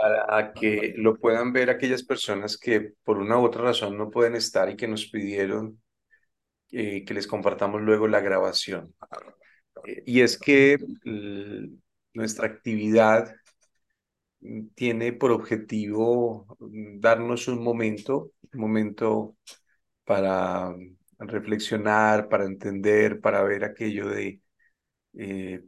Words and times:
para 0.00 0.52
que 0.54 0.94
lo 0.96 1.16
puedan 1.16 1.52
ver 1.52 1.68
aquellas 1.68 2.02
personas 2.04 2.56
que 2.56 2.92
por 3.04 3.18
una 3.18 3.38
u 3.38 3.44
otra 3.44 3.62
razón 3.62 3.98
no 3.98 4.10
pueden 4.10 4.34
estar 4.34 4.70
y 4.70 4.76
que 4.76 4.88
nos 4.88 5.06
pidieron 5.10 5.82
eh, 6.70 7.04
que 7.04 7.14
les 7.14 7.26
compartamos 7.26 7.82
luego 7.82 8.08
la 8.08 8.20
grabación. 8.20 8.94
Eh, 9.84 10.02
y 10.06 10.20
es 10.22 10.38
que 10.38 10.78
nuestra 12.14 12.46
actividad 12.46 13.34
tiene 14.74 15.12
por 15.12 15.32
objetivo 15.32 16.46
darnos 16.58 17.46
un 17.48 17.62
momento, 17.62 18.32
un 18.54 18.60
momento 18.60 19.36
para 20.04 20.74
reflexionar, 21.18 22.28
para 22.28 22.46
entender, 22.46 23.20
para 23.20 23.42
ver 23.42 23.64
aquello 23.64 24.08
de 24.08 24.40
eh, 25.14 25.62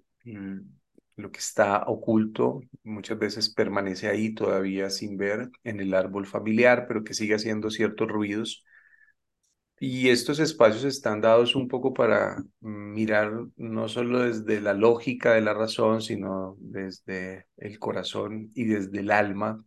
lo 1.17 1.31
que 1.31 1.41
está 1.41 1.85
oculto, 1.87 2.61
muchas 2.85 3.19
veces 3.19 3.53
permanece 3.53 4.09
ahí 4.09 4.35
todavía 4.35 4.91
sin 4.91 5.16
ver 5.16 5.51
en 5.65 5.80
el 5.80 5.95
árbol 5.95 6.27
familiar, 6.27 6.87
pero 6.89 7.05
que 7.05 7.15
sigue 7.15 7.34
haciendo 7.34 7.70
ciertos 7.70 8.09
ruidos. 8.09 8.65
Y 9.80 10.11
estos 10.11 10.39
espacios 10.39 10.84
están 10.84 11.20
dados 11.20 11.56
un 11.56 11.67
poco 11.67 11.93
para 11.93 12.37
mirar 12.61 13.33
no 13.56 13.89
solo 13.89 14.20
desde 14.20 14.61
la 14.61 14.75
lógica 14.75 15.34
de 15.34 15.41
la 15.41 15.55
razón, 15.55 16.01
sino 16.03 16.56
desde 16.61 17.47
el 17.56 17.79
corazón 17.81 18.51
y 18.55 18.65
desde 18.67 19.01
el 19.01 19.11
alma, 19.11 19.65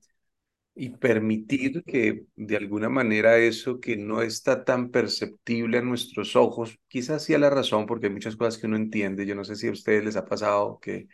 y 0.75 0.89
permitir 0.91 1.83
que 1.85 2.25
de 2.35 2.57
alguna 2.57 2.89
manera 2.89 3.37
eso 3.37 3.79
que 3.79 3.97
no 3.97 4.21
está 4.21 4.65
tan 4.65 4.91
perceptible 4.91 5.79
a 5.79 5.81
nuestros 5.81 6.35
ojos, 6.35 6.79
quizás 6.87 7.23
sí 7.25 7.37
la 7.37 7.49
razón, 7.49 7.85
porque 7.85 8.07
hay 8.07 8.13
muchas 8.13 8.35
cosas 8.37 8.59
que 8.59 8.67
uno 8.67 8.77
entiende, 8.77 9.25
yo 9.25 9.35
no 9.35 9.45
sé 9.45 9.55
si 9.55 9.67
a 9.69 9.71
ustedes 9.71 10.05
les 10.05 10.17
ha 10.17 10.25
pasado 10.25 10.79
que 10.81 11.07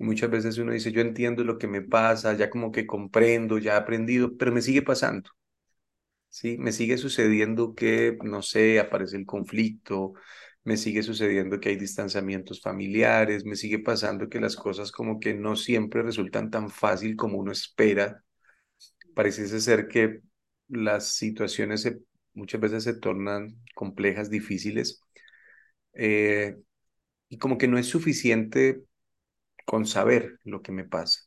muchas 0.00 0.30
veces 0.30 0.58
uno 0.58 0.72
dice, 0.72 0.92
yo 0.92 1.00
entiendo 1.02 1.44
lo 1.44 1.58
que 1.58 1.68
me 1.68 1.82
pasa, 1.82 2.34
ya 2.34 2.50
como 2.50 2.72
que 2.72 2.86
comprendo, 2.86 3.58
ya 3.58 3.74
he 3.74 3.76
aprendido, 3.76 4.36
pero 4.36 4.52
me 4.52 4.62
sigue 4.62 4.82
pasando. 4.82 5.30
Sí, 6.28 6.56
me 6.58 6.70
sigue 6.72 6.96
sucediendo 6.96 7.74
que, 7.74 8.16
no 8.22 8.42
sé, 8.42 8.78
aparece 8.78 9.16
el 9.16 9.26
conflicto, 9.26 10.12
me 10.62 10.76
sigue 10.76 11.02
sucediendo 11.02 11.58
que 11.58 11.70
hay 11.70 11.76
distanciamientos 11.76 12.60
familiares, 12.60 13.44
me 13.44 13.56
sigue 13.56 13.80
pasando 13.80 14.28
que 14.28 14.38
las 14.40 14.54
cosas 14.56 14.92
como 14.92 15.18
que 15.18 15.34
no 15.34 15.56
siempre 15.56 16.02
resultan 16.02 16.50
tan 16.50 16.70
fácil 16.70 17.16
como 17.16 17.38
uno 17.38 17.50
espera 17.52 18.22
pareciese 19.14 19.60
ser 19.60 19.88
que 19.88 20.20
las 20.68 21.14
situaciones 21.14 21.90
muchas 22.34 22.60
veces 22.60 22.84
se 22.84 22.94
tornan 22.94 23.56
complejas, 23.74 24.30
difíciles, 24.30 25.02
eh, 25.94 26.56
y 27.28 27.38
como 27.38 27.58
que 27.58 27.68
no 27.68 27.78
es 27.78 27.86
suficiente 27.88 28.82
con 29.64 29.86
saber 29.86 30.38
lo 30.44 30.62
que 30.62 30.72
me 30.72 30.84
pasa. 30.84 31.20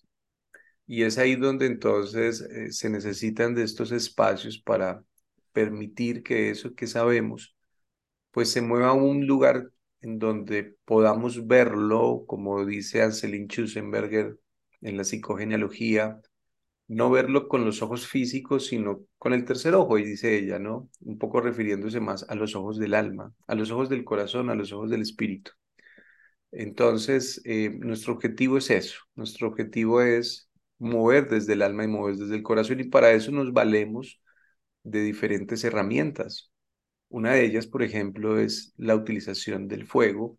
Y 0.85 1.03
es 1.03 1.17
ahí 1.17 1.35
donde 1.35 1.65
entonces 1.67 2.41
eh, 2.41 2.71
se 2.71 2.89
necesitan 2.89 3.55
de 3.55 3.63
estos 3.63 3.91
espacios 3.91 4.59
para 4.59 5.03
permitir 5.53 6.23
que 6.23 6.49
eso 6.49 6.75
que 6.75 6.87
sabemos, 6.87 7.55
pues 8.31 8.51
se 8.51 8.61
mueva 8.61 8.89
a 8.89 8.93
un 8.93 9.27
lugar 9.27 9.69
en 10.01 10.19
donde 10.19 10.75
podamos 10.85 11.47
verlo, 11.47 12.25
como 12.27 12.65
dice 12.65 13.01
Anselin 13.01 13.47
Schusenberger 13.47 14.37
en 14.81 14.97
la 14.97 15.03
psicogenealogía, 15.05 16.19
no 16.87 17.09
verlo 17.09 17.47
con 17.47 17.65
los 17.65 17.81
ojos 17.81 18.07
físicos, 18.07 18.67
sino 18.67 19.05
con 19.17 19.33
el 19.33 19.45
tercer 19.45 19.75
ojo, 19.75 19.97
y 19.97 20.05
dice 20.05 20.37
ella, 20.37 20.59
¿no? 20.59 20.89
Un 21.01 21.17
poco 21.17 21.41
refiriéndose 21.41 21.99
más 21.99 22.25
a 22.29 22.35
los 22.35 22.55
ojos 22.55 22.77
del 22.77 22.93
alma, 22.93 23.33
a 23.47 23.55
los 23.55 23.71
ojos 23.71 23.89
del 23.89 24.03
corazón, 24.03 24.49
a 24.49 24.55
los 24.55 24.71
ojos 24.73 24.89
del 24.89 25.01
espíritu. 25.01 25.51
Entonces, 26.53 27.41
eh, 27.45 27.71
nuestro 27.79 28.13
objetivo 28.13 28.57
es 28.59 28.69
eso, 28.69 28.99
nuestro 29.15 29.47
objetivo 29.47 30.01
es 30.01 30.49
mover 30.77 31.29
desde 31.29 31.53
el 31.53 31.63
alma 31.63 31.83
y 31.83 31.87
mover 31.87 32.15
desde 32.17 32.35
el 32.35 32.43
corazón, 32.43 32.79
y 32.79 32.83
para 32.85 33.11
eso 33.11 33.31
nos 33.31 33.53
valemos 33.53 34.21
de 34.83 35.01
diferentes 35.01 35.63
herramientas. 35.63 36.51
Una 37.09 37.33
de 37.33 37.45
ellas, 37.45 37.67
por 37.67 37.83
ejemplo, 37.83 38.39
es 38.39 38.73
la 38.78 38.95
utilización 38.95 39.67
del 39.67 39.88
fuego, 39.88 40.38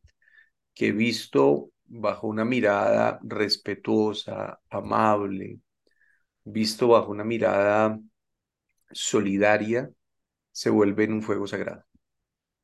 que 0.75 0.93
visto 0.93 1.71
bajo 1.87 2.29
una 2.29 2.45
mirada 2.45 3.21
respetuosa, 3.23 4.61
amable, 4.71 5.61
visto 6.45 6.89
bajo 6.89 7.11
una 7.13 7.25
mirada 7.25 8.01
solidaria, 8.93 9.91
se 10.53 10.71
vuelve 10.71 11.05
en 11.05 11.15
un 11.15 11.23
fuego 11.23 11.47
sagrado. 11.47 11.85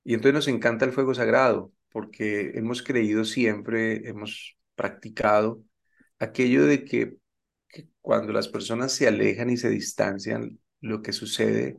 Y 0.05 0.15
entonces 0.15 0.35
nos 0.35 0.49
encanta 0.49 0.85
el 0.85 0.93
fuego 0.93 1.15
sagrado, 1.15 1.73
porque 1.91 2.53
hemos 2.55 2.83
creído 2.83 3.25
siempre, 3.25 4.09
hemos 4.09 4.57
practicado 4.75 5.63
aquello 6.19 6.65
de 6.67 6.85
que, 6.85 7.17
cuando 8.01 8.33
las 8.33 8.49
personas 8.49 8.93
se 8.93 9.07
alejan 9.07 9.51
y 9.51 9.57
se 9.57 9.71
distancian, 9.71 10.59
lo 10.81 11.03
que 11.03 11.13
sucede 11.13 11.79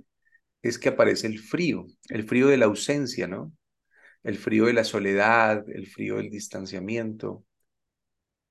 es 0.61 0.77
que 0.79 0.89
aparece 0.89 1.27
el 1.27 1.39
frío, 1.39 1.85
el 2.09 2.27
frío 2.27 2.47
de 2.47 2.57
la 2.57 2.65
ausencia, 2.65 3.27
¿no? 3.27 3.51
El 4.23 4.37
frío 4.37 4.65
de 4.65 4.73
la 4.73 4.83
soledad, 4.83 5.65
el 5.69 5.87
frío 5.87 6.17
del 6.17 6.29
distanciamiento. 6.29 7.43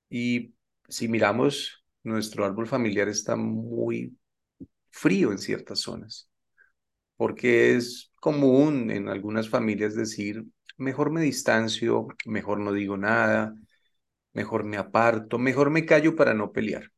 Y 0.09 0.53
si 0.89 1.07
miramos 1.07 1.85
nuestro 2.03 2.45
árbol 2.45 2.67
familiar 2.67 3.07
está 3.07 3.35
muy 3.35 4.17
frío 4.89 5.31
en 5.31 5.37
ciertas 5.37 5.79
zonas, 5.79 6.29
porque 7.15 7.75
es 7.75 8.11
común 8.15 8.91
en 8.91 9.07
algunas 9.07 9.49
familias 9.49 9.95
decir, 9.95 10.43
mejor 10.81 11.11
me 11.11 11.21
distancio, 11.23 12.07
mejor 12.25 12.59
no 12.61 12.73
digo 12.73 12.97
nada, 12.97 13.55
mejor 14.33 14.65
me 14.65 14.77
aparto, 14.77 15.39
mejor 15.39 15.69
me 15.71 15.85
callo 15.85 16.15
para 16.15 16.33
no 16.35 16.51
pelear. 16.53 16.91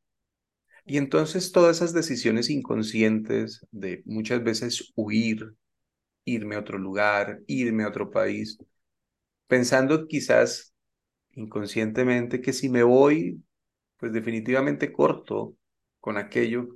Y 0.86 0.98
entonces 0.98 1.52
todas 1.52 1.78
esas 1.78 1.94
decisiones 1.94 2.50
inconscientes 2.50 3.66
de 3.72 4.04
muchas 4.06 4.44
veces 4.44 4.92
huir, 4.96 5.56
irme 6.26 6.56
a 6.56 6.60
otro 6.62 6.78
lugar, 6.80 7.42
irme 7.48 7.84
a 7.84 7.90
otro 7.90 8.12
país, 8.12 8.58
pensando 9.48 10.08
quizás 10.08 10.74
inconscientemente 11.34 12.42
que 12.42 12.54
si 12.54 12.70
me 12.70 12.84
voy 12.84 13.44
pues 13.98 14.14
definitivamente 14.14 14.94
corto 14.94 15.56
con 16.00 16.18
aquello 16.18 16.70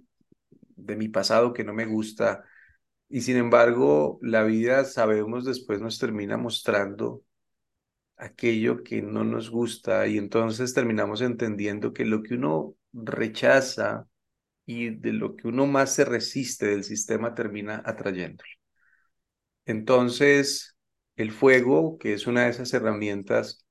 de 0.75 0.95
mi 0.95 1.09
pasado 1.09 1.53
que 1.53 1.63
no 1.63 1.73
me 1.73 1.85
gusta. 1.85 2.43
Y 3.09 3.21
sin 3.21 3.37
embargo, 3.37 4.19
la 4.21 4.43
vida, 4.43 4.83
sabemos, 4.85 5.45
después 5.45 5.81
nos 5.81 5.97
termina 5.99 6.37
mostrando 6.37 7.23
aquello 8.17 8.83
que 8.83 9.01
no 9.01 9.23
nos 9.23 9.49
gusta 9.49 10.07
y 10.07 10.17
entonces 10.17 10.73
terminamos 10.73 11.21
entendiendo 11.21 11.93
que 11.93 12.05
lo 12.05 12.23
que 12.23 12.33
uno 12.33 12.75
rechaza 12.91 14.07
y 14.65 14.89
de 14.89 15.13
lo 15.13 15.35
que 15.35 15.47
uno 15.47 15.65
más 15.67 15.93
se 15.93 16.03
resiste 16.05 16.67
del 16.67 16.83
sistema 16.83 17.35
termina 17.35 17.81
atrayéndolo. 17.85 18.49
Entonces, 19.65 20.77
el 21.15 21.31
fuego, 21.31 21.97
que 21.97 22.13
es 22.13 22.27
una 22.27 22.45
de 22.45 22.49
esas 22.51 22.73
herramientas, 22.73 23.65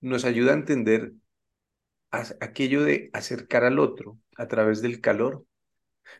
nos 0.00 0.24
ayuda 0.24 0.52
a 0.52 0.56
entender 0.56 1.12
aquello 2.10 2.84
de 2.84 3.10
acercar 3.12 3.64
al 3.64 3.78
otro 3.78 4.18
a 4.36 4.48
través 4.48 4.82
del 4.82 5.00
calor, 5.00 5.46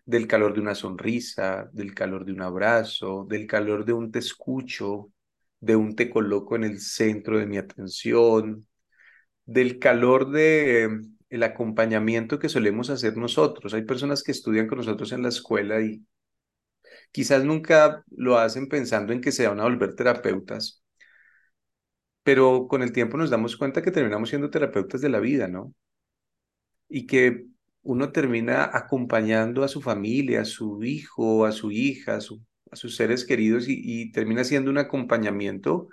del 0.05 0.27
calor 0.27 0.55
de 0.55 0.61
una 0.61 0.75
sonrisa, 0.75 1.69
del 1.73 1.95
calor 1.95 2.25
de 2.25 2.33
un 2.33 2.43
abrazo, 2.43 3.27
del 3.29 3.47
calor 3.47 3.85
de 3.85 3.93
un 3.93 4.11
te 4.13 4.19
escucho, 4.21 5.13
de 5.61 5.77
un 5.77 5.97
te 5.97 6.11
coloco 6.11 6.57
en 6.57 6.65
el 6.65 6.81
centro 6.81 7.39
de 7.39 7.47
mi 7.47 7.59
atención, 7.59 8.67
del 9.47 9.79
calor 9.79 10.31
de 10.31 10.83
em, 10.85 11.17
el 11.31 11.43
acompañamiento 11.45 12.39
que 12.39 12.49
solemos 12.49 12.91
hacer 12.91 13.17
nosotros. 13.17 13.75
Hay 13.75 13.83
personas 13.85 14.23
que 14.23 14.33
estudian 14.33 14.69
con 14.69 14.79
nosotros 14.79 15.13
en 15.13 15.23
la 15.23 15.29
escuela 15.31 15.81
y 15.83 16.05
quizás 17.13 17.45
nunca 17.45 18.05
lo 18.11 18.39
hacen 18.39 18.69
pensando 18.69 19.13
en 19.13 19.21
que 19.21 19.33
se 19.33 19.47
van 19.47 19.61
a 19.61 19.65
volver 19.65 19.95
terapeutas, 19.95 20.83
pero 22.23 22.67
con 22.69 22.83
el 22.83 22.93
tiempo 22.93 23.17
nos 23.17 23.31
damos 23.31 23.57
cuenta 23.57 23.83
que 23.83 23.91
terminamos 23.91 24.29
siendo 24.29 24.51
terapeutas 24.51 25.01
de 25.01 25.09
la 25.09 25.21
vida, 25.21 25.49
¿no? 25.49 25.75
y 26.93 27.07
que 27.07 27.47
uno 27.83 28.13
termina 28.13 28.71
acompañando 28.73 29.65
a 29.65 29.69
su 29.69 29.81
familia, 29.81 30.43
a 30.43 30.45
su 30.45 30.83
hijo, 30.85 31.45
a 31.47 31.53
su 31.53 31.71
hija, 31.71 32.17
a, 32.17 32.21
sus 32.77 32.97
seres 32.97 33.25
queridos 33.25 33.65
y, 33.69 34.13
termina 34.13 34.45
siendo 34.45 34.71
un 34.71 34.79
acompañamiento 34.79 35.89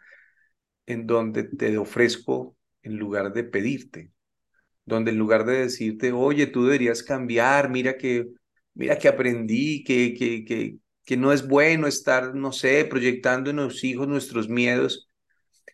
en 0.86 1.08
donde 1.08 1.44
te 1.44 1.78
ofrezco 1.78 2.56
en 2.84 2.98
lugar 2.98 3.34
de 3.34 3.44
pedirte, 3.44 4.12
donde 4.86 5.12
en 5.12 5.18
lugar 5.18 5.46
de 5.46 5.60
decirte, 5.60 6.12
oye, 6.14 6.48
tú 6.48 6.66
deberías 6.66 7.04
cambiar, 7.04 7.70
mira 7.70 7.98
que, 7.98 8.28
mira 8.74 8.98
que 8.98 9.08
aprendí, 9.08 9.84
que, 9.84 10.14
que, 10.14 10.46
que, 10.46 10.78
que 11.06 11.18
no 11.18 11.34
es 11.34 11.48
bueno 11.48 11.88
estar, 11.88 12.36
no 12.36 12.52
sé, 12.52 12.86
proyectando 12.86 13.50
en 13.52 13.58
los 13.58 13.84
hijos 13.84 14.08
nuestros 14.08 14.50
miedos, 14.50 15.10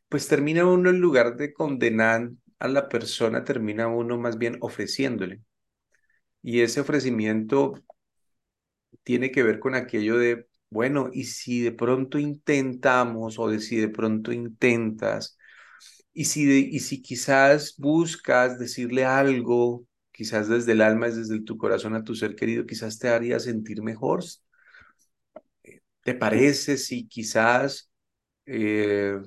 pues 0.10 0.28
termina 0.28 0.66
uno 0.66 0.90
en 0.90 1.00
lugar 1.00 1.36
de 1.38 1.54
condenar 1.54 2.32
a 2.60 2.68
la 2.68 2.90
persona 2.90 3.44
termina 3.44 3.88
uno 3.88 4.18
más 4.18 4.38
bien 4.38 4.58
ofreciéndole. 4.62 5.42
Y 6.46 6.62
ese 6.62 6.80
ofrecimiento 6.80 7.74
tiene 9.04 9.32
que 9.32 9.44
ver 9.44 9.60
con 9.60 9.76
aquello 9.76 10.18
de, 10.18 10.48
bueno, 10.70 11.10
y 11.14 11.26
si 11.26 11.62
de 11.62 11.72
pronto 11.72 12.18
intentamos 12.20 13.40
o 13.40 13.48
de 13.50 13.60
si 13.60 13.78
de 13.78 13.90
pronto 13.90 14.32
intentas, 14.32 15.38
y 16.14 16.26
si, 16.26 16.70
y 16.72 16.80
si 16.80 17.02
quizás 17.02 17.76
buscas 17.78 18.60
decirle 18.60 19.06
algo 19.06 19.86
quizás 20.14 20.50
desde 20.50 20.74
el 20.74 20.82
alma, 20.82 21.08
desde 21.10 21.42
tu 21.42 21.58
corazón 21.58 21.96
a 21.96 22.04
tu 22.04 22.16
ser 22.16 22.36
querido, 22.36 22.66
quizás 22.66 23.00
te 23.00 23.10
haría 23.10 23.40
sentir 23.40 23.82
mejor. 23.84 24.24
¿Te 26.04 26.14
parece 26.16 26.78
si 26.78 27.08
quizás 27.08 27.90
eh, 28.46 29.18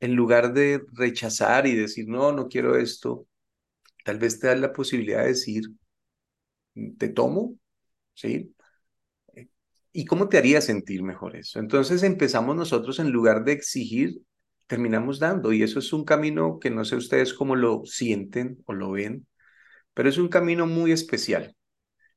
en 0.00 0.14
lugar 0.14 0.52
de 0.52 0.82
rechazar 0.92 1.66
y 1.66 1.74
decir, 1.76 2.06
no, 2.08 2.32
no 2.32 2.48
quiero 2.48 2.76
esto, 2.76 3.26
tal 4.04 4.18
vez 4.18 4.40
te 4.40 4.48
da 4.48 4.56
la 4.56 4.72
posibilidad 4.72 5.22
de 5.22 5.28
decir, 5.30 5.64
te 6.98 7.08
tomo, 7.08 7.56
¿sí? 8.14 8.54
¿Y 9.92 10.04
cómo 10.06 10.28
te 10.28 10.38
haría 10.38 10.60
sentir 10.60 11.02
mejor 11.02 11.36
eso? 11.36 11.58
Entonces 11.58 12.02
empezamos 12.02 12.56
nosotros 12.56 12.98
en 12.98 13.10
lugar 13.10 13.44
de 13.44 13.52
exigir, 13.52 14.22
terminamos 14.66 15.18
dando. 15.18 15.52
Y 15.52 15.62
eso 15.62 15.78
es 15.78 15.92
un 15.92 16.04
camino 16.04 16.58
que 16.58 16.70
no 16.70 16.84
sé 16.84 16.96
ustedes 16.96 17.34
cómo 17.34 17.56
lo 17.56 17.82
sienten 17.84 18.58
o 18.66 18.72
lo 18.72 18.92
ven, 18.92 19.26
pero 19.94 20.08
es 20.08 20.18
un 20.18 20.28
camino 20.28 20.66
muy 20.66 20.92
especial. 20.92 21.56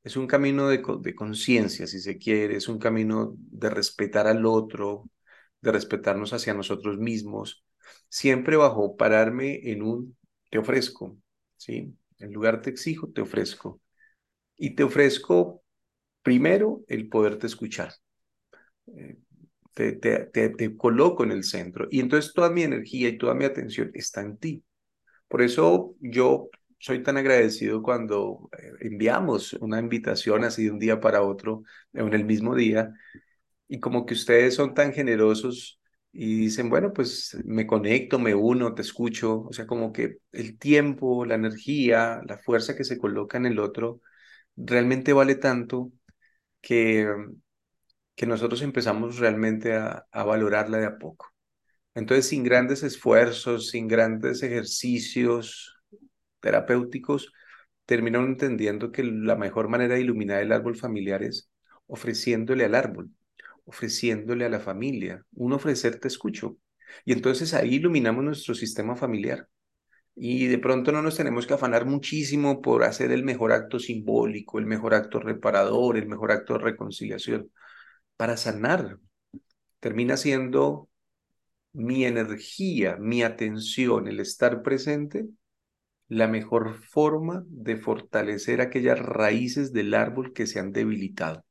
Es 0.04 0.16
un 0.16 0.26
camino 0.28 0.68
de, 0.68 0.82
de 1.02 1.14
conciencia, 1.14 1.86
si 1.86 2.00
se 2.00 2.18
quiere, 2.18 2.56
es 2.56 2.68
un 2.68 2.78
camino 2.78 3.34
de 3.38 3.70
respetar 3.70 4.26
al 4.28 4.46
otro, 4.46 5.10
de 5.62 5.72
respetarnos 5.72 6.32
hacia 6.32 6.54
nosotros 6.54 6.98
mismos, 6.98 7.64
siempre 8.08 8.56
bajo 8.56 8.96
pararme 8.96 9.60
en 9.72 9.82
un 9.82 10.16
te 10.50 10.58
ofrezco, 10.58 11.16
¿sí? 11.56 11.96
En 12.18 12.32
lugar 12.32 12.62
te 12.62 12.70
exijo, 12.70 13.08
te 13.12 13.22
ofrezco. 13.22 13.80
Y 14.56 14.74
te 14.74 14.84
ofrezco 14.84 15.62
primero 16.22 16.82
el 16.88 17.08
poderte 17.08 17.46
escuchar. 17.46 17.92
Eh, 18.86 19.16
te, 19.74 19.92
te, 19.92 20.26
te, 20.26 20.76
coloco 20.76 21.22
en 21.24 21.32
el 21.32 21.44
centro 21.44 21.86
y 21.90 22.00
entonces 22.00 22.32
toda 22.32 22.48
mi 22.50 22.62
energía 22.62 23.08
y 23.10 23.18
toda 23.18 23.34
mi 23.34 23.44
atención 23.44 23.90
está 23.94 24.22
en 24.22 24.38
ti. 24.38 24.64
Por 25.28 25.42
eso 25.42 25.94
yo 26.00 26.48
soy 26.78 27.02
tan 27.02 27.16
agradecido 27.16 27.82
cuando 27.82 28.48
eh, 28.58 28.72
enviamos 28.80 29.54
una 29.54 29.78
invitación 29.80 30.44
así 30.44 30.64
de 30.64 30.70
un 30.70 30.78
día 30.78 31.00
para 31.00 31.22
otro, 31.22 31.62
en 31.92 32.12
el 32.14 32.24
mismo 32.24 32.54
día, 32.54 32.92
y 33.68 33.80
como 33.80 34.06
que 34.06 34.14
ustedes 34.14 34.54
son 34.54 34.74
tan 34.74 34.92
generosos 34.92 35.80
y 36.12 36.36
dicen, 36.36 36.70
bueno, 36.70 36.92
pues 36.92 37.36
me 37.44 37.66
conecto, 37.66 38.18
me 38.18 38.34
uno, 38.34 38.74
te 38.74 38.82
escucho, 38.82 39.42
o 39.42 39.52
sea, 39.52 39.66
como 39.66 39.92
que 39.92 40.18
el 40.32 40.58
tiempo, 40.58 41.24
la 41.26 41.34
energía, 41.34 42.22
la 42.26 42.38
fuerza 42.38 42.76
que 42.76 42.84
se 42.84 42.98
coloca 42.98 43.36
en 43.38 43.46
el 43.46 43.58
otro, 43.58 44.00
realmente 44.56 45.12
vale 45.12 45.36
tanto 45.36 45.92
que, 46.62 47.06
que 48.14 48.26
nosotros 48.26 48.62
empezamos 48.62 49.18
realmente 49.18 49.74
a, 49.74 50.06
a 50.10 50.24
valorarla 50.24 50.78
de 50.78 50.86
a 50.86 50.98
poco. 50.98 51.32
Entonces, 51.94 52.28
sin 52.28 52.44
grandes 52.44 52.82
esfuerzos, 52.82 53.70
sin 53.70 53.88
grandes 53.88 54.42
ejercicios 54.42 55.80
terapéuticos, 56.40 57.32
terminan 57.86 58.24
entendiendo 58.26 58.92
que 58.92 59.04
la 59.04 59.36
mejor 59.36 59.68
manera 59.68 59.94
de 59.96 60.02
iluminar 60.02 60.42
el 60.42 60.52
árbol 60.52 60.76
familiar 60.76 61.22
es 61.22 61.50
ofreciéndole 61.86 62.64
al 62.64 62.74
árbol, 62.74 63.10
ofreciéndole 63.64 64.44
a 64.46 64.48
la 64.50 64.60
familia. 64.60 65.24
Un 65.34 65.52
ofrecer 65.54 66.00
te 66.00 66.08
escucho. 66.08 66.58
Y 67.04 67.12
entonces 67.12 67.54
ahí 67.54 67.76
iluminamos 67.76 68.24
nuestro 68.24 68.54
sistema 68.54 68.96
familiar. 68.96 69.48
Y 70.16 70.46
de 70.46 70.58
pronto 70.58 70.92
no 70.92 71.02
nos 71.02 71.16
tenemos 71.16 71.46
que 71.46 71.54
afanar 71.54 71.86
muchísimo 71.86 72.62
por 72.62 72.84
hacer 72.84 73.12
el 73.12 73.22
mejor 73.22 73.52
acto 73.52 73.78
simbólico, 73.78 74.58
el 74.58 74.66
mejor 74.66 74.94
acto 74.94 75.20
reparador, 75.20 75.96
el 75.96 76.08
mejor 76.08 76.32
acto 76.32 76.54
de 76.54 76.60
reconciliación. 76.60 77.50
Para 78.16 78.36
sanar, 78.36 78.98
termina 79.80 80.16
siendo 80.16 80.88
mi 81.72 82.04
energía, 82.06 82.96
mi 82.98 83.22
atención, 83.22 84.08
el 84.08 84.20
estar 84.20 84.62
presente, 84.62 85.26
la 86.08 86.28
mejor 86.28 86.74
forma 86.74 87.44
de 87.48 87.76
fortalecer 87.76 88.60
aquellas 88.60 88.98
raíces 88.98 89.72
del 89.72 89.94
árbol 89.94 90.32
que 90.32 90.46
se 90.46 90.58
han 90.58 90.72
debilitado 90.72 91.46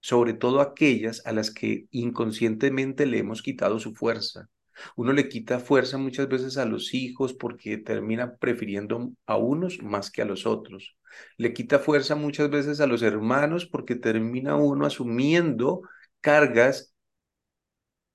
sobre 0.00 0.32
todo 0.32 0.60
aquellas 0.60 1.24
a 1.26 1.32
las 1.32 1.50
que 1.50 1.86
inconscientemente 1.90 3.06
le 3.06 3.18
hemos 3.18 3.42
quitado 3.42 3.78
su 3.78 3.94
fuerza. 3.94 4.48
Uno 4.96 5.12
le 5.12 5.28
quita 5.28 5.58
fuerza 5.58 5.98
muchas 5.98 6.28
veces 6.28 6.58
a 6.58 6.64
los 6.64 6.94
hijos 6.94 7.34
porque 7.34 7.78
termina 7.78 8.36
prefiriendo 8.36 9.12
a 9.26 9.36
unos 9.36 9.82
más 9.82 10.10
que 10.10 10.22
a 10.22 10.24
los 10.24 10.46
otros. 10.46 10.96
Le 11.36 11.52
quita 11.52 11.78
fuerza 11.78 12.14
muchas 12.14 12.50
veces 12.50 12.80
a 12.80 12.86
los 12.86 13.02
hermanos 13.02 13.66
porque 13.66 13.96
termina 13.96 14.56
uno 14.56 14.86
asumiendo 14.86 15.82
cargas 16.20 16.94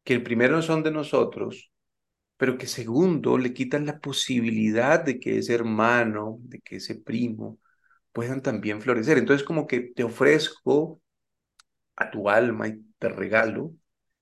que 0.03 0.13
el 0.13 0.23
primero 0.23 0.62
son 0.62 0.83
de 0.83 0.91
nosotros, 0.91 1.71
pero 2.38 2.57
que 2.57 2.67
segundo 2.67 3.38
le 3.38 3.53
quitan 3.53 3.85
la 3.85 4.00
posibilidad 4.00 5.03
de 5.03 5.19
que 5.19 5.38
ese 5.39 5.53
hermano, 5.56 6.38
de 6.41 6.62
que 6.62 6.77
ese 6.77 6.95
primo 6.95 7.59
puedan 8.13 8.41
también 8.41 8.81
florecer. 8.81 9.17
Entonces 9.17 9.45
como 9.45 9.67
que 9.67 9.81
te 9.81 10.03
ofrezco 10.03 11.01
a 11.95 12.12
tu 12.12 12.29
alma 12.29 12.67
y 12.67 12.83
te 13.00 13.09
regalo 13.09 13.73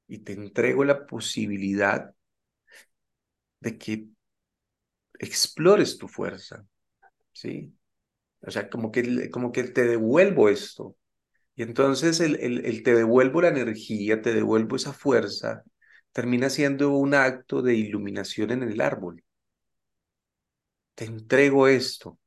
y 0.08 0.20
te 0.20 0.34
entrego 0.34 0.84
la 0.86 1.06
posibilidad 1.08 2.14
de 3.64 3.78
que 3.78 4.08
explores 5.20 5.98
tu 5.98 6.08
fuerza, 6.08 6.66
¿sí? 7.34 7.74
O 8.42 8.52
sea, 8.52 8.70
como 8.70 8.92
que, 8.92 9.30
como 9.32 9.52
que 9.52 9.64
te 9.66 9.86
devuelvo 9.86 10.50
esto. 10.50 10.96
Y 11.56 11.64
entonces 11.64 12.22
el, 12.22 12.38
el, 12.42 12.66
el 12.66 12.84
te 12.84 12.96
devuelvo 12.96 13.42
la 13.42 13.50
energía, 13.50 14.22
te 14.22 14.34
devuelvo 14.34 14.76
esa 14.78 14.94
fuerza, 14.94 15.64
termina 16.14 16.50
siendo 16.50 16.92
un 16.98 17.14
acto 17.16 17.62
de 17.62 17.76
iluminación 17.76 18.52
en 18.52 18.64
el 18.64 18.82
árbol. 18.82 19.24
Te 20.96 21.06
entrego 21.06 21.68
esto 21.68 22.20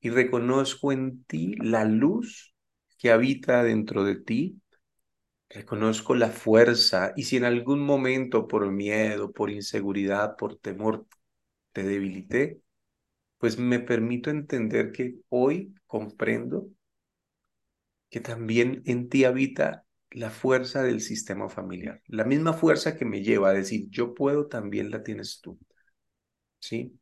y 0.00 0.10
reconozco 0.10 0.92
en 0.92 1.24
ti 1.24 1.56
la 1.56 1.84
luz 1.84 2.54
que 2.98 3.12
habita 3.12 3.64
dentro 3.64 4.04
de 4.04 4.16
ti 4.16 4.60
Reconozco 5.50 6.14
la 6.14 6.30
fuerza 6.30 7.12
y 7.16 7.24
si 7.24 7.36
en 7.36 7.44
algún 7.44 7.80
momento 7.80 8.46
por 8.48 8.70
miedo, 8.70 9.32
por 9.32 9.50
inseguridad, 9.50 10.36
por 10.36 10.56
temor 10.58 11.06
te 11.72 11.82
debilité, 11.84 12.60
pues 13.38 13.58
me 13.58 13.80
permito 13.80 14.30
entender 14.30 14.92
que 14.92 15.16
hoy 15.30 15.74
comprendo 15.86 16.68
que 18.10 18.20
también 18.20 18.82
en 18.86 19.08
ti 19.08 19.24
habita 19.24 19.84
la 20.10 20.30
fuerza 20.30 20.82
del 20.82 21.00
sistema 21.00 21.48
familiar. 21.48 22.02
La 22.06 22.24
misma 22.24 22.52
fuerza 22.52 22.96
que 22.96 23.04
me 23.04 23.22
lleva 23.22 23.50
a 23.50 23.52
decir, 23.52 23.88
yo 23.90 24.14
puedo, 24.14 24.46
también 24.48 24.90
la 24.90 25.02
tienes 25.02 25.40
tú. 25.40 25.58
¿Sí? 26.58 26.98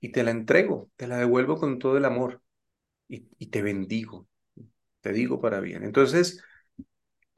Y 0.00 0.10
te 0.12 0.22
la 0.24 0.30
entrego, 0.32 0.90
te 0.96 1.06
la 1.08 1.18
devuelvo 1.18 1.58
con 1.58 1.78
todo 1.78 1.96
el 1.98 2.04
amor 2.04 2.42
y, 3.08 3.28
y 3.38 3.48
te 3.48 3.62
bendigo, 3.62 4.28
te 5.02 5.12
digo 5.12 5.40
para 5.40 5.60
bien. 5.60 5.84
Entonces, 5.84 6.42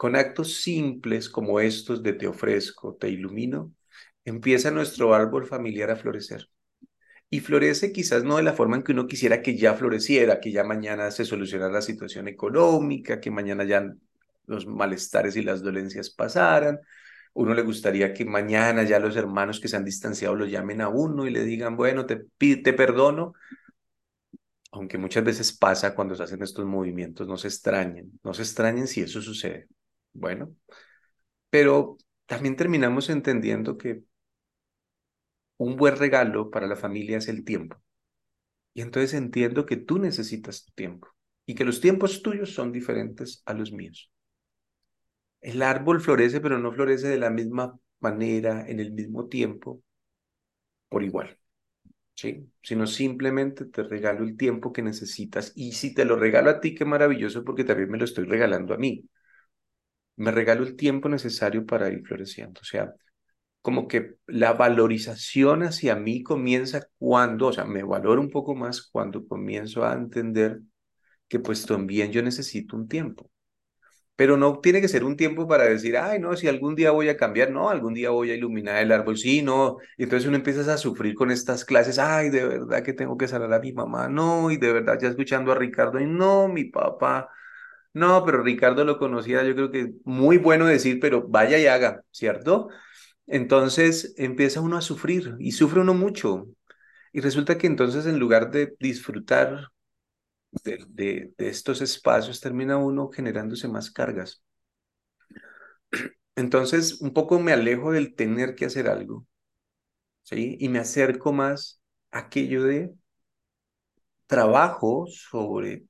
con 0.00 0.16
actos 0.16 0.54
simples 0.62 1.28
como 1.28 1.60
estos 1.60 2.02
de 2.02 2.14
te 2.14 2.26
ofrezco, 2.26 2.94
te 2.94 3.10
ilumino, 3.10 3.74
empieza 4.24 4.70
nuestro 4.70 5.12
árbol 5.12 5.46
familiar 5.46 5.90
a 5.90 5.96
florecer. 5.96 6.48
Y 7.28 7.40
florece 7.40 7.92
quizás 7.92 8.24
no 8.24 8.38
de 8.38 8.42
la 8.42 8.54
forma 8.54 8.76
en 8.76 8.82
que 8.82 8.92
uno 8.92 9.06
quisiera 9.06 9.42
que 9.42 9.58
ya 9.58 9.74
floreciera, 9.74 10.40
que 10.40 10.52
ya 10.52 10.64
mañana 10.64 11.10
se 11.10 11.26
solucionara 11.26 11.74
la 11.74 11.82
situación 11.82 12.28
económica, 12.28 13.20
que 13.20 13.30
mañana 13.30 13.64
ya 13.64 13.92
los 14.46 14.66
malestares 14.66 15.36
y 15.36 15.42
las 15.42 15.62
dolencias 15.62 16.08
pasaran. 16.08 16.80
Uno 17.34 17.52
le 17.52 17.60
gustaría 17.60 18.14
que 18.14 18.24
mañana 18.24 18.84
ya 18.84 19.00
los 19.00 19.16
hermanos 19.16 19.60
que 19.60 19.68
se 19.68 19.76
han 19.76 19.84
distanciado 19.84 20.34
lo 20.34 20.46
llamen 20.46 20.80
a 20.80 20.88
uno 20.88 21.26
y 21.26 21.30
le 21.30 21.44
digan, 21.44 21.76
bueno, 21.76 22.06
te, 22.06 22.24
te 22.38 22.72
perdono, 22.72 23.34
aunque 24.72 24.96
muchas 24.96 25.24
veces 25.24 25.52
pasa 25.52 25.94
cuando 25.94 26.14
se 26.14 26.22
hacen 26.22 26.42
estos 26.42 26.64
movimientos, 26.64 27.28
no 27.28 27.36
se 27.36 27.48
extrañen, 27.48 28.18
no 28.24 28.32
se 28.32 28.42
extrañen 28.42 28.86
si 28.86 29.02
eso 29.02 29.20
sucede. 29.20 29.68
Bueno, 30.12 30.54
pero 31.50 31.98
también 32.26 32.56
terminamos 32.56 33.10
entendiendo 33.10 33.78
que 33.78 34.04
un 35.58 35.76
buen 35.76 35.96
regalo 35.96 36.50
para 36.50 36.66
la 36.66 36.74
familia 36.76 37.18
es 37.18 37.28
el 37.28 37.44
tiempo. 37.44 37.76
Y 38.74 38.82
entonces 38.82 39.14
entiendo 39.14 39.66
que 39.66 39.76
tú 39.76 39.98
necesitas 39.98 40.64
tu 40.66 40.72
tiempo 40.74 41.08
y 41.46 41.54
que 41.54 41.64
los 41.64 41.80
tiempos 41.80 42.22
tuyos 42.22 42.54
son 42.54 42.72
diferentes 42.72 43.42
a 43.46 43.54
los 43.54 43.72
míos. 43.72 44.10
El 45.42 45.60
árbol 45.62 46.00
florece, 46.00 46.40
pero 46.40 46.58
no 46.58 46.72
florece 46.72 47.08
de 47.08 47.18
la 47.18 47.28
misma 47.28 47.78
manera, 48.00 48.66
en 48.66 48.80
el 48.80 48.92
mismo 48.92 49.28
tiempo, 49.28 49.82
por 50.88 51.02
igual. 51.02 51.38
¿Sí? 52.14 52.50
Sino 52.62 52.86
simplemente 52.86 53.66
te 53.66 53.82
regalo 53.84 54.24
el 54.24 54.36
tiempo 54.36 54.72
que 54.72 54.82
necesitas. 54.82 55.52
Y 55.56 55.72
si 55.72 55.94
te 55.94 56.04
lo 56.04 56.16
regalo 56.16 56.50
a 56.50 56.60
ti, 56.60 56.74
qué 56.74 56.84
maravilloso, 56.84 57.44
porque 57.44 57.64
también 57.64 57.90
me 57.90 57.98
lo 57.98 58.04
estoy 58.06 58.26
regalando 58.26 58.74
a 58.74 58.78
mí 58.78 59.04
me 60.20 60.30
regalo 60.32 60.64
el 60.64 60.76
tiempo 60.76 61.08
necesario 61.08 61.64
para 61.66 61.88
ir 61.90 62.02
floreciendo. 62.06 62.60
O 62.60 62.64
sea, 62.64 62.94
como 63.62 63.88
que 63.88 64.16
la 64.26 64.54
valorización 64.54 65.62
hacia 65.64 65.96
mí 65.96 66.22
comienza 66.22 66.86
cuando, 66.98 67.48
o 67.48 67.52
sea, 67.52 67.64
me 67.64 67.82
valoro 67.84 68.20
un 68.20 68.30
poco 68.30 68.54
más 68.54 68.82
cuando 68.82 69.26
comienzo 69.26 69.84
a 69.84 69.94
entender 69.94 70.60
que 71.28 71.40
pues 71.40 71.66
también 71.66 72.12
yo 72.12 72.22
necesito 72.22 72.76
un 72.76 72.88
tiempo. 72.88 73.30
Pero 74.16 74.36
no 74.36 74.60
tiene 74.60 74.80
que 74.82 74.88
ser 74.88 75.04
un 75.04 75.16
tiempo 75.16 75.48
para 75.48 75.64
decir, 75.64 75.96
ay, 75.96 76.20
no, 76.20 76.36
si 76.36 76.48
algún 76.48 76.74
día 76.76 76.90
voy 76.92 77.08
a 77.08 77.16
cambiar, 77.16 77.50
no, 77.50 77.70
algún 77.70 77.94
día 77.94 78.10
voy 78.10 78.30
a 78.30 78.34
iluminar 78.36 78.82
el 78.82 78.92
árbol, 78.92 79.16
sí, 79.18 79.42
no. 79.42 79.78
Y 79.96 80.04
entonces 80.04 80.28
uno 80.28 80.36
empieza 80.36 80.72
a 80.72 80.78
sufrir 80.78 81.14
con 81.14 81.30
estas 81.30 81.64
clases, 81.64 81.98
ay, 81.98 82.30
de 82.30 82.46
verdad 82.46 82.82
que 82.84 82.92
tengo 82.92 83.16
que 83.16 83.28
sanar 83.28 83.52
a 83.54 83.60
mi 83.60 83.72
mamá, 83.72 84.08
no, 84.08 84.50
y 84.50 84.58
de 84.58 84.72
verdad 84.72 84.98
ya 85.00 85.08
escuchando 85.08 85.52
a 85.52 85.54
Ricardo, 85.56 86.00
y 86.00 86.06
no, 86.06 86.48
mi 86.48 86.64
papá, 86.64 87.30
no, 87.92 88.24
pero 88.24 88.42
Ricardo 88.42 88.84
lo 88.84 88.98
conocía, 88.98 89.42
yo 89.44 89.54
creo 89.54 89.70
que 89.70 89.92
muy 90.04 90.38
bueno 90.38 90.66
decir, 90.66 91.00
pero 91.00 91.26
vaya 91.28 91.58
y 91.58 91.66
haga, 91.66 92.02
¿cierto? 92.10 92.68
Entonces 93.26 94.14
empieza 94.16 94.60
uno 94.60 94.76
a 94.76 94.82
sufrir 94.82 95.36
y 95.38 95.52
sufre 95.52 95.80
uno 95.80 95.94
mucho. 95.94 96.48
Y 97.12 97.20
resulta 97.20 97.58
que 97.58 97.66
entonces 97.66 98.06
en 98.06 98.18
lugar 98.18 98.50
de 98.50 98.74
disfrutar 98.78 99.68
de, 100.64 100.86
de, 100.88 101.32
estos 101.38 101.80
espacios, 101.80 102.40
termina 102.40 102.76
uno 102.78 103.10
generándose 103.10 103.68
más 103.68 103.90
cargas. 103.90 104.42
Entonces, 106.36 107.00
un 107.00 107.12
poco 107.12 107.38
me 107.38 107.52
alejo 107.52 107.92
del 107.92 108.14
tener 108.14 108.54
que 108.54 108.64
hacer 108.66 108.88
algo, 108.88 109.26
¿sí? 110.22 110.56
Y 110.60 110.68
me 110.68 110.78
acerco 110.78 111.32
más 111.32 111.82
a 112.10 112.20
aquello 112.20 112.64
de 112.64 112.92
trabajo 114.26 115.06
sobre, 115.08 115.84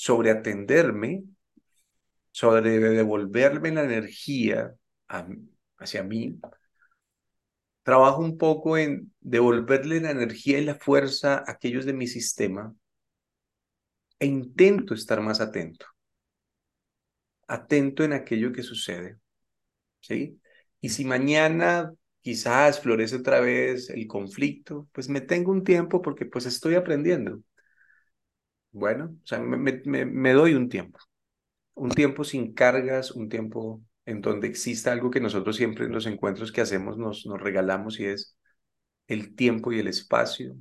sobre 0.00 0.30
atenderme, 0.30 1.24
sobre 2.30 2.78
devolverme 2.78 3.70
la 3.70 3.84
energía 3.84 4.74
hacia 5.76 6.02
mí. 6.02 6.40
Trabajo 7.82 8.22
un 8.22 8.38
poco 8.38 8.78
en 8.78 9.12
devolverle 9.20 10.00
la 10.00 10.10
energía 10.10 10.58
y 10.58 10.64
la 10.64 10.76
fuerza 10.76 11.44
a 11.46 11.50
aquellos 11.50 11.84
de 11.84 11.92
mi 11.92 12.06
sistema 12.06 12.74
e 14.18 14.24
intento 14.24 14.94
estar 14.94 15.20
más 15.20 15.42
atento. 15.42 15.84
Atento 17.46 18.02
en 18.02 18.14
aquello 18.14 18.52
que 18.52 18.62
sucede. 18.62 19.18
¿Sí? 20.00 20.40
Y 20.80 20.88
si 20.88 21.04
mañana 21.04 21.92
quizás 22.22 22.80
florece 22.80 23.16
otra 23.16 23.40
vez 23.40 23.90
el 23.90 24.06
conflicto, 24.06 24.88
pues 24.92 25.10
me 25.10 25.20
tengo 25.20 25.52
un 25.52 25.62
tiempo 25.62 26.00
porque 26.00 26.24
pues 26.24 26.46
estoy 26.46 26.74
aprendiendo. 26.76 27.42
Bueno, 28.72 29.16
o 29.22 29.26
sea, 29.26 29.38
me, 29.40 29.56
me, 30.06 30.32
doy 30.32 30.54
un 30.54 30.68
tiempo. 30.68 30.98
Un 31.74 31.90
tiempo 31.90 32.24
sin 32.24 32.54
cargas, 32.54 33.12
un 33.12 33.28
tiempo 33.28 33.82
en 34.06 34.20
donde 34.22 34.48
exista 34.48 34.92
algo 34.92 35.10
que 35.10 35.20
nosotros 35.20 35.56
siempre 35.56 35.86
en 35.86 35.92
los 35.92 36.06
encuentros 36.06 36.52
que 36.52 36.60
hacemos 36.62 36.98
nos, 36.98 37.26
nos 37.26 37.40
regalamos 37.40 38.00
y 38.00 38.06
es 38.06 38.36
el 39.08 39.34
tiempo 39.36 39.72
y 39.72 39.80
el 39.80 39.88
espacio 39.88 40.56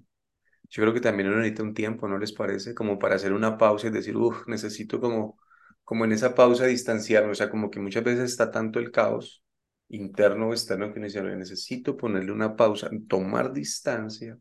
yo 0.69 0.83
creo 0.83 0.93
que 0.93 1.01
también 1.01 1.29
uno 1.29 1.37
necesita 1.39 1.63
un 1.63 1.73
tiempo, 1.73 2.07
¿no 2.07 2.17
les 2.19 2.31
parece? 2.33 2.75
Como 2.75 2.99
para 2.99 3.15
hacer 3.15 3.33
una 3.33 3.57
pausa 3.57 3.87
y 3.87 3.91
decir, 3.91 4.15
uff, 4.17 4.47
necesito 4.47 4.99
como, 5.01 5.39
como 5.83 6.05
en 6.05 6.11
esa 6.11 6.35
pausa 6.35 6.65
distanciarme. 6.67 7.31
O 7.31 7.35
sea, 7.35 7.49
como 7.49 7.69
que 7.71 7.79
muchas 7.79 8.03
veces 8.03 8.31
está 8.31 8.51
tanto 8.51 8.79
el 8.79 8.91
caos 8.91 9.43
interno 9.89 10.49
o 10.49 10.53
externo 10.53 10.91
que 10.93 10.99
uno 10.99 11.07
dice, 11.07 11.21
necesito 11.23 11.97
ponerle 11.97 12.31
una 12.31 12.55
pausa, 12.55 12.89
tomar 13.07 13.53
distancia. 13.53 14.37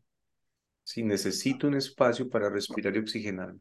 Si 0.88 1.02
necesito 1.02 1.68
un 1.68 1.75
espacio 1.75 2.30
para 2.30 2.49
respirar 2.49 2.97
y 2.97 3.00
oxigenarme. 3.00 3.61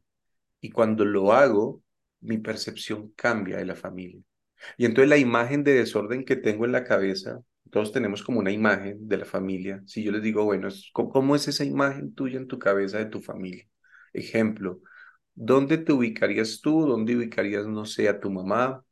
Y 0.62 0.69
cuando 0.69 1.03
lo 1.03 1.34
hago, 1.34 1.84
mi 2.22 2.38
percepción 2.38 3.12
cambia 3.17 3.57
de 3.57 3.65
la 3.65 3.75
familia. 3.75 4.22
Y 4.77 4.86
entonces 4.86 5.10
la 5.10 5.17
imagen 5.17 5.65
de 5.65 5.74
desorden 5.74 6.24
que 6.24 6.38
tengo 6.38 6.63
en 6.63 6.72
la 6.72 6.86
cabeza 6.86 7.41
todos 7.69 7.91
tenemos 7.91 8.24
como 8.24 8.39
una 8.39 8.51
imagen 8.51 9.10
de 9.10 9.17
la 9.17 9.25
familia. 9.25 9.84
Si 9.86 10.01
yo 10.01 10.13
les 10.13 10.22
digo, 10.22 10.46
bueno, 10.46 10.69
¿cómo 10.93 11.36
es 11.36 11.50
esa 11.50 11.65
imagen 11.65 12.13
tuya 12.15 12.38
en 12.38 12.48
tu 12.48 12.57
cabeza 12.60 12.98
de 12.98 13.07
tu 13.07 13.22
familia? 13.22 13.67
Ejemplo, 14.13 14.79
¿dónde 15.36 15.77
te 15.77 15.91
ubicarías 15.91 16.62
tú? 16.62 16.86
¿Dónde 16.88 17.17
ubicarías, 17.17 17.67
no 17.67 17.86
sé, 17.86 18.07
a 18.07 18.22
tu 18.22 18.31
mamá? 18.31 18.86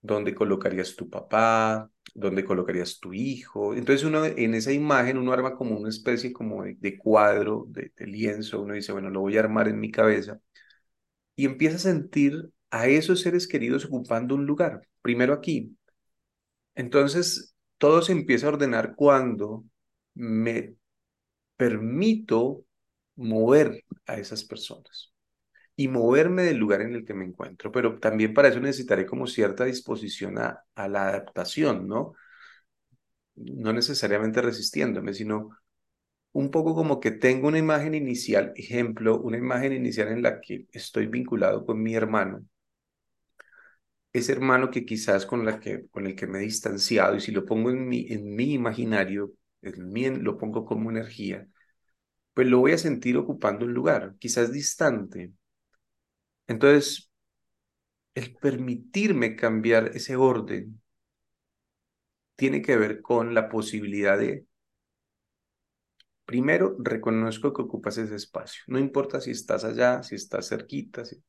¿Dónde 0.00 0.36
colocarías 0.36 0.94
tu 0.94 1.10
papá? 1.10 1.90
¿Dónde 2.18 2.44
colocarías 2.46 2.98
tu 2.98 3.12
hijo? 3.12 3.74
Entonces 3.74 4.04
uno 4.06 4.24
en 4.24 4.54
esa 4.54 4.72
imagen 4.72 5.18
uno 5.18 5.32
arma 5.32 5.54
como 5.54 5.76
una 5.76 5.90
especie 5.90 6.32
como 6.32 6.64
de, 6.64 6.96
cuadro, 6.98 7.66
de, 7.68 7.92
de 7.94 8.06
lienzo. 8.06 8.62
Uno 8.62 8.72
dice, 8.74 8.92
bueno, 8.92 9.10
lo 9.10 9.20
voy 9.20 9.36
a 9.36 9.40
armar 9.40 9.68
en 9.68 9.78
mi 9.78 9.90
cabeza. 9.90 10.40
Y 11.36 11.46
empieza 11.46 11.76
a 11.76 11.78
sentir 11.80 12.50
a 12.70 12.88
esos 12.88 13.20
seres 13.20 13.46
queridos 13.48 13.84
ocupando 13.84 14.34
un 14.34 14.46
lugar. 14.46 14.82
Primero 15.02 15.34
aquí. 15.34 15.76
Entonces, 16.74 17.54
todo 17.78 18.02
se 18.02 18.12
empieza 18.12 18.46
a 18.46 18.50
ordenar 18.50 18.94
cuando 18.96 19.64
me 20.14 20.74
permito 21.56 22.64
mover 23.16 23.84
a 24.06 24.18
esas 24.18 24.44
personas 24.44 25.12
y 25.76 25.88
moverme 25.88 26.42
del 26.42 26.56
lugar 26.58 26.82
en 26.82 26.94
el 26.94 27.04
que 27.04 27.14
me 27.14 27.24
encuentro. 27.24 27.70
Pero 27.72 27.98
también 28.00 28.34
para 28.34 28.48
eso 28.48 28.60
necesitaré 28.60 29.06
como 29.06 29.26
cierta 29.26 29.64
disposición 29.64 30.38
a, 30.38 30.64
la 30.76 31.08
adaptación, 31.08 31.86
¿no? 31.88 32.14
No 33.36 33.72
necesariamente 33.72 34.40
resistiéndome, 34.42 35.12
sino 35.14 35.50
un 36.32 36.50
poco 36.50 36.74
como 36.74 37.00
que 37.00 37.10
tengo 37.12 37.48
una 37.48 37.58
imagen 37.58 37.94
inicial, 37.94 38.52
ejemplo, 38.56 39.20
una 39.20 39.38
imagen 39.38 39.72
inicial 39.72 40.08
en 40.08 40.22
la 40.22 40.40
que 40.40 40.66
estoy 40.72 41.06
vinculado 41.06 41.66
con 41.66 41.82
mi 41.82 41.94
hermano 41.94 42.44
ese 44.18 44.32
hermano 44.32 44.70
que 44.70 44.84
quizás 44.84 45.26
con, 45.26 45.44
la 45.44 45.60
que, 45.60 45.86
con 45.88 46.06
el 46.06 46.14
que 46.16 46.26
me 46.26 46.38
he 46.38 46.42
distanciado 46.42 47.16
y 47.16 47.20
si 47.20 47.32
lo 47.32 47.44
pongo 47.44 47.70
en 47.70 47.88
mi, 47.88 48.06
en 48.10 48.34
mi 48.34 48.54
imaginario, 48.54 49.34
en 49.62 49.90
mi, 49.92 50.08
lo 50.10 50.38
pongo 50.38 50.64
como 50.64 50.90
energía, 50.90 51.46
pues 52.34 52.48
lo 52.48 52.60
voy 52.60 52.72
a 52.72 52.78
sentir 52.78 53.16
ocupando 53.18 53.66
un 53.66 53.74
lugar, 53.74 54.16
quizás 54.18 54.52
distante. 54.52 55.32
Entonces, 56.48 57.10
el 58.16 58.34
permitirme 58.36 59.36
cambiar 59.36 59.92
ese 59.94 60.16
orden 60.16 60.82
tiene 62.34 62.62
que 62.62 62.76
ver 62.78 63.02
con 63.02 63.34
la 63.34 63.46
posibilidad 63.50 64.16
de, 64.18 64.46
primero, 66.24 66.76
reconozco 66.78 67.52
que 67.54 67.62
ocupas 67.62 67.98
ese 67.98 68.16
espacio. 68.16 68.62
No 68.68 68.78
importa 68.78 69.20
si 69.20 69.30
estás 69.30 69.64
allá, 69.64 70.02
si 70.02 70.14
estás 70.16 70.48
cerquita, 70.48 71.04
si, 71.04 71.16
o 71.16 71.22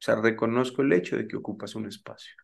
sea, 0.00 0.16
reconozco 0.16 0.82
el 0.82 0.92
hecho 0.94 1.16
de 1.16 1.28
que 1.28 1.36
ocupas 1.36 1.74
un 1.76 1.86
espacio. 1.88 2.34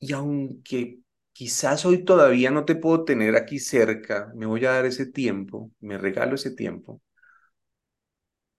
Y 0.00 0.12
aunque 0.12 1.00
quizás 1.32 1.84
hoy 1.86 2.04
todavía 2.04 2.50
no 2.50 2.64
te 2.64 2.74
puedo 2.76 3.04
tener 3.04 3.36
aquí 3.36 3.58
cerca, 3.60 4.32
me 4.34 4.46
voy 4.46 4.64
a 4.66 4.72
dar 4.72 4.86
ese 4.86 5.06
tiempo, 5.06 5.70
me 5.80 5.98
regalo 5.98 6.34
ese 6.34 6.50
tiempo, 6.52 7.00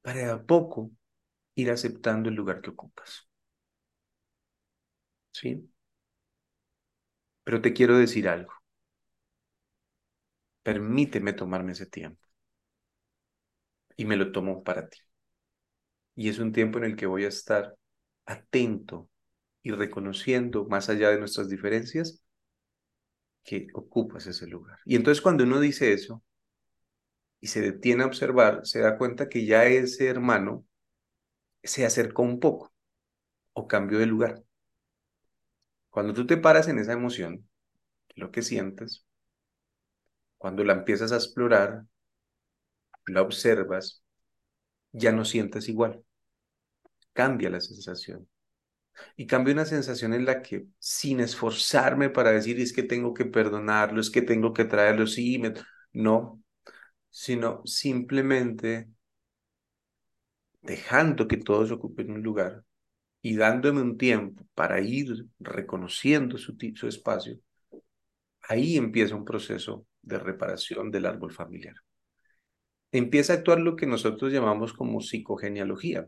para 0.02 0.34
a 0.34 0.38
poco 0.46 0.92
ir 1.62 1.72
aceptando 1.72 2.30
el 2.30 2.36
lugar 2.36 2.62
que 2.62 2.72
ocupas. 2.72 3.28
¿Sí? 5.32 5.70
Pero 7.44 7.62
te 7.62 7.74
quiero 7.74 7.98
decir 7.98 8.28
algo. 8.30 8.54
Permíteme 10.64 11.34
tomarme 11.34 11.74
ese 11.74 11.86
tiempo. 11.86 12.24
Y 13.98 14.06
me 14.06 14.16
lo 14.18 14.32
tomo 14.32 14.64
para 14.64 14.90
ti. 14.90 14.98
Y 16.16 16.30
es 16.30 16.38
un 16.40 16.52
tiempo 16.52 16.78
en 16.78 16.84
el 16.86 16.96
que 16.96 17.06
voy 17.08 17.26
a 17.26 17.30
estar 17.30 17.76
atento 18.26 19.10
y 19.64 19.72
reconociendo, 19.72 20.66
más 20.68 20.90
allá 20.90 21.10
de 21.12 21.20
nuestras 21.20 21.50
diferencias, 21.50 22.24
que 23.44 23.68
ocupas 23.74 24.28
ese 24.28 24.48
lugar. 24.48 24.80
Y 24.86 24.96
entonces 24.96 25.22
cuando 25.22 25.44
uno 25.44 25.60
dice 25.60 25.92
eso 25.94 26.24
y 27.42 27.48
se 27.48 27.62
detiene 27.62 28.04
a 28.04 28.08
observar, 28.08 28.62
se 28.66 28.80
da 28.80 28.98
cuenta 28.98 29.30
que 29.30 29.46
ya 29.46 29.66
ese 29.66 30.08
hermano 30.08 30.66
se 31.64 31.86
acercó 31.86 32.24
un 32.24 32.40
poco 32.40 32.74
o 33.54 33.68
cambió 33.68 34.00
de 34.00 34.06
lugar. 34.08 34.44
Cuando 35.92 36.14
tú 36.14 36.26
te 36.26 36.38
paras 36.38 36.68
en 36.68 36.80
esa 36.80 36.94
emoción, 36.94 37.48
lo 38.16 38.32
que 38.32 38.42
sientes, 38.42 39.06
cuando 40.38 40.64
la 40.64 40.74
empiezas 40.74 41.12
a 41.12 41.18
explorar, 41.18 41.86
la 43.08 43.22
observas, 43.22 44.04
ya 44.92 45.12
no 45.12 45.26
sientes 45.26 45.70
igual 45.70 46.04
cambia 47.20 47.50
la 47.50 47.62
sensación. 47.62 48.28
Y 49.18 49.28
cambia 49.28 49.54
una 49.54 49.66
sensación 49.66 50.14
en 50.14 50.26
la 50.26 50.42
que 50.42 50.68
sin 50.80 51.20
esforzarme 51.22 52.10
para 52.10 52.32
decir 52.32 52.60
es 52.60 52.74
que 52.74 52.84
tengo 52.84 53.14
que 53.14 53.26
perdonarlo, 53.26 54.02
es 54.02 54.10
que 54.10 54.22
tengo 54.22 54.54
que 54.54 54.66
traerlo, 54.66 55.08
sí, 55.08 55.42
no, 55.94 56.42
sino 57.10 57.62
simplemente 57.66 58.90
dejando 60.62 61.28
que 61.28 61.38
todos 61.38 61.72
ocupen 61.72 62.12
un 62.12 62.22
lugar 62.22 62.64
y 63.22 63.36
dándome 63.36 63.82
un 63.82 63.98
tiempo 63.98 64.46
para 64.54 64.82
ir 64.82 65.28
reconociendo 65.40 66.38
su, 66.38 66.56
su 66.76 66.88
espacio, 66.88 67.40
ahí 68.48 68.78
empieza 68.78 69.16
un 69.16 69.26
proceso 69.26 69.86
de 70.02 70.20
reparación 70.20 70.92
del 70.92 71.06
árbol 71.06 71.32
familiar. 71.32 71.76
Empieza 72.92 73.34
a 73.34 73.36
actuar 73.38 73.60
lo 73.60 73.76
que 73.76 73.86
nosotros 73.86 74.32
llamamos 74.34 74.74
como 74.74 75.02
psicogenealogía 75.02 76.08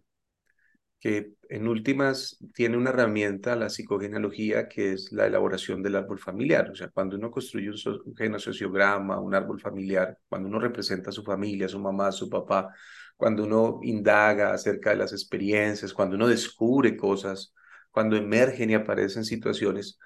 que 1.02 1.34
en 1.50 1.68
últimas 1.68 2.38
tiene 2.54 2.78
una 2.78 2.92
herramienta, 2.92 3.56
la 3.56 3.70
psicogenealogía, 3.72 4.70
que 4.70 4.94
es 4.94 5.12
la 5.12 5.26
elaboración 5.26 5.82
del 5.82 5.96
árbol 5.96 6.20
familiar. 6.20 6.70
O 6.70 6.76
sea, 6.76 6.90
cuando 6.90 7.18
uno 7.18 7.32
construye 7.32 7.70
un, 7.72 8.16
genosociograma, 8.16 9.20
un 9.20 9.34
árbol 9.34 9.60
familiar, 9.60 10.16
cuando 10.30 10.48
uno 10.48 10.60
representa 10.60 11.10
a 11.10 11.14
su 11.14 11.24
familia, 11.24 11.66
a 11.66 11.70
su 11.70 11.80
mamá, 11.80 12.08
a 12.08 12.12
su 12.12 12.30
papá, 12.30 12.72
cuando 13.18 13.44
uno 13.44 13.80
indaga 13.84 14.54
acerca 14.54 14.92
de 14.92 14.98
las 14.98 15.14
experiencias, 15.14 15.94
cuando 15.94 16.16
uno 16.16 16.28
descubre 16.28 16.98
cosas 16.98 17.54
cuando 17.92 18.16
emergen 18.16 18.70
y 18.70 18.74
aparecen 18.76 19.26
situaciones, 19.26 20.00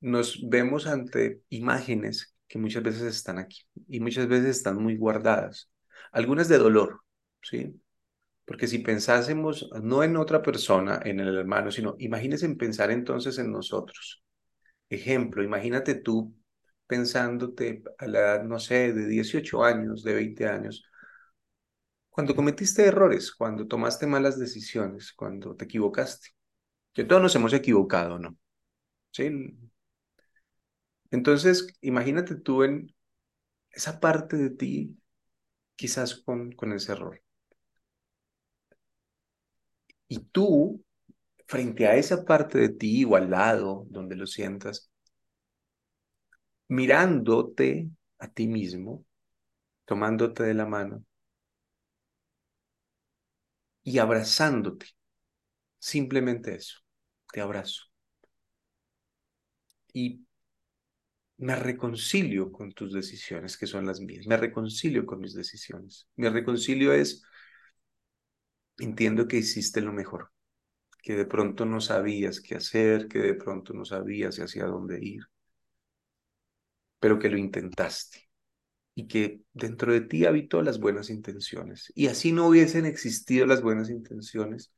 nos 0.00 0.48
vemos 0.48 0.86
ante 0.86 1.42
imágenes 1.48 2.34
que 2.46 2.58
muchas 2.58 2.82
veces 2.82 3.02
están 3.02 3.38
aquí 3.38 3.62
y 3.88 4.00
muchas 4.00 4.28
veces 4.28 4.56
están 4.58 4.76
muy 4.82 4.96
guardadas. 4.96 5.70
Algunas 6.12 6.48
de 6.48 6.58
dolor, 6.58 7.00
¿sí? 7.42 7.80
Porque 8.44 8.66
si 8.66 8.78
pensásemos 8.78 9.68
no 9.82 10.02
en 10.02 10.16
otra 10.16 10.42
persona, 10.42 11.00
en 11.04 11.20
el 11.20 11.36
hermano, 11.36 11.70
sino 11.70 11.96
imagínense 11.98 12.46
en 12.46 12.56
pensar 12.56 12.90
entonces 12.90 13.38
en 13.38 13.52
nosotros. 13.52 14.22
Ejemplo, 14.88 15.42
imagínate 15.42 15.96
tú 15.96 16.34
pensándote 16.86 17.82
a 17.98 18.06
la 18.06 18.18
edad, 18.20 18.44
no 18.44 18.58
sé, 18.58 18.92
de 18.94 19.06
18 19.06 19.64
años, 19.64 20.02
de 20.02 20.14
20 20.14 20.46
años, 20.48 20.84
cuando 22.18 22.34
cometiste 22.34 22.84
errores, 22.84 23.30
cuando 23.30 23.68
tomaste 23.68 24.04
malas 24.04 24.40
decisiones, 24.40 25.12
cuando 25.12 25.54
te 25.54 25.66
equivocaste. 25.66 26.30
Que 26.92 27.04
todos 27.04 27.22
nos 27.22 27.36
hemos 27.36 27.52
equivocado, 27.52 28.18
¿no? 28.18 28.36
Sí. 29.12 29.30
Entonces, 31.12 31.68
imagínate 31.80 32.34
tú 32.34 32.64
en 32.64 32.92
esa 33.70 34.00
parte 34.00 34.36
de 34.36 34.50
ti, 34.50 34.98
quizás 35.76 36.16
con, 36.16 36.50
con 36.50 36.72
ese 36.72 36.90
error. 36.90 37.22
Y 40.08 40.18
tú, 40.18 40.84
frente 41.46 41.86
a 41.86 41.94
esa 41.94 42.24
parte 42.24 42.58
de 42.58 42.70
ti 42.70 43.04
o 43.04 43.14
al 43.14 43.30
lado 43.30 43.86
donde 43.90 44.16
lo 44.16 44.26
sientas, 44.26 44.90
mirándote 46.66 47.90
a 48.18 48.26
ti 48.28 48.48
mismo, 48.48 49.04
tomándote 49.84 50.42
de 50.42 50.54
la 50.54 50.66
mano 50.66 51.04
y 53.88 53.98
abrazándote. 53.98 54.86
Simplemente 55.78 56.54
eso, 56.56 56.78
te 57.32 57.40
abrazo. 57.40 57.84
Y 59.92 60.20
me 61.38 61.54
reconcilio 61.56 62.50
con 62.52 62.72
tus 62.72 62.92
decisiones, 62.92 63.56
que 63.56 63.66
son 63.66 63.86
las 63.86 64.00
mías. 64.00 64.26
Me 64.26 64.36
reconcilio 64.36 65.06
con 65.06 65.20
mis 65.20 65.34
decisiones. 65.34 66.08
Mi 66.16 66.28
reconcilio 66.28 66.92
es, 66.92 67.22
entiendo 68.78 69.28
que 69.28 69.36
hiciste 69.36 69.80
lo 69.82 69.92
mejor, 69.92 70.32
que 71.02 71.16
de 71.16 71.26
pronto 71.26 71.64
no 71.66 71.80
sabías 71.82 72.40
qué 72.40 72.56
hacer, 72.56 73.08
que 73.08 73.20
de 73.20 73.34
pronto 73.34 73.74
no 73.74 73.84
sabías 73.86 74.38
hacia 74.38 74.66
dónde 74.66 75.00
ir, 75.04 75.22
pero 77.00 77.18
que 77.18 77.28
lo 77.28 77.36
intentaste 77.38 78.27
y 78.98 79.06
que 79.06 79.42
dentro 79.52 79.92
de 79.92 80.00
ti 80.00 80.26
habitó 80.26 80.60
las 80.60 80.80
buenas 80.80 81.08
intenciones. 81.08 81.92
Y 81.94 82.08
así 82.08 82.32
no 82.32 82.48
hubiesen 82.48 82.84
existido 82.84 83.46
las 83.46 83.62
buenas 83.62 83.90
intenciones, 83.90 84.72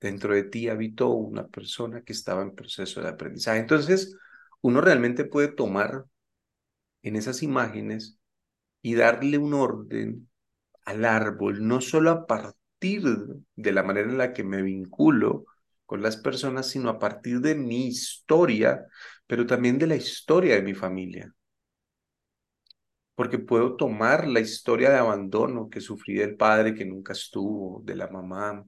dentro 0.00 0.34
de 0.34 0.42
ti 0.42 0.68
habitó 0.68 1.10
una 1.10 1.46
persona 1.46 2.02
que 2.02 2.12
estaba 2.12 2.42
en 2.42 2.56
proceso 2.56 3.00
de 3.00 3.08
aprendizaje. 3.08 3.60
Entonces, 3.60 4.16
uno 4.62 4.80
realmente 4.80 5.24
puede 5.24 5.46
tomar 5.46 6.06
en 7.02 7.14
esas 7.14 7.44
imágenes 7.44 8.18
y 8.82 8.96
darle 8.96 9.38
un 9.38 9.54
orden 9.54 10.28
al 10.84 11.04
árbol, 11.04 11.64
no 11.64 11.80
solo 11.80 12.10
a 12.10 12.26
partir 12.26 13.04
de 13.54 13.72
la 13.72 13.84
manera 13.84 14.10
en 14.10 14.18
la 14.18 14.32
que 14.32 14.42
me 14.42 14.60
vinculo 14.60 15.44
con 15.86 16.02
las 16.02 16.16
personas, 16.16 16.68
sino 16.68 16.90
a 16.90 16.98
partir 16.98 17.38
de 17.42 17.54
mi 17.54 17.86
historia, 17.86 18.84
pero 19.28 19.46
también 19.46 19.78
de 19.78 19.86
la 19.86 19.94
historia 19.94 20.56
de 20.56 20.62
mi 20.62 20.74
familia. 20.74 21.32
Porque 23.14 23.38
puedo 23.38 23.76
tomar 23.76 24.26
la 24.26 24.40
historia 24.40 24.90
de 24.90 24.98
abandono 24.98 25.68
que 25.68 25.80
sufrí 25.80 26.14
del 26.14 26.36
padre 26.36 26.74
que 26.74 26.84
nunca 26.84 27.12
estuvo, 27.12 27.82
de 27.84 27.96
la 27.96 28.08
mamá, 28.08 28.64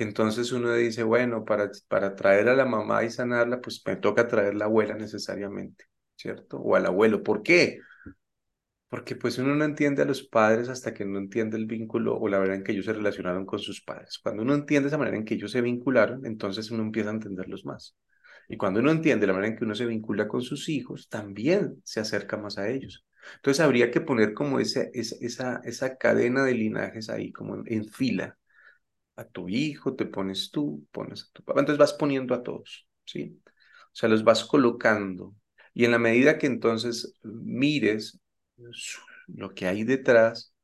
entonces 0.00 0.50
uno 0.52 0.72
dice, 0.74 1.02
bueno, 1.02 1.44
para, 1.44 1.70
para 1.88 2.14
traer 2.16 2.48
a 2.48 2.54
la 2.56 2.64
mamá 2.64 3.04
y 3.04 3.10
sanarla, 3.10 3.60
pues 3.60 3.82
me 3.86 3.96
toca 3.96 4.26
traer 4.28 4.54
la 4.54 4.64
abuela 4.64 4.94
necesariamente, 4.94 5.84
¿cierto? 6.16 6.56
O 6.58 6.74
al 6.74 6.86
abuelo. 6.86 7.22
¿Por 7.22 7.42
qué? 7.42 7.80
Porque 8.88 9.14
pues 9.14 9.38
uno 9.38 9.54
no 9.54 9.64
entiende 9.64 10.02
a 10.02 10.04
los 10.06 10.22
padres 10.22 10.68
hasta 10.68 10.94
que 10.94 11.04
no 11.04 11.18
entiende 11.18 11.56
el 11.56 11.66
vínculo 11.66 12.16
o 12.16 12.28
la 12.28 12.38
manera 12.38 12.56
en 12.56 12.64
que 12.64 12.72
ellos 12.72 12.86
se 12.86 12.92
relacionaron 12.94 13.44
con 13.46 13.58
sus 13.58 13.82
padres. 13.82 14.18
Cuando 14.18 14.42
uno 14.42 14.54
entiende 14.54 14.88
esa 14.88 14.98
manera 14.98 15.16
en 15.18 15.24
que 15.24 15.34
ellos 15.34 15.52
se 15.52 15.60
vincularon, 15.60 16.24
entonces 16.24 16.70
uno 16.70 16.82
empieza 16.82 17.10
a 17.10 17.12
entenderlos 17.12 17.64
más. 17.66 17.94
Y 18.48 18.56
cuando 18.56 18.80
uno 18.80 18.90
entiende 18.90 19.26
la 19.26 19.34
manera 19.34 19.52
en 19.52 19.58
que 19.58 19.64
uno 19.64 19.74
se 19.74 19.86
vincula 19.86 20.26
con 20.26 20.42
sus 20.42 20.68
hijos, 20.70 21.08
también 21.08 21.80
se 21.84 22.00
acerca 22.00 22.36
más 22.36 22.58
a 22.58 22.68
ellos. 22.68 23.04
Entonces 23.36 23.60
habría 23.64 23.90
que 23.90 24.00
poner 24.00 24.34
como 24.34 24.60
ese, 24.60 24.90
esa, 24.94 25.16
esa, 25.20 25.60
esa 25.64 25.96
cadena 25.98 26.44
de 26.44 26.54
linajes 26.54 27.10
ahí, 27.10 27.32
como 27.32 27.62
en 27.66 27.86
fila, 27.88 28.38
a 29.16 29.24
tu 29.24 29.48
hijo, 29.48 29.94
te 29.96 30.06
pones 30.06 30.50
tú, 30.50 30.86
pones 30.92 31.24
a 31.24 31.32
tu 31.32 31.42
papá. 31.44 31.60
Entonces 31.60 31.78
vas 31.78 31.92
poniendo 31.94 32.34
a 32.34 32.42
todos, 32.42 32.88
¿sí? 33.04 33.40
O 33.46 33.96
sea, 33.96 34.08
los 34.08 34.24
vas 34.24 34.44
colocando. 34.44 35.34
Y 35.74 35.84
en 35.84 35.92
la 35.92 35.98
medida 35.98 36.38
que 36.38 36.46
entonces 36.46 37.14
mires 37.22 38.18
lo 39.26 39.54
que 39.54 39.66
hay 39.66 39.84
detrás, 39.84 40.54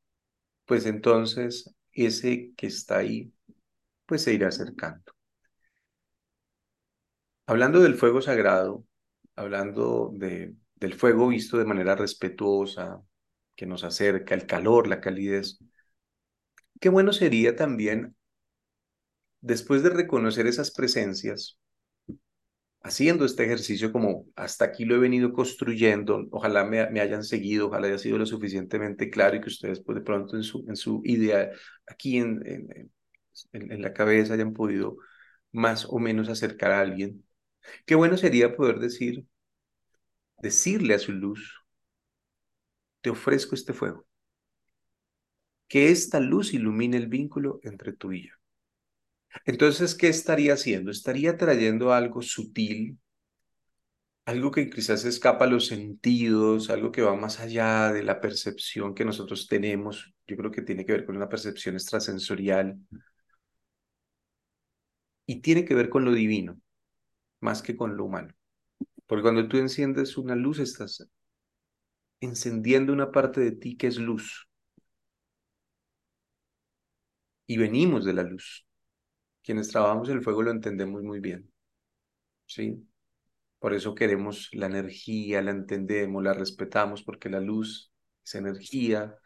pues 0.66 0.86
entonces 0.86 1.74
ese 1.92 2.52
que 2.56 2.68
está 2.68 2.98
ahí, 2.98 3.32
pues 4.06 4.22
se 4.24 4.34
irá 4.34 4.48
acercando. 4.48 5.12
Hablando 7.46 7.80
del 7.80 7.94
fuego 7.96 8.20
sagrado, 8.22 8.84
hablando 9.36 10.10
de, 10.14 10.54
del 10.76 10.94
fuego 10.94 11.28
visto 11.28 11.58
de 11.58 11.64
manera 11.64 11.96
respetuosa, 11.96 13.02
que 13.56 13.66
nos 13.66 13.84
acerca, 13.84 14.34
el 14.34 14.46
calor, 14.46 14.86
la 14.86 15.00
calidez, 15.00 15.58
qué 16.80 16.88
bueno 16.88 17.12
sería 17.12 17.56
también 17.56 18.16
después 19.40 19.82
de 19.82 19.90
reconocer 19.90 20.46
esas 20.46 20.70
presencias, 20.70 21.58
haciendo 22.82 23.24
este 23.24 23.44
ejercicio 23.44 23.92
como 23.92 24.26
hasta 24.36 24.64
aquí 24.66 24.84
lo 24.84 24.94
he 24.94 24.98
venido 24.98 25.32
construyendo, 25.32 26.26
ojalá 26.30 26.64
me, 26.64 26.80
hayan 27.00 27.24
seguido, 27.24 27.66
ojalá 27.68 27.88
haya 27.88 27.98
sido 27.98 28.18
lo 28.18 28.26
suficientemente 28.26 29.10
claro 29.10 29.36
y 29.36 29.40
que 29.40 29.48
ustedes 29.48 29.80
pues 29.80 29.96
de 29.96 30.04
pronto 30.04 30.36
en 30.36 30.42
su, 30.44 30.64
en 30.68 30.76
su 30.76 31.00
idea 31.04 31.50
aquí 31.86 32.18
en, 32.18 32.90
en 33.52 33.82
la 33.82 33.92
cabeza 33.92 34.34
hayan 34.34 34.52
podido 34.52 34.98
más 35.52 35.86
o 35.86 35.98
menos 35.98 36.28
acercar 36.28 36.72
a 36.72 36.80
alguien. 36.80 37.24
Qué 37.86 37.94
bueno 37.96 38.16
sería 38.16 38.56
poder 38.56 38.78
decir, 38.78 39.26
decirle 40.38 40.94
a 40.94 40.98
su 40.98 41.12
luz, 41.12 41.64
te 43.00 43.10
ofrezco 43.10 43.54
este 43.54 43.72
fuego. 43.72 44.06
Que 45.68 45.90
esta 45.90 46.18
luz 46.20 46.54
ilumine 46.54 46.96
el 46.96 47.06
vínculo 47.06 47.60
entre 47.62 47.92
tú 47.92 48.12
y 48.12 48.26
yo. 48.28 48.34
Entonces, 49.44 49.94
¿qué 49.94 50.08
estaría 50.08 50.54
haciendo? 50.54 50.90
Estaría 50.90 51.36
trayendo 51.36 51.92
algo 51.92 52.22
sutil, 52.22 52.98
algo 54.24 54.50
que 54.50 54.68
quizás 54.70 55.04
escapa 55.04 55.44
a 55.44 55.48
los 55.48 55.66
sentidos, 55.66 56.70
algo 56.70 56.90
que 56.92 57.02
va 57.02 57.14
más 57.16 57.40
allá 57.40 57.92
de 57.92 58.02
la 58.02 58.20
percepción 58.20 58.94
que 58.94 59.04
nosotros 59.04 59.46
tenemos. 59.46 60.12
Yo 60.26 60.36
creo 60.36 60.50
que 60.50 60.62
tiene 60.62 60.84
que 60.84 60.92
ver 60.92 61.06
con 61.06 61.16
una 61.16 61.28
percepción 61.28 61.76
extrasensorial 61.76 62.76
y 65.26 65.40
tiene 65.40 65.64
que 65.64 65.74
ver 65.74 65.88
con 65.88 66.04
lo 66.04 66.12
divino, 66.12 66.60
más 67.40 67.62
que 67.62 67.76
con 67.76 67.96
lo 67.96 68.04
humano. 68.06 68.34
Porque 69.06 69.22
cuando 69.22 69.48
tú 69.48 69.58
enciendes 69.58 70.16
una 70.16 70.34
luz, 70.34 70.58
estás 70.58 71.08
encendiendo 72.20 72.92
una 72.92 73.10
parte 73.12 73.40
de 73.40 73.52
ti 73.52 73.76
que 73.76 73.86
es 73.88 73.98
luz. 73.98 74.48
Y 77.46 77.58
venimos 77.58 78.04
de 78.04 78.12
la 78.12 78.22
luz. 78.22 78.66
Quienes 79.42 79.68
trabajamos 79.68 80.08
el 80.08 80.22
fuego 80.22 80.42
lo 80.42 80.50
entendemos 80.50 81.02
muy 81.02 81.20
bien. 81.20 81.52
¿Sí? 82.46 82.86
Por 83.58 83.74
eso 83.74 83.94
queremos 83.94 84.48
la 84.52 84.66
energía, 84.66 85.42
la 85.42 85.52
entendemos, 85.52 86.22
la 86.22 86.34
respetamos, 86.34 87.02
porque 87.02 87.28
la 87.30 87.40
luz 87.40 87.92
es 88.24 88.34
energía. 88.34 89.16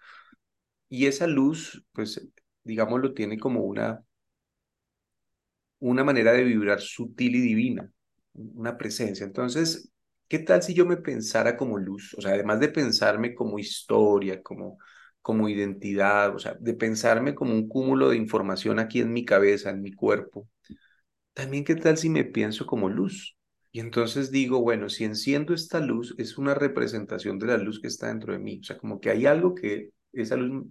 Y 0.88 1.07
esa 1.07 1.27
luz, 1.27 1.85
pues, 1.93 2.27
digámoslo, 2.64 3.14
tiene 3.14 3.38
como 3.38 3.62
una, 3.62 4.05
una 5.81 6.05
manera 6.05 6.33
de 6.33 6.45
vibrar 6.45 6.81
sutil 6.81 7.37
y 7.37 7.40
divina, 7.40 7.93
una 8.35 8.77
presencia. 8.79 9.25
Entonces, 9.27 9.90
¿qué 10.29 10.38
tal 10.40 10.62
si 10.62 10.75
yo 10.75 10.87
me 10.87 10.97
pensara 10.97 11.57
como 11.57 11.79
luz? 11.79 12.14
O 12.19 12.21
sea, 12.23 12.33
además 12.33 12.61
de 12.61 12.69
pensarme 12.69 13.35
como 13.35 13.59
historia, 13.59 14.43
como 14.43 14.79
como 15.23 15.49
identidad, 15.51 16.35
o 16.35 16.38
sea, 16.38 16.55
de 16.59 16.73
pensarme 16.75 17.35
como 17.35 17.53
un 17.53 17.69
cúmulo 17.69 18.09
de 18.09 18.16
información 18.16 18.79
aquí 18.79 19.01
en 19.01 19.12
mi 19.12 19.25
cabeza, 19.27 19.69
en 19.71 19.83
mi 19.83 19.93
cuerpo. 19.93 20.49
También 21.35 21.64
qué 21.64 21.75
tal 21.77 21.97
si 21.99 22.09
me 22.11 22.25
pienso 22.25 22.66
como 22.66 22.88
luz. 22.88 23.37
Y 23.73 23.81
entonces 23.81 24.31
digo, 24.31 24.61
bueno, 24.62 24.88
si 24.88 25.05
enciendo 25.05 25.55
esta 25.55 25.81
luz, 25.81 26.14
es 26.19 26.38
una 26.38 26.55
representación 26.55 27.38
de 27.38 27.47
la 27.49 27.59
luz 27.59 27.81
que 27.81 27.88
está 27.88 28.09
dentro 28.09 28.33
de 28.33 28.38
mí. 28.40 28.61
O 28.61 28.64
sea, 28.64 28.79
como 28.79 29.01
que 29.01 29.11
hay 29.11 29.27
algo 29.27 29.55
que 29.55 29.90
esa 30.12 30.37
luz 30.37 30.66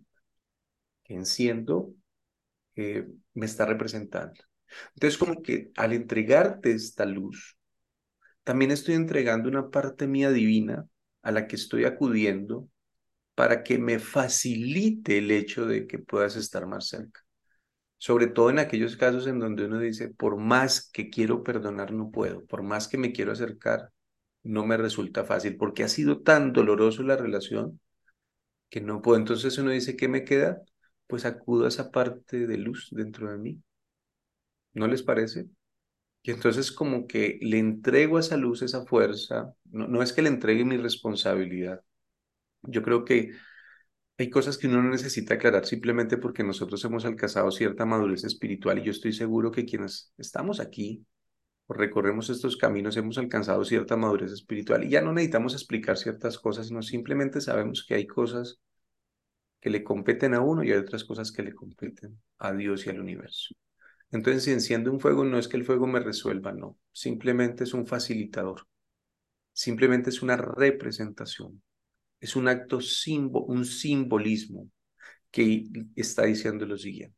que 1.04 1.14
enciendo 1.16 1.94
eh, 2.76 3.08
me 3.36 3.46
está 3.48 3.66
representando. 3.66 4.42
Entonces, 4.96 5.18
como 5.18 5.42
que 5.42 5.72
al 5.78 5.94
entregarte 5.94 6.72
esta 6.72 7.06
luz, 7.06 7.58
también 8.44 8.72
estoy 8.72 8.96
entregando 8.96 9.50
una 9.50 9.70
parte 9.70 10.08
mía 10.08 10.32
divina 10.32 10.88
a 11.22 11.32
la 11.32 11.48
que 11.48 11.56
estoy 11.56 11.86
acudiendo 11.86 12.70
para 13.36 13.64
que 13.64 13.80
me 13.80 14.00
facilite 14.00 15.20
el 15.20 15.32
hecho 15.32 15.66
de 15.68 15.88
que 15.88 16.00
puedas 16.00 16.36
estar 16.36 16.68
más 16.68 16.88
cerca. 16.90 17.22
sobre 17.98 18.28
todo 18.28 18.50
en 18.50 18.60
aquellos 18.60 18.98
casos 18.98 19.28
en 19.28 19.40
donde 19.40 19.66
uno 19.66 19.80
dice, 19.80 20.10
por 20.10 20.38
más 20.38 20.90
que 20.92 21.10
quiero 21.10 21.44
perdonar, 21.44 21.92
no 21.94 22.12
puedo, 22.12 22.46
por 22.46 22.64
más 22.64 22.88
que 22.88 22.98
me 22.98 23.12
quiero 23.12 23.32
acercar, 23.34 23.92
no 24.44 24.66
me 24.66 24.78
resulta 24.78 25.26
fácil, 25.26 25.58
porque 25.58 25.84
ha 25.84 25.90
sido 25.90 26.22
tan 26.22 26.54
doloroso 26.54 27.04
la 27.04 27.18
relación 27.18 27.80
que 28.70 28.82
no 28.82 29.02
puedo. 29.02 29.18
Entonces 29.20 29.58
uno 29.58 29.72
dice, 29.72 29.96
¿qué 29.98 30.08
me 30.08 30.24
queda? 30.26 30.62
Pues 31.08 31.26
acudo 31.26 31.66
a 31.66 31.70
esa 31.70 31.92
parte 31.92 32.48
de 32.48 32.58
luz 32.58 32.90
dentro 32.92 33.32
de 33.32 33.38
mí. 33.38 33.62
¿No 34.74 34.88
les 34.88 35.04
parece? 35.04 35.48
Y 36.24 36.32
entonces 36.32 36.72
como 36.72 37.08
que 37.08 37.40
le 37.42 37.60
entrego 37.60 38.18
a 38.18 38.20
esa 38.22 38.38
luz, 38.38 38.62
esa 38.62 38.86
fuerza, 38.86 39.54
no, 39.72 39.88
no 39.88 40.04
es 40.04 40.14
que 40.14 40.22
le 40.22 40.30
entregue 40.30 40.66
mi 40.66 40.78
responsabilidad. 40.78 41.82
Yo 42.64 42.84
creo 42.84 43.06
que 43.06 43.32
hay 44.18 44.30
cosas 44.30 44.58
que 44.58 44.68
uno 44.68 44.84
no 44.84 44.90
necesita 44.90 45.36
aclarar 45.36 45.66
simplemente 45.66 46.18
porque 46.18 46.44
nosotros 46.44 46.84
hemos 46.84 47.06
alcanzado 47.06 47.52
cierta 47.52 47.86
madurez 47.86 48.26
espiritual 48.26 48.80
y 48.80 48.84
yo 48.84 48.92
estoy 48.92 49.14
seguro 49.14 49.52
que 49.52 49.66
quienes 49.66 50.14
estamos 50.18 50.60
aquí 50.60 51.06
o 51.68 51.74
recorremos 51.74 52.30
estos 52.30 52.58
caminos 52.58 52.98
hemos 52.98 53.18
alcanzado 53.18 53.64
cierta 53.64 53.96
madurez 53.96 54.32
espiritual 54.34 54.84
y 54.84 54.90
ya 54.90 55.02
no 55.02 55.14
necesitamos 55.14 55.54
explicar 55.54 55.98
ciertas 55.98 56.38
cosas, 56.38 56.68
sino 56.68 56.82
simplemente 56.82 57.40
sabemos 57.42 57.86
que 57.88 57.96
hay 57.96 58.08
cosas 58.08 58.60
que 59.62 59.70
le 59.70 59.84
competen 59.84 60.34
a 60.34 60.42
uno 60.42 60.64
y 60.64 60.72
hay 60.72 60.80
otras 60.80 61.04
cosas 61.06 61.32
que 61.32 61.44
le 61.44 61.54
competen 61.54 62.20
a 62.40 62.54
Dios 62.54 62.86
y 62.86 62.90
al 62.90 63.00
universo. 63.00 63.56
Entonces, 64.12 64.44
si 64.44 64.52
enciende 64.52 64.90
un 64.90 65.00
fuego, 65.00 65.24
no 65.24 65.38
es 65.38 65.48
que 65.48 65.58
el 65.58 65.66
fuego 65.66 65.86
me 65.88 66.00
resuelva, 66.00 66.52
no. 66.52 66.78
Simplemente 66.92 67.64
es 67.64 67.74
un 67.74 67.86
facilitador. 67.86 68.68
Simplemente 69.54 70.10
es 70.10 70.22
una 70.22 70.38
representación. 70.38 71.62
Es 72.20 72.36
un 72.36 72.48
acto, 72.48 72.80
un 73.48 73.66
simbolismo 73.66 74.70
que 75.32 75.64
está 75.96 76.24
diciendo 76.26 76.66
lo 76.66 76.78
siguiente. 76.78 77.16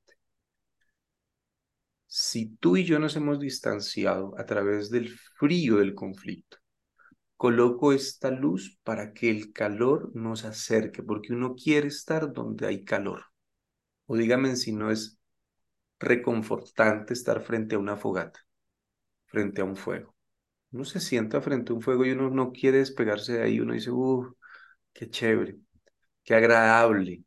Si 2.08 2.58
tú 2.58 2.76
y 2.76 2.84
yo 2.84 3.00
nos 3.00 3.16
hemos 3.16 3.40
distanciado 3.40 4.38
a 4.38 4.46
través 4.46 4.90
del 4.90 5.18
frío 5.40 5.78
del 5.78 5.96
conflicto, 5.96 6.58
coloco 7.38 7.94
esta 7.94 8.30
luz 8.32 8.78
para 8.84 9.14
que 9.14 9.32
el 9.32 9.54
calor 9.54 10.12
nos 10.14 10.44
acerque, 10.44 11.04
porque 11.04 11.34
uno 11.34 11.56
quiere 11.56 11.88
estar 11.88 12.34
donde 12.34 12.68
hay 12.68 12.84
calor. 12.84 13.24
O 14.08 14.18
dígame 14.18 14.58
si 14.58 14.74
no 14.74 14.92
es 14.92 15.21
reconfortante 16.02 17.14
estar 17.14 17.42
frente 17.42 17.76
a 17.76 17.80
una 17.80 17.98
fogata, 17.98 18.42
frente 19.28 19.62
a 19.62 19.66
un 19.66 19.76
fuego. 19.78 20.16
Uno 20.72 20.86
se 20.86 21.00
sienta 21.02 21.42
frente 21.42 21.72
a 21.74 21.76
un 21.76 21.82
fuego 21.82 22.06
y 22.06 22.12
uno 22.12 22.30
no 22.30 22.52
quiere 22.54 22.80
despegarse 22.80 23.34
de 23.36 23.44
ahí, 23.44 23.60
uno 23.60 23.74
dice, 23.74 23.92
uh, 23.92 24.36
qué 24.94 25.10
chévere, 25.10 25.58
qué 26.24 26.36
agradable. 26.36 27.24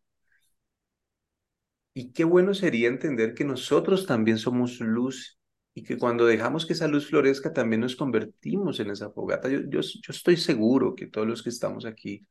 Y 1.92 2.12
qué 2.12 2.24
bueno 2.24 2.54
sería 2.54 2.88
entender 2.88 3.34
que 3.34 3.44
nosotros 3.44 4.06
también 4.06 4.38
somos 4.38 4.80
luz 4.80 5.38
y 5.74 5.82
que 5.84 5.98
cuando 5.98 6.26
dejamos 6.26 6.66
que 6.66 6.72
esa 6.72 6.88
luz 6.88 7.08
florezca 7.08 7.52
también 7.52 7.80
nos 7.82 7.96
convertimos 7.96 8.80
en 8.80 8.90
esa 8.90 9.10
fogata. 9.10 9.48
Yo, 9.48 9.60
yo, 9.68 9.80
yo 9.80 10.10
estoy 10.10 10.36
seguro 10.36 10.94
que 10.94 11.06
todos 11.06 11.26
los 11.26 11.42
que 11.42 11.50
estamos 11.50 11.84
aquí 11.86 12.26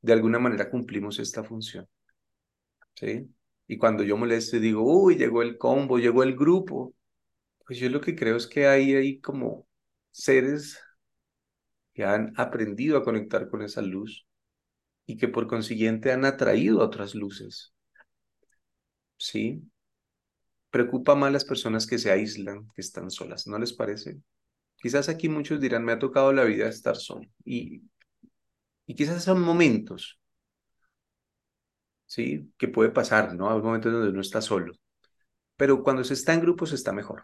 de 0.00 0.12
alguna 0.12 0.38
manera 0.38 0.70
cumplimos 0.70 1.18
esta 1.18 1.42
función. 1.44 1.88
¿Sí? 2.94 3.28
Y 3.68 3.78
cuando 3.78 4.02
yo 4.04 4.16
molesto 4.16 4.56
y 4.56 4.60
digo, 4.60 4.82
uy, 4.82 5.16
llegó 5.16 5.42
el 5.42 5.58
combo, 5.58 5.98
llegó 5.98 6.22
el 6.24 6.36
grupo, 6.36 6.94
pues 7.66 7.78
yo 7.78 7.90
lo 7.90 8.00
que 8.00 8.16
creo 8.16 8.36
es 8.36 8.46
que 8.46 8.66
hay 8.66 8.94
ahí 8.94 9.20
como 9.20 9.68
seres 10.12 10.78
que 11.94 12.04
han 12.04 12.32
aprendido 12.36 12.96
a 12.96 13.04
conectar 13.04 13.50
con 13.50 13.62
esa 13.62 13.82
luz 13.82 14.26
y 15.06 15.16
que 15.18 15.28
por 15.28 15.46
consiguiente 15.48 16.12
han 16.12 16.24
atraído 16.24 16.80
otras 16.80 17.14
luces. 17.14 17.74
¿Sí? 19.16 19.62
Preocupa 20.70 21.14
más 21.14 21.32
las 21.32 21.44
personas 21.44 21.86
que 21.86 21.98
se 21.98 22.10
aíslan, 22.10 22.68
que 22.74 22.80
están 22.82 23.10
solas, 23.10 23.46
¿no 23.46 23.58
les 23.58 23.72
parece? 23.72 24.18
Quizás 24.78 25.08
aquí 25.08 25.28
muchos 25.28 25.60
dirán, 25.60 25.84
me 25.84 25.92
ha 25.92 25.98
tocado 25.98 26.32
la 26.32 26.44
vida 26.44 26.68
estar 26.68 26.96
solo. 26.96 27.28
Y, 27.44 27.82
y 28.86 28.94
quizás 28.94 29.22
son 29.24 29.40
momentos, 29.40 30.18
¿sí? 32.08 32.52
Que 32.58 32.68
puede 32.68 32.90
pasar, 32.90 33.36
¿no? 33.36 33.50
Hay 33.50 33.62
momentos 33.62 33.92
donde 33.92 34.10
uno 34.10 34.20
está 34.20 34.40
solo. 34.42 34.72
Pero 35.56 35.84
cuando 35.84 36.04
se 36.04 36.14
está 36.14 36.34
en 36.34 36.40
grupo 36.40 36.66
se 36.66 36.74
está 36.74 36.92
mejor. 36.92 37.22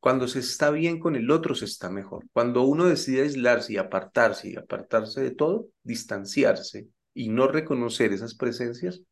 Cuando 0.00 0.28
se 0.28 0.38
está 0.40 0.70
bien 0.70 0.98
con 0.98 1.16
el 1.16 1.30
otro 1.30 1.54
se 1.54 1.66
está 1.66 1.90
mejor. 1.90 2.24
Cuando 2.32 2.62
uno 2.62 2.86
decide 2.86 3.22
aislarse 3.22 3.74
y 3.74 3.76
apartarse 3.76 4.50
y 4.50 4.56
apartarse 4.56 5.20
de 5.20 5.32
todo, 5.32 5.68
distanciarse 5.82 6.88
y 7.12 7.28
no 7.28 7.48
reconocer 7.48 8.12
esas 8.12 8.34
presencias, 8.34 9.02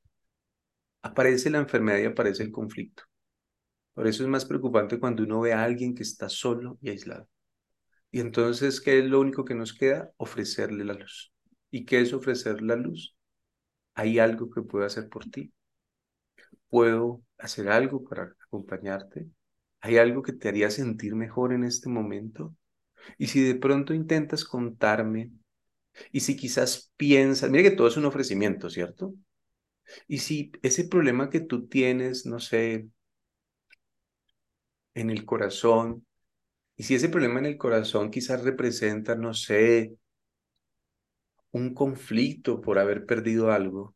aparece 1.02 1.50
la 1.50 1.58
enfermedad 1.58 1.98
y 1.98 2.06
aparece 2.06 2.42
el 2.42 2.52
conflicto. 2.52 3.02
Por 3.94 4.06
eso 4.06 4.22
es 4.22 4.28
más 4.28 4.46
preocupante 4.46 5.00
cuando 5.00 5.24
uno 5.24 5.40
ve 5.40 5.52
a 5.52 5.64
alguien 5.64 5.94
que 5.94 6.04
está 6.04 6.28
solo 6.28 6.78
y 6.80 6.90
aislado. 6.90 7.28
Y 8.10 8.20
entonces, 8.20 8.80
¿qué 8.80 9.00
es 9.00 9.04
lo 9.04 9.20
único 9.20 9.44
que 9.44 9.54
nos 9.54 9.74
queda? 9.74 10.10
Ofrecerle 10.16 10.84
la 10.84 10.94
luz. 10.94 11.32
¿Y 11.70 11.84
qué 11.84 12.00
es 12.00 12.12
ofrecer 12.14 12.62
la 12.62 12.76
luz? 12.76 13.17
¿Hay 13.98 14.18
algo 14.18 14.48
que 14.50 14.62
puedo 14.62 14.86
hacer 14.86 15.10
por 15.10 15.26
ti? 15.26 15.52
¿Puedo 16.68 17.22
hacer 17.38 17.68
algo 17.68 18.04
para 18.04 18.34
acompañarte? 18.46 19.28
¿Hay 19.80 19.96
algo 19.98 20.22
que 20.22 20.32
te 20.32 20.48
haría 20.48 20.70
sentir 20.70 21.14
mejor 21.14 21.52
en 21.52 21.64
este 21.64 21.88
momento? 21.88 22.54
Y 23.18 23.28
si 23.28 23.42
de 23.42 23.56
pronto 23.56 23.94
intentas 23.94 24.44
contarme, 24.44 25.32
y 26.12 26.20
si 26.20 26.36
quizás 26.36 26.92
piensas, 26.96 27.50
mira 27.50 27.64
que 27.64 27.76
todo 27.76 27.88
es 27.88 27.96
un 27.96 28.06
ofrecimiento, 28.06 28.70
¿cierto? 28.70 29.14
Y 30.08 30.18
si 30.18 30.52
ese 30.62 30.84
problema 30.88 31.30
que 31.30 31.40
tú 31.40 31.68
tienes, 31.68 32.26
no 32.26 32.40
sé, 32.40 32.88
en 34.94 35.10
el 35.10 35.24
corazón, 35.24 36.06
y 36.76 36.84
si 36.84 36.96
ese 36.96 37.08
problema 37.10 37.40
en 37.40 37.46
el 37.46 37.58
corazón 37.58 38.10
quizás 38.12 38.44
representa, 38.44 39.14
no 39.16 39.34
sé, 39.34 39.96
un 41.52 41.74
conflicto 41.74 42.60
por 42.60 42.78
haber 42.78 43.06
perdido 43.06 43.52
algo 43.52 43.94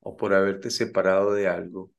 o 0.00 0.16
por 0.16 0.34
haberte 0.34 0.70
separado 0.70 1.32
de 1.34 1.48
algo, 1.48 1.92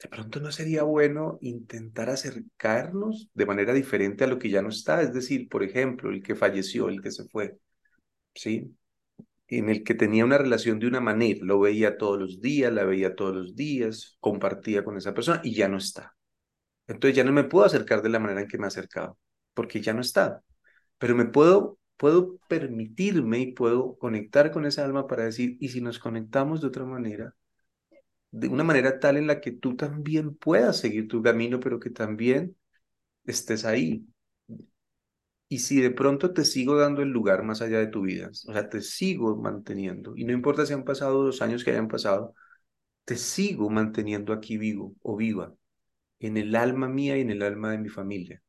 de 0.00 0.08
pronto 0.08 0.40
no 0.40 0.52
sería 0.52 0.82
bueno 0.82 1.38
intentar 1.40 2.10
acercarnos 2.10 3.30
de 3.32 3.46
manera 3.46 3.72
diferente 3.72 4.24
a 4.24 4.26
lo 4.26 4.38
que 4.38 4.50
ya 4.50 4.60
no 4.60 4.68
está, 4.68 5.02
es 5.02 5.14
decir, 5.14 5.48
por 5.48 5.62
ejemplo, 5.62 6.10
el 6.10 6.22
que 6.22 6.34
falleció, 6.34 6.88
el 6.88 7.00
que 7.00 7.10
se 7.10 7.24
fue, 7.28 7.58
¿sí? 8.34 8.76
En 9.48 9.70
el 9.70 9.84
que 9.84 9.94
tenía 9.94 10.24
una 10.24 10.38
relación 10.38 10.78
de 10.78 10.88
una 10.88 11.00
manera, 11.00 11.40
lo 11.42 11.60
veía 11.60 11.98
todos 11.98 12.18
los 12.18 12.40
días, 12.40 12.72
la 12.72 12.84
veía 12.84 13.14
todos 13.14 13.34
los 13.36 13.54
días, 13.56 14.16
compartía 14.20 14.84
con 14.84 14.96
esa 14.96 15.14
persona 15.14 15.40
y 15.44 15.54
ya 15.54 15.68
no 15.68 15.78
está. 15.78 16.14
Entonces 16.86 17.16
ya 17.16 17.24
no 17.24 17.32
me 17.32 17.44
puedo 17.44 17.64
acercar 17.66 18.02
de 18.02 18.10
la 18.10 18.18
manera 18.18 18.42
en 18.42 18.48
que 18.48 18.58
me 18.58 18.64
he 18.64 18.68
acercado, 18.68 19.18
porque 19.54 19.80
ya 19.80 19.94
no 19.94 20.00
está. 20.00 20.42
Pero 20.98 21.14
me 21.14 21.26
puedo 21.26 21.78
puedo 21.96 22.38
permitirme 22.48 23.40
y 23.40 23.52
puedo 23.52 23.96
conectar 23.98 24.50
con 24.52 24.66
esa 24.66 24.84
alma 24.84 25.06
para 25.06 25.24
decir, 25.24 25.56
y 25.60 25.68
si 25.70 25.80
nos 25.80 25.98
conectamos 25.98 26.60
de 26.60 26.68
otra 26.68 26.84
manera, 26.84 27.34
de 28.30 28.48
una 28.48 28.64
manera 28.64 29.00
tal 29.00 29.16
en 29.16 29.26
la 29.28 29.40
que 29.40 29.52
tú 29.52 29.76
también 29.76 30.34
puedas 30.36 30.78
seguir 30.78 31.08
tu 31.08 31.22
camino, 31.22 31.60
pero 31.60 31.80
que 31.80 31.90
también 31.90 32.56
estés 33.26 33.64
ahí. 33.64 34.06
Y 35.48 35.58
si 35.60 35.80
de 35.80 35.90
pronto 35.90 36.32
te 36.32 36.44
sigo 36.44 36.76
dando 36.76 37.02
el 37.02 37.10
lugar 37.10 37.42
más 37.44 37.62
allá 37.62 37.78
de 37.78 37.86
tu 37.86 38.02
vida, 38.02 38.28
o 38.28 38.52
sea, 38.52 38.68
te 38.68 38.80
sigo 38.82 39.36
manteniendo, 39.36 40.14
y 40.16 40.24
no 40.24 40.32
importa 40.32 40.66
si 40.66 40.72
han 40.72 40.84
pasado 40.84 41.24
los 41.24 41.42
años 41.42 41.64
que 41.64 41.70
hayan 41.70 41.88
pasado, 41.88 42.34
te 43.04 43.16
sigo 43.16 43.70
manteniendo 43.70 44.32
aquí 44.32 44.58
vivo 44.58 44.94
o 45.02 45.16
viva, 45.16 45.54
en 46.20 46.36
el 46.38 46.56
alma 46.56 46.88
mía 46.88 47.18
y 47.18 47.22
en 47.22 47.30
el 47.30 47.42
alma 47.42 47.72
de 47.72 47.78
mi 47.78 47.88
familia. 47.90 48.42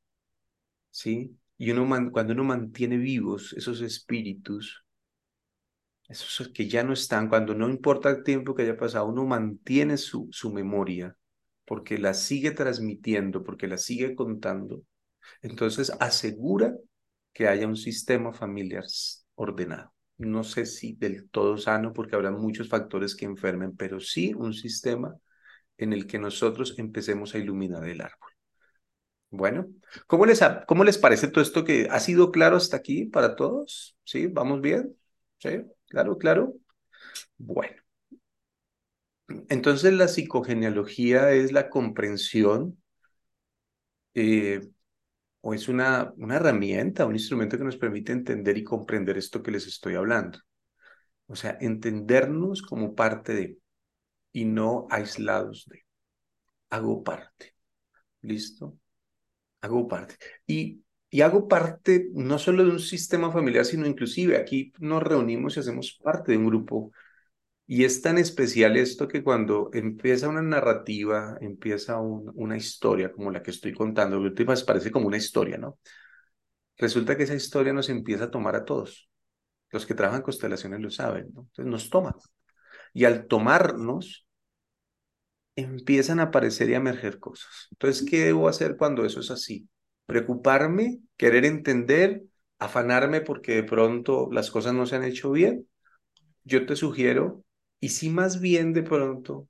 ¿Sí? 0.92 1.38
Y 1.58 1.72
uno 1.72 2.12
cuando 2.12 2.34
uno 2.34 2.44
mantiene 2.44 2.98
vivos 2.98 3.54
esos 3.54 3.82
espíritus, 3.82 4.84
esos 6.08 6.50
que 6.50 6.68
ya 6.68 6.84
no 6.84 6.94
están, 6.94 7.30
cuando 7.30 7.56
no 7.56 7.70
importa 7.70 8.10
el 8.10 8.24
tiempo 8.24 8.54
que 8.56 8.64
haya 8.64 8.78
pasado, 8.78 9.08
uno 9.08 9.26
mantiene 9.26 9.98
su, 9.98 10.28
su 10.32 10.52
memoria 10.52 11.18
porque 11.66 11.98
la 11.98 12.14
sigue 12.14 12.52
transmitiendo, 12.52 13.44
porque 13.44 13.68
la 13.68 13.78
sigue 13.78 14.16
contando, 14.16 14.84
entonces 15.42 15.92
asegura 16.00 16.76
que 17.34 17.48
haya 17.48 17.68
un 17.68 17.78
sistema 17.78 18.34
familiar 18.34 18.86
ordenado. 19.36 19.94
No 20.18 20.44
sé 20.44 20.66
si 20.68 20.94
del 20.96 21.30
todo 21.30 21.58
sano, 21.58 21.94
porque 21.94 22.16
habrá 22.16 22.32
muchos 22.32 22.70
factores 22.70 23.16
que 23.16 23.26
enfermen, 23.26 23.76
pero 23.78 24.00
sí 24.00 24.34
un 24.36 24.54
sistema 24.54 25.16
en 25.78 25.94
el 25.94 26.08
que 26.08 26.20
nosotros 26.20 26.76
empecemos 26.80 27.36
a 27.36 27.40
iluminar 27.40 27.86
el 27.88 28.02
árbol. 28.02 28.32
Bueno, 29.38 29.68
¿cómo 30.08 30.26
les, 30.26 30.42
¿cómo 30.68 30.84
les 30.84 30.98
parece 30.98 31.28
todo 31.28 31.42
esto 31.44 31.64
que 31.66 31.88
ha 31.92 32.00
sido 32.00 32.32
claro 32.32 32.58
hasta 32.58 32.78
aquí 32.78 33.06
para 33.06 33.36
todos? 33.36 33.98
¿Sí? 34.04 34.28
¿Vamos 34.28 34.62
bien? 34.62 34.96
¿Sí? 35.40 35.50
Claro, 35.88 36.18
claro. 36.18 36.54
Bueno. 37.38 37.76
Entonces 39.50 39.94
la 39.94 40.08
psicogenealogía 40.08 41.32
es 41.32 41.52
la 41.52 41.70
comprensión 41.70 42.78
eh, 44.14 44.62
o 45.42 45.54
es 45.54 45.70
una, 45.70 46.14
una 46.18 46.38
herramienta, 46.38 47.06
un 47.06 47.16
instrumento 47.16 47.58
que 47.58 47.64
nos 47.64 47.78
permite 47.78 48.12
entender 48.14 48.58
y 48.58 48.64
comprender 48.64 49.18
esto 49.18 49.44
que 49.44 49.52
les 49.52 49.68
estoy 49.68 49.96
hablando. 49.96 50.40
O 51.28 51.36
sea, 51.36 51.58
entendernos 51.62 52.62
como 52.62 52.96
parte 52.96 53.34
de 53.36 53.60
y 54.34 54.46
no 54.46 54.88
aislados 54.92 55.66
de. 55.70 55.84
Hago 56.70 57.04
parte. 57.04 57.56
¿Listo? 58.22 58.78
Hago 59.66 59.88
parte. 59.88 60.16
Y, 60.46 60.84
y 61.10 61.22
hago 61.22 61.48
parte 61.48 62.10
no 62.14 62.38
solo 62.38 62.64
de 62.64 62.72
un 62.72 62.80
sistema 62.80 63.32
familiar, 63.32 63.66
sino 63.66 63.88
inclusive 63.88 64.38
aquí 64.38 64.72
nos 64.80 65.02
reunimos 65.02 65.58
y 65.58 65.62
hacemos 65.62 66.00
parte 66.04 66.32
de 66.32 66.38
un 66.38 66.46
grupo. 66.48 66.92
Y 67.68 67.84
es 67.84 68.02
tan 68.02 68.20
especial 68.20 68.78
esto 68.78 69.08
que 69.08 69.24
cuando 69.24 69.72
empieza 69.74 70.30
una 70.30 70.44
narrativa, 70.44 71.36
empieza 71.42 72.00
una 72.00 72.58
historia 72.58 73.12
como 73.12 73.32
la 73.32 73.42
que 73.42 73.50
estoy 73.50 73.74
contando, 73.74 74.22
que 74.36 74.46
parece 74.68 74.92
como 74.92 75.08
una 75.08 75.18
historia, 75.18 75.58
¿no? 75.58 75.80
Resulta 76.78 77.18
que 77.18 77.24
esa 77.24 77.34
historia 77.34 77.74
nos 77.74 77.90
empieza 77.90 78.26
a 78.26 78.32
tomar 78.32 78.56
a 78.56 78.66
todos. 78.66 79.10
Los 79.72 79.88
que 79.88 79.96
trabajan 79.96 80.22
constelaciones 80.22 80.80
lo 80.80 80.92
saben, 80.92 81.32
¿no? 81.34 81.42
Entonces 81.42 81.66
nos 81.66 81.90
toma. 81.90 82.16
Y 82.94 83.06
al 83.06 83.26
tomarnos, 83.26 84.25
empiezan 85.56 86.20
a 86.20 86.24
aparecer 86.24 86.70
y 86.70 86.74
a 86.74 86.78
emerger 86.78 87.20
cosas. 87.20 87.68
Entonces, 87.72 88.06
¿qué 88.10 88.20
debo 88.26 88.48
hacer 88.48 88.78
cuando 88.78 89.06
eso 89.06 89.20
es 89.22 89.32
así? 89.32 89.68
Preocuparme, 90.06 91.00
querer 91.18 91.46
entender, 91.46 92.24
afanarme 92.60 93.22
porque 93.22 93.56
de 93.56 93.64
pronto 93.64 94.30
las 94.32 94.52
cosas 94.52 94.74
no 94.74 94.86
se 94.86 94.96
han 94.96 95.04
hecho 95.04 95.32
bien. 95.32 95.68
Yo 96.46 96.66
te 96.66 96.76
sugiero, 96.76 97.44
y 97.80 97.90
si 97.90 98.10
más 98.10 98.42
bien 98.42 98.74
de 98.74 98.84
pronto 98.84 99.50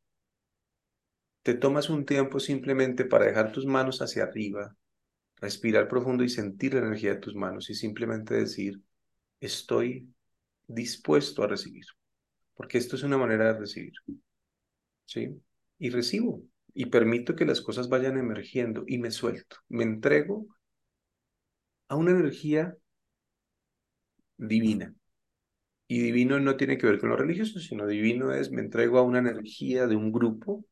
te 1.44 1.54
tomas 1.54 1.90
un 1.90 2.06
tiempo 2.06 2.40
simplemente 2.40 3.06
para 3.06 3.26
dejar 3.26 3.52
tus 3.52 3.66
manos 3.66 4.02
hacia 4.02 4.24
arriba, 4.24 4.76
respirar 5.38 5.88
profundo 5.88 6.24
y 6.24 6.30
sentir 6.30 6.74
la 6.76 6.82
energía 6.82 7.16
de 7.16 7.22
tus 7.22 7.36
manos 7.36 7.70
y 7.70 7.76
simplemente 7.76 8.36
decir, 8.36 8.82
estoy 9.40 10.14
dispuesto 10.68 11.44
a 11.44 11.48
recibir, 11.48 11.86
porque 12.56 12.78
esto 12.80 12.96
es 12.98 13.04
una 13.04 13.18
manera 13.18 13.54
de 13.54 13.60
recibir. 13.62 13.94
¿Sí? 15.06 15.42
Y 15.80 15.90
recibo 15.90 16.44
y 16.74 16.88
permito 16.88 17.34
que 17.36 17.46
las 17.46 17.62
cosas 17.62 17.88
vayan 17.88 18.18
emergiendo 18.18 18.84
y 18.88 18.98
me 18.98 19.10
suelto, 19.12 19.56
me 19.70 19.84
entrego 19.86 20.48
a 21.90 21.96
una 21.96 22.12
energía 22.12 22.78
divina. 24.38 24.94
Y 25.88 26.00
divino 26.02 26.40
no 26.40 26.58
tiene 26.58 26.78
que 26.78 26.88
ver 26.88 27.00
con 27.00 27.10
lo 27.10 27.18
religioso, 27.18 27.60
sino 27.60 27.88
divino 27.88 28.34
es 28.34 28.52
me 28.52 28.62
entrego 28.62 29.00
a 29.00 29.04
una 29.04 29.20
energía 29.20 29.88
de 29.88 29.96
un 29.96 30.12
grupo 30.12 30.66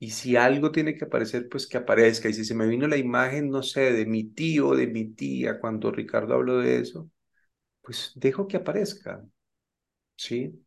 y 0.00 0.10
si 0.12 0.36
algo 0.36 0.72
tiene 0.72 0.96
que 0.96 1.06
aparecer, 1.06 1.48
pues 1.50 1.66
que 1.68 1.78
aparezca. 1.78 2.28
Y 2.28 2.34
si 2.34 2.44
se 2.44 2.54
me 2.54 2.66
vino 2.68 2.88
la 2.88 2.98
imagen, 2.98 3.50
no 3.50 3.62
sé, 3.62 3.92
de 3.92 4.06
mi 4.06 4.24
tío, 4.24 4.74
de 4.76 4.88
mi 4.88 5.06
tía, 5.14 5.60
cuando 5.60 5.92
Ricardo 5.92 6.34
habló 6.34 6.58
de 6.58 6.80
eso, 6.80 7.10
pues 7.82 8.12
dejo 8.16 8.48
que 8.48 8.58
aparezca. 8.58 9.24
¿Sí? 10.16 10.63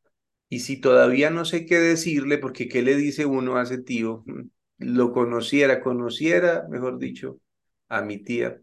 Y 0.50 0.60
si 0.62 0.80
todavía 0.80 1.30
no 1.30 1.46
sé 1.46 1.66
qué 1.66 1.80
decirle, 1.80 2.38
porque 2.38 2.68
¿qué 2.68 2.82
le 2.82 2.96
dice 2.96 3.26
uno 3.26 3.58
a 3.58 3.64
ese 3.64 3.80
tío? 3.80 4.24
Mm, 4.26 4.50
lo 4.80 5.12
conociera, 5.14 5.82
conociera, 5.82 6.66
mejor 6.70 7.00
dicho, 7.00 7.40
a 7.90 8.02
mi 8.02 8.20
tía. 8.24 8.60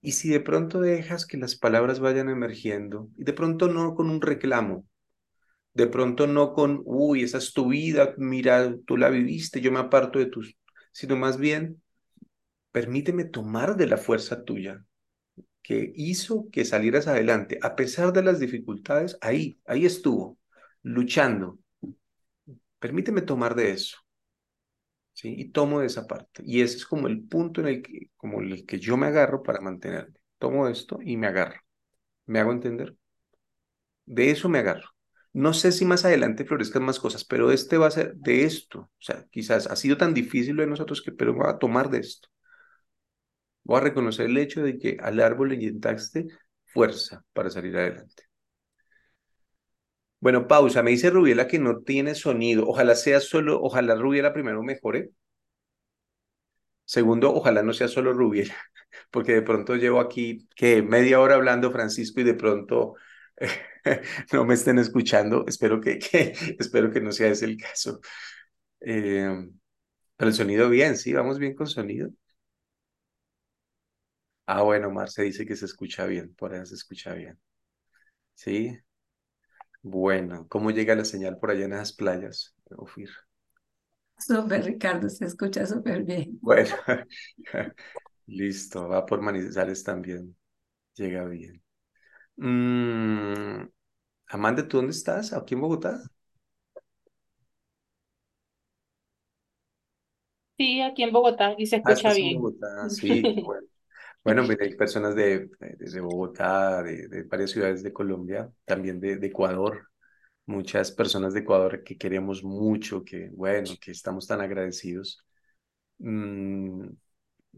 Y 0.00 0.12
si 0.12 0.28
de 0.28 0.40
pronto 0.40 0.80
dejas 0.80 1.26
que 1.26 1.36
las 1.36 1.56
palabras 1.56 2.00
vayan 2.00 2.28
emergiendo, 2.28 3.08
y 3.16 3.24
de 3.24 3.32
pronto 3.32 3.68
no 3.68 3.94
con 3.94 4.10
un 4.10 4.20
reclamo, 4.20 4.86
de 5.74 5.86
pronto 5.88 6.26
no 6.26 6.54
con, 6.54 6.82
uy, 6.84 7.22
esa 7.24 7.38
es 7.38 7.52
tu 7.54 7.68
vida, 7.68 8.14
mira, 8.18 8.74
tú 8.86 8.96
la 8.96 9.10
viviste, 9.10 9.60
yo 9.60 9.72
me 9.72 9.80
aparto 9.80 10.18
de 10.18 10.26
tus, 10.26 10.56
sino 10.92 11.16
más 11.16 11.38
bien, 11.38 11.82
permíteme 12.72 13.24
tomar 13.24 13.76
de 13.76 13.86
la 13.88 13.98
fuerza 13.98 14.44
tuya 14.44 14.84
que 15.62 15.92
hizo 15.96 16.48
que 16.50 16.64
salieras 16.64 17.06
adelante, 17.06 17.58
a 17.62 17.76
pesar 17.76 18.12
de 18.12 18.22
las 18.22 18.40
dificultades, 18.40 19.18
ahí, 19.20 19.60
ahí 19.66 19.86
estuvo, 19.86 20.38
luchando. 20.82 21.58
Permíteme 22.78 23.22
tomar 23.22 23.54
de 23.54 23.72
eso. 23.72 23.98
¿sí? 25.12 25.34
Y 25.36 25.50
tomo 25.50 25.80
de 25.80 25.86
esa 25.86 26.06
parte. 26.06 26.42
Y 26.44 26.60
ese 26.62 26.76
es 26.78 26.86
como 26.86 27.06
el 27.06 27.26
punto 27.26 27.60
en 27.60 27.68
el 27.68 27.82
que, 27.82 28.10
como 28.16 28.40
el 28.40 28.66
que 28.66 28.78
yo 28.78 28.96
me 28.96 29.06
agarro 29.06 29.42
para 29.42 29.60
mantenerme. 29.60 30.18
Tomo 30.38 30.68
esto 30.68 30.98
y 31.02 31.16
me 31.16 31.28
agarro. 31.28 31.60
¿Me 32.26 32.40
hago 32.40 32.52
entender? 32.52 32.96
De 34.06 34.30
eso 34.30 34.48
me 34.48 34.58
agarro. 34.58 34.88
No 35.32 35.54
sé 35.54 35.72
si 35.72 35.84
más 35.84 36.04
adelante 36.04 36.44
florezcan 36.44 36.84
más 36.84 36.98
cosas, 37.00 37.24
pero 37.24 37.50
este 37.52 37.78
va 37.78 37.86
a 37.86 37.90
ser 37.90 38.14
de 38.16 38.44
esto. 38.44 38.80
O 38.80 38.90
sea, 39.00 39.26
quizás 39.30 39.66
ha 39.66 39.76
sido 39.76 39.96
tan 39.96 40.12
difícil 40.14 40.56
de 40.56 40.66
nosotros 40.66 41.00
que, 41.02 41.12
pero 41.12 41.34
voy 41.34 41.46
a 41.48 41.58
tomar 41.58 41.88
de 41.90 42.00
esto. 42.00 42.28
Voy 43.64 43.78
a 43.78 43.80
reconocer 43.80 44.26
el 44.26 44.38
hecho 44.38 44.62
de 44.62 44.78
que 44.78 44.96
al 45.00 45.20
árbol 45.20 45.50
le 45.50 45.54
inyectaste 45.56 46.26
fuerza 46.66 47.24
para 47.32 47.50
salir 47.50 47.76
adelante. 47.76 48.24
Bueno, 50.20 50.46
pausa. 50.48 50.82
Me 50.82 50.90
dice 50.92 51.10
Rubiela 51.10 51.46
que 51.48 51.58
no 51.58 51.82
tiene 51.82 52.14
sonido. 52.14 52.66
Ojalá 52.66 52.94
sea 52.94 53.20
solo, 53.20 53.60
ojalá 53.60 53.94
Rubiela 53.94 54.32
primero 54.32 54.62
mejore. 54.62 55.10
Segundo, 56.84 57.32
ojalá 57.34 57.62
no 57.62 57.72
sea 57.72 57.88
solo 57.88 58.12
Rubiela, 58.12 58.54
porque 59.10 59.32
de 59.34 59.42
pronto 59.42 59.76
llevo 59.76 60.00
aquí 60.00 60.48
que 60.56 60.82
media 60.82 61.20
hora 61.20 61.36
hablando 61.36 61.72
Francisco 61.72 62.20
y 62.20 62.24
de 62.24 62.34
pronto 62.34 62.94
no 64.32 64.44
me 64.44 64.54
estén 64.54 64.78
escuchando. 64.78 65.44
Espero 65.46 65.80
que, 65.82 65.98
espero 66.58 66.90
que 66.92 67.00
no 67.00 67.12
sea 67.12 67.28
ese 67.28 67.46
el 67.46 67.56
caso. 67.56 68.00
Eh, 68.80 69.48
pero 70.16 70.28
el 70.30 70.34
sonido 70.36 70.68
bien, 70.70 70.96
sí, 70.96 71.12
vamos 71.12 71.38
bien 71.38 71.54
con 71.54 71.66
sonido. 71.66 72.10
Ah, 74.46 74.62
bueno, 74.62 74.90
Marce 74.90 75.22
dice 75.22 75.44
que 75.46 75.56
se 75.56 75.64
escucha 75.66 76.06
bien, 76.06 76.34
por 76.36 76.52
ahí 76.54 76.64
se 76.66 76.74
escucha 76.74 77.12
bien. 77.14 77.38
Sí. 78.34 78.78
Bueno, 79.82 80.46
¿cómo 80.48 80.70
llega 80.72 80.94
la 80.96 81.04
señal 81.04 81.38
por 81.38 81.50
allá 81.50 81.64
en 81.66 81.72
esas 81.74 81.92
playas, 81.92 82.54
Ofir? 82.76 83.10
Súper, 84.18 84.64
Ricardo, 84.64 85.08
se 85.10 85.26
escucha 85.26 85.66
súper 85.66 86.02
bien. 86.04 86.40
Bueno, 86.40 86.74
listo, 88.26 88.88
va 88.88 89.06
por 89.06 89.20
Manizales 89.22 89.84
también. 89.84 90.36
Llega 90.96 91.24
bien. 91.26 91.62
Mm, 92.36 93.68
Amanda, 94.28 94.68
¿tú 94.68 94.78
dónde 94.78 94.92
estás? 94.92 95.32
¿Aquí 95.32 95.54
en 95.54 95.60
Bogotá? 95.62 96.02
Sí, 100.58 100.80
aquí 100.80 101.02
en 101.02 101.12
Bogotá 101.12 101.54
y 101.58 101.66
se 101.66 101.76
Ah, 101.84 101.92
escucha 101.92 101.92
estás 101.92 102.20
en 102.20 102.30
bien. 102.30 102.32
Bogotá, 102.32 102.88
sí, 102.90 103.32
bueno. 103.38 103.66
Bueno, 104.24 104.44
mira, 104.44 104.64
hay 104.64 104.76
personas 104.76 105.16
de, 105.16 105.50
de, 105.58 106.00
Bogotá, 106.00 106.82
de, 106.82 107.08
de, 107.08 107.22
varias 107.24 107.50
ciudades 107.50 107.82
de 107.82 107.92
Colombia, 107.92 108.50
también 108.64 109.00
de, 109.00 109.16
de, 109.16 109.26
Ecuador, 109.26 109.88
muchas 110.46 110.92
personas 110.92 111.34
de 111.34 111.40
Ecuador 111.40 111.82
que 111.82 111.98
queremos 111.98 112.44
mucho, 112.44 113.04
que 113.04 113.30
bueno, 113.30 113.70
que 113.80 113.90
estamos 113.90 114.26
tan 114.28 114.40
agradecidos. 114.40 115.24
Mm, 115.98 116.86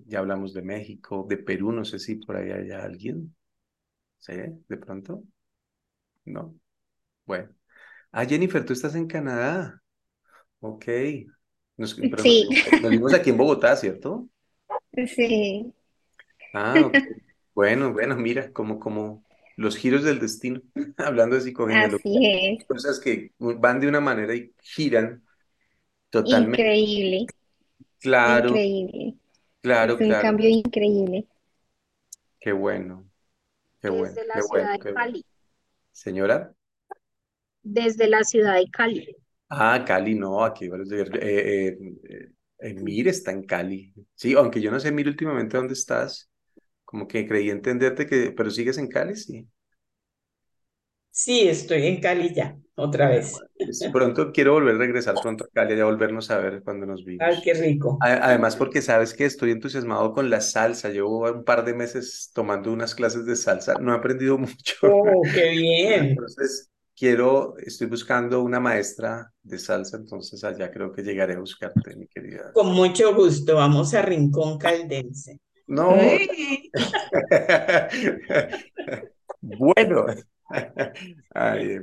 ya 0.06 0.18
hablamos 0.20 0.54
de 0.54 0.62
México, 0.62 1.26
de 1.28 1.36
Perú, 1.36 1.70
no 1.72 1.84
sé 1.84 1.98
si 1.98 2.16
por 2.16 2.36
ahí 2.36 2.50
hay 2.50 2.70
alguien. 2.70 3.34
¿Sí? 4.18 4.32
¿De 4.68 4.76
pronto? 4.78 5.22
No. 6.24 6.54
Bueno. 7.26 7.50
Ah, 8.10 8.24
Jennifer, 8.24 8.64
tú 8.64 8.72
estás 8.72 8.94
en 8.94 9.06
Canadá. 9.06 9.82
Ok. 10.60 10.86
Nos, 11.76 11.94
Sí, 11.94 12.48
nos, 12.48 12.82
nos 12.82 12.90
vimos 12.90 13.12
aquí 13.12 13.30
en 13.30 13.36
Bogotá, 13.36 13.76
¿cierto? 13.76 14.28
sí, 15.14 15.74
Ah, 16.54 16.86
ok. 16.86 16.98
Bueno, 17.54 17.92
bueno, 17.92 18.16
mira, 18.16 18.52
como, 18.52 18.78
como 18.80 19.24
los 19.56 19.76
giros 19.76 20.04
del 20.04 20.20
destino, 20.20 20.60
hablando 20.98 21.36
de 21.36 21.42
psicogenealogía, 21.42 22.04
así 22.04 22.26
es. 22.26 22.66
cosas 22.68 23.00
que 23.00 23.32
van 23.38 23.80
de 23.80 23.88
una 23.88 24.00
manera 24.00 24.34
y 24.34 24.54
giran 24.62 25.24
totalmente. 26.10 26.66
Increíble, 26.74 27.30
Claro, 27.98 28.52
increíble. 28.52 29.16
Es 29.80 29.92
claro, 29.92 30.00
un 30.00 30.14
claro. 30.14 30.16
cambio 30.16 30.48
increíble. 30.50 31.28
Qué 32.40 32.52
bueno, 32.52 33.10
qué 33.80 33.90
bueno, 33.90 34.18
Desde 34.18 34.26
qué 34.32 34.40
la 34.40 34.42
bueno, 34.42 34.70
ciudad 34.70 34.72
de 34.72 34.80
qué 34.80 34.92
bueno. 34.92 35.12
Cali. 35.12 35.24
Señora, 35.92 36.54
Desde 37.64 38.06
la 38.06 38.22
ciudad 38.22 38.54
de 38.54 38.70
Cali. 38.70 39.16
ah, 39.48 39.84
Cali, 39.86 40.14
no, 40.14 40.44
aquí 40.44 40.68
varios 40.68 40.88
de- 40.88 41.02
eh, 41.02 41.08
eh, 41.68 41.78
eh, 42.10 42.28
eh, 42.60 42.74
Mir 42.74 43.08
está 43.08 43.32
en 43.32 43.44
Cali. 43.44 43.92
Sí, 44.14 44.34
aunque 44.34 44.60
yo 44.60 44.70
no 44.70 44.80
sé, 44.80 44.92
Mir, 44.92 45.08
últimamente 45.08 45.56
dónde 45.56 45.74
estás. 45.74 46.30
Como 46.94 47.08
que 47.08 47.26
creí 47.28 47.50
entenderte 47.50 48.06
que, 48.06 48.32
pero 48.36 48.50
sigues 48.50 48.78
en 48.78 48.88
Cali, 48.88 49.16
sí. 49.16 49.48
Sí, 51.10 51.48
estoy 51.48 51.86
en 51.86 52.00
Cali 52.00 52.34
ya, 52.34 52.58
otra 52.74 53.08
Ah, 53.08 53.08
vez. 53.08 53.46
pues 53.64 53.88
pronto 53.92 54.32
quiero 54.32 54.52
volver 54.52 54.74
a 54.76 54.78
regresar 54.78 55.20
pronto 55.20 55.44
a 55.44 55.48
Cali, 55.52 55.76
ya 55.76 55.84
volvernos 55.84 56.30
a 56.30 56.38
ver 56.38 56.62
cuando 56.62 56.86
nos 56.86 57.04
Ay, 57.18 57.40
vimos. 57.40 57.42
qué 57.42 57.54
rico. 57.54 58.06
Además, 58.06 58.56
porque 58.56 58.82
sabes 58.82 59.14
que 59.14 59.24
estoy 59.24 59.50
entusiasmado 59.52 60.12
con 60.12 60.28
la 60.30 60.40
salsa. 60.40 60.90
Llevo 60.90 61.30
un 61.32 61.44
par 61.44 61.64
de 61.64 61.74
meses 61.74 62.30
tomando 62.34 62.72
unas 62.72 62.94
clases 62.94 63.24
de 63.26 63.36
salsa. 63.36 63.78
No 63.78 63.92
he 63.94 63.96
aprendido 63.96 64.36
mucho. 64.38 64.76
Oh, 64.82 65.30
qué 65.34 65.50
bien. 65.50 66.30
Entonces, 66.36 66.70
quiero, 66.96 67.56
estoy 67.58 67.86
buscando 67.88 68.42
una 68.42 68.60
maestra 68.60 69.32
de 69.42 69.58
salsa. 69.58 69.96
Entonces, 69.98 70.44
allá 70.44 70.70
creo 70.72 70.92
que 70.92 71.02
llegaré 71.02 71.34
a 71.34 71.40
buscarte, 71.40 71.96
mi 71.96 72.08
querida. 72.08 72.54
Con 72.54 72.72
mucho 72.74 73.14
gusto, 73.14 73.56
vamos 73.56 73.92
a 73.92 74.00
Rincón 74.00 74.56
Caldense. 74.56 75.40
No. 75.66 75.96
Bueno. 79.40 80.06
Ay, 81.34 81.70
eh, 81.72 81.82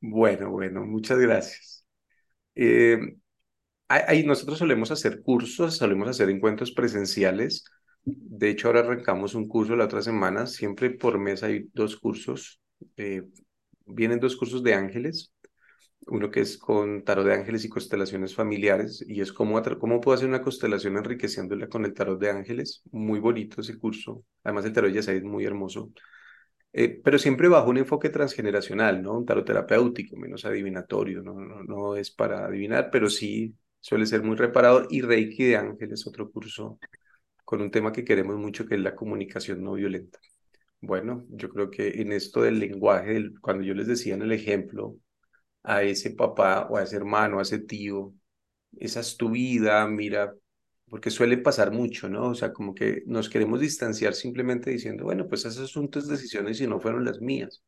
bueno, 0.00 0.50
bueno, 0.50 0.84
muchas 0.84 1.18
gracias. 1.18 1.84
Eh, 2.54 2.98
ahí 3.88 4.24
nosotros 4.24 4.58
solemos 4.58 4.90
hacer 4.90 5.22
cursos, 5.22 5.76
solemos 5.78 6.08
hacer 6.08 6.28
encuentros 6.30 6.72
presenciales. 6.72 7.64
De 8.04 8.50
hecho, 8.50 8.68
ahora 8.68 8.80
arrancamos 8.80 9.34
un 9.34 9.48
curso 9.48 9.76
la 9.76 9.84
otra 9.86 10.02
semana. 10.02 10.46
Siempre 10.46 10.90
por 10.90 11.18
mes 11.18 11.42
hay 11.42 11.68
dos 11.74 11.96
cursos. 11.98 12.60
eh, 12.96 13.22
vienen 13.86 14.20
dos 14.20 14.36
cursos 14.36 14.62
de 14.62 14.74
ángeles. 14.74 15.32
Uno 16.06 16.30
que 16.30 16.40
es 16.40 16.58
con 16.58 17.04
tarot 17.04 17.26
de 17.26 17.34
ángeles 17.34 17.64
y 17.64 17.68
constelaciones 17.68 18.34
familiares. 18.34 19.04
Y 19.06 19.20
es 19.20 19.32
cómo, 19.32 19.60
cómo 19.78 20.00
puedo 20.00 20.16
hacer 20.16 20.28
una 20.28 20.42
constelación 20.42 20.96
enriqueciéndola 20.96 21.68
con 21.68 21.84
el 21.84 21.94
tarot 21.94 22.20
de 22.20 22.30
ángeles. 22.30 22.82
Muy 22.90 23.20
bonito 23.20 23.60
ese 23.60 23.78
curso. 23.78 24.24
Además, 24.44 24.64
el 24.64 24.72
tarot 24.72 24.92
ya 24.92 25.00
es 25.00 25.22
muy 25.22 25.44
hermoso. 25.44 25.92
Eh, 26.72 27.00
pero 27.02 27.18
siempre 27.18 27.48
bajo 27.48 27.68
un 27.70 27.78
enfoque 27.78 28.10
transgeneracional, 28.10 29.02
¿no? 29.02 29.18
Un 29.18 29.26
tarot 29.26 29.44
terapéutico, 29.44 30.16
menos 30.16 30.44
adivinatorio, 30.44 31.22
¿no? 31.22 31.34
No, 31.34 31.62
no 31.64 31.96
es 31.96 32.10
para 32.10 32.46
adivinar, 32.46 32.90
pero 32.92 33.10
sí 33.10 33.54
suele 33.80 34.06
ser 34.06 34.22
muy 34.22 34.36
reparador. 34.36 34.86
Y 34.90 35.02
Reiki 35.02 35.44
de 35.44 35.56
Ángeles, 35.56 36.06
otro 36.06 36.30
curso 36.30 36.78
con 37.44 37.60
un 37.62 37.70
tema 37.70 37.92
que 37.92 38.04
queremos 38.04 38.36
mucho, 38.36 38.66
que 38.66 38.76
es 38.76 38.80
la 38.80 38.94
comunicación 38.94 39.62
no 39.64 39.74
violenta. 39.74 40.20
Bueno, 40.80 41.26
yo 41.30 41.50
creo 41.50 41.70
que 41.70 42.00
en 42.00 42.12
esto 42.12 42.42
del 42.42 42.58
lenguaje, 42.60 43.30
cuando 43.40 43.64
yo 43.64 43.74
les 43.74 43.86
decía 43.88 44.14
en 44.14 44.22
el 44.22 44.32
ejemplo 44.32 44.96
a 45.62 45.82
ese 45.82 46.10
papá 46.12 46.66
o 46.70 46.76
a 46.76 46.82
ese 46.82 46.96
hermano, 46.96 47.38
a 47.38 47.42
ese 47.42 47.58
tío, 47.60 48.14
esa 48.78 49.00
es 49.00 49.16
tu 49.16 49.30
vida, 49.30 49.86
mira, 49.88 50.34
porque 50.88 51.10
suele 51.10 51.38
pasar 51.38 51.72
mucho, 51.72 52.08
¿no? 52.08 52.30
O 52.30 52.34
sea, 52.34 52.52
como 52.52 52.74
que 52.74 53.02
nos 53.06 53.28
queremos 53.30 53.60
distanciar 53.60 54.14
simplemente 54.14 54.70
diciendo, 54.70 55.04
bueno, 55.04 55.28
pues 55.28 55.44
esas 55.44 55.70
son 55.70 55.90
tus 55.90 56.08
decisiones 56.08 56.60
y 56.60 56.66
no 56.66 56.80
fueron 56.80 57.04
las 57.04 57.20
mías. 57.20 57.62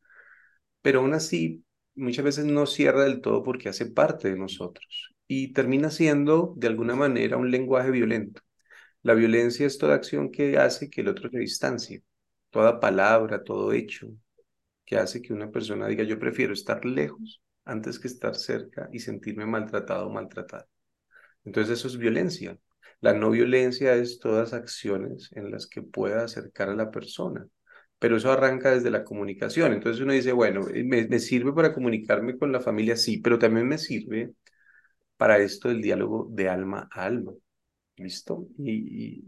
Pero 0.82 1.00
aún 1.00 1.14
así, 1.14 1.64
muchas 1.94 2.24
veces 2.24 2.44
no 2.46 2.66
cierra 2.66 3.04
del 3.04 3.20
todo 3.20 3.42
porque 3.42 3.68
hace 3.68 3.86
parte 3.86 4.30
de 4.30 4.36
nosotros 4.38 5.14
y 5.26 5.52
termina 5.52 5.90
siendo, 5.90 6.54
de 6.56 6.66
alguna 6.68 6.94
manera, 6.96 7.36
un 7.36 7.50
lenguaje 7.50 7.90
violento. 7.90 8.40
La 9.02 9.14
violencia 9.14 9.66
es 9.66 9.78
toda 9.78 9.94
acción 9.96 10.30
que 10.30 10.58
hace 10.58 10.90
que 10.90 11.02
el 11.02 11.08
otro 11.08 11.30
se 11.30 11.38
distancie, 11.38 12.04
toda 12.50 12.80
palabra, 12.80 13.44
todo 13.44 13.72
hecho 13.72 14.08
que 14.84 14.96
hace 14.96 15.22
que 15.22 15.32
una 15.32 15.50
persona 15.50 15.88
diga, 15.88 16.04
yo 16.04 16.18
prefiero 16.18 16.52
estar 16.52 16.84
lejos 16.84 17.42
antes 17.64 17.98
que 17.98 18.08
estar 18.08 18.34
cerca 18.34 18.88
y 18.92 19.00
sentirme 19.00 19.46
maltratado 19.46 20.08
o 20.08 20.10
maltratada. 20.12 20.68
Entonces 21.44 21.78
eso 21.78 21.88
es 21.88 21.98
violencia. 21.98 22.58
La 23.00 23.14
no 23.14 23.30
violencia 23.30 23.94
es 23.94 24.20
todas 24.20 24.52
acciones 24.52 25.30
en 25.32 25.50
las 25.50 25.66
que 25.66 25.82
pueda 25.82 26.24
acercar 26.24 26.68
a 26.68 26.74
la 26.76 26.90
persona, 26.90 27.46
pero 27.98 28.16
eso 28.16 28.30
arranca 28.32 28.72
desde 28.72 28.90
la 28.90 29.04
comunicación. 29.04 29.72
Entonces 29.72 30.02
uno 30.02 30.12
dice, 30.12 30.32
bueno, 30.32 30.68
eh, 30.68 30.84
me, 30.84 31.18
sirve 31.18 31.52
para 31.52 31.74
comunicarme 31.74 32.38
con 32.38 32.52
la 32.52 32.60
familia, 32.60 32.96
sí, 32.96 33.18
pero 33.18 33.38
también 33.38 33.68
me 33.68 33.78
sirve 33.78 34.32
para 35.16 35.38
esto 35.38 35.68
del 35.68 35.82
diálogo 35.82 36.28
de 36.30 36.48
alma 36.48 36.88
a 36.92 37.04
alma. 37.04 37.32
¿Listo? 37.96 38.48
Y, 38.58 39.24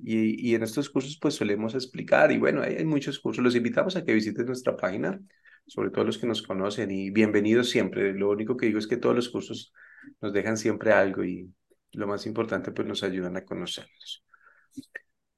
y 0.50 0.54
en 0.54 0.62
estos 0.62 0.90
cursos 0.90 1.18
pues 1.20 1.34
solemos 1.34 1.74
explicar 1.74 2.32
y 2.32 2.38
bueno, 2.38 2.62
hay, 2.62 2.76
hay 2.76 2.84
muchos 2.84 3.18
cursos. 3.18 3.44
Los 3.44 3.56
invitamos 3.56 3.96
a 3.96 4.04
que 4.04 4.14
visiten 4.14 4.46
nuestra 4.46 4.76
página, 4.76 5.20
sobre 5.66 5.90
todo 5.90 6.04
los 6.04 6.18
que 6.18 6.26
nos 6.26 6.42
conocen 6.42 6.90
y 6.90 7.10
bienvenidos 7.10 7.70
siempre. 7.70 8.12
Lo 8.12 8.30
único 8.30 8.56
que 8.56 8.66
digo 8.66 8.78
es 8.78 8.86
que 8.86 8.96
todos 8.96 9.14
los 9.16 9.28
cursos 9.28 9.72
nos 10.20 10.32
dejan 10.32 10.56
siempre 10.56 10.92
algo 10.92 11.24
y 11.24 11.52
lo 11.92 12.06
más 12.06 12.26
importante 12.26 12.72
pues 12.72 12.86
nos 12.86 13.02
ayudan 13.02 13.36
a 13.36 13.44
conocernos. 13.44 14.24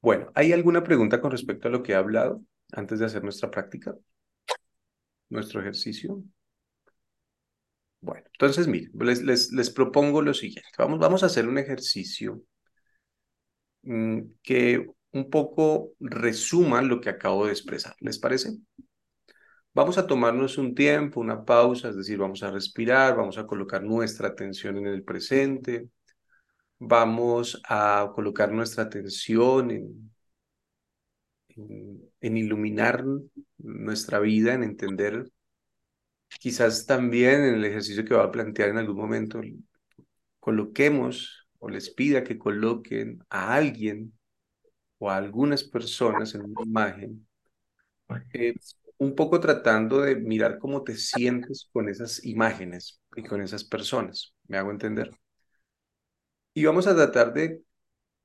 Bueno, 0.01 0.31
¿hay 0.35 0.53
alguna 0.53 0.83
pregunta 0.83 1.21
con 1.21 1.31
respecto 1.31 1.69
a 1.69 1.71
lo 1.71 1.83
que 1.83 1.93
he 1.93 1.95
hablado 1.95 2.43
antes 2.73 2.99
de 2.99 3.07
hacer 3.07 3.23
nuestra 3.23 3.51
práctica? 3.51 3.95
Nuestro 5.29 5.61
ejercicio. 5.61 6.23
Bueno, 8.01 8.25
entonces 8.33 8.69
miren, 8.69 8.93
les, 9.01 9.23
les, 9.23 9.53
les 9.53 9.71
propongo 9.71 10.23
lo 10.23 10.33
siguiente. 10.35 10.69
Vamos, 10.79 10.99
vamos 11.01 11.23
a 11.23 11.27
hacer 11.27 11.49
un 11.49 11.59
ejercicio 11.59 12.43
mm, 13.83 14.21
que 14.43 14.87
un 15.13 15.31
poco 15.31 15.95
resuma 15.99 16.83
lo 16.83 17.01
que 17.01 17.09
acabo 17.11 17.47
de 17.47 17.53
expresar. 17.53 17.97
¿Les 18.01 18.19
parece? 18.19 18.51
Vamos 19.77 19.99
a 19.99 20.07
tomarnos 20.07 20.57
un 20.57 20.75
tiempo, 20.75 21.21
una 21.21 21.45
pausa, 21.45 21.91
es 21.91 21.97
decir, 21.97 22.17
vamos 22.17 22.43
a 22.43 22.51
respirar, 22.51 23.15
vamos 23.15 23.37
a 23.37 23.47
colocar 23.47 23.83
nuestra 23.83 24.29
atención 24.29 24.79
en 24.79 24.87
el 24.87 25.03
presente, 25.05 25.91
vamos 26.79 27.61
a 27.69 28.11
colocar 28.15 28.51
nuestra 28.51 28.85
atención 28.85 29.71
en, 29.71 30.11
en, 32.21 32.37
iluminar 32.39 33.05
nuestra 33.59 34.19
vida, 34.19 34.55
en 34.55 34.63
entender, 34.63 35.31
quizás 36.41 36.87
también 36.87 37.45
en 37.45 37.57
el 37.57 37.65
ejercicio 37.67 38.03
que 38.07 38.15
va 38.15 38.25
a 38.25 38.33
plantear 38.33 38.71
en 38.71 38.79
algún 38.79 38.97
momento, 38.97 39.43
coloquemos 40.41 41.47
o 41.59 41.69
les 41.69 41.91
pida 41.91 42.25
que 42.25 42.39
coloquen 42.39 43.23
a 43.29 43.53
alguien 43.53 44.15
o 44.97 45.11
a 45.11 45.19
algunas 45.19 45.65
personas 45.65 46.35
en 46.35 46.45
una 46.47 46.63
imagen, 46.63 47.29
eh, 48.33 48.55
un 48.99 49.15
poco 49.15 49.41
tratando 49.41 50.01
de 50.01 50.17
mirar 50.17 50.59
cómo 50.59 50.83
te 50.83 50.97
sientes 50.97 51.69
con 51.73 51.89
esas 51.89 52.25
imágenes 52.25 53.01
y 53.17 53.23
con 53.25 53.43
esas 53.43 53.65
personas. 53.65 54.35
¿Me 54.49 54.59
hago 54.59 54.71
entender? 54.71 55.11
Y 56.55 56.65
vamos 56.65 56.87
a 56.87 56.95
tratar 56.95 57.33
de 57.35 57.63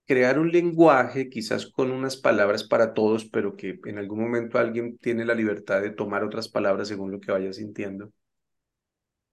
crear 0.08 0.40
un 0.40 0.52
lenguaje, 0.52 1.30
quizás 1.30 1.68
con 1.68 1.92
unas 1.92 2.18
palabras 2.18 2.64
para 2.64 2.94
todos, 2.94 3.26
pero 3.26 3.56
que 3.56 3.80
en 3.86 3.98
algún 3.98 4.22
momento 4.22 4.60
alguien 4.60 4.98
tiene 5.00 5.26
la 5.26 5.36
libertad 5.36 5.82
de 5.82 5.92
tomar 5.92 6.24
otras 6.24 6.50
palabras 6.50 6.88
según 6.90 7.12
lo 7.12 7.20
que 7.20 7.32
vaya 7.32 7.54
sintiendo. 7.54 8.12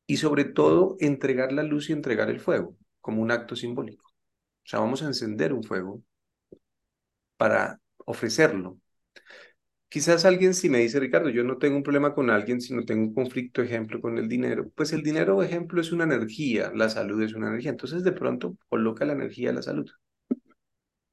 Y 0.06 0.16
sobre 0.16 0.44
todo, 0.44 0.96
entregar 1.00 1.52
la 1.52 1.62
luz 1.62 1.88
y 1.90 1.92
entregar 1.92 2.30
el 2.30 2.40
fuego 2.40 2.76
como 3.00 3.22
un 3.22 3.30
acto 3.30 3.54
simbólico. 3.56 4.06
O 4.08 4.68
sea, 4.68 4.80
vamos 4.80 5.02
a 5.02 5.06
encender 5.06 5.52
un 5.52 5.62
fuego 5.64 6.02
para 7.36 7.80
ofrecerlo. 8.06 8.78
Quizás 9.90 10.24
alguien 10.24 10.54
si 10.54 10.68
me 10.70 10.78
dice, 10.80 11.00
Ricardo, 11.00 11.30
yo 11.30 11.44
no 11.44 11.56
tengo 11.58 11.76
un 11.76 11.82
problema 11.82 12.14
con 12.14 12.28
alguien, 12.30 12.60
sino 12.60 12.84
tengo 12.84 13.02
un 13.04 13.14
conflicto, 13.14 13.62
ejemplo, 13.62 14.00
con 14.00 14.18
el 14.18 14.28
dinero. 14.28 14.68
Pues 14.74 14.92
el 14.92 15.02
dinero, 15.02 15.42
ejemplo, 15.42 15.80
es 15.80 15.92
una 15.92 16.04
energía, 16.04 16.70
la 16.74 16.88
salud 16.90 17.22
es 17.22 17.34
una 17.34 17.48
energía. 17.48 17.70
Entonces, 17.70 18.04
de 18.04 18.12
pronto, 18.12 18.56
coloca 18.68 19.04
la 19.06 19.14
energía 19.14 19.50
a 19.50 19.54
la 19.54 19.62
salud. 19.62 19.90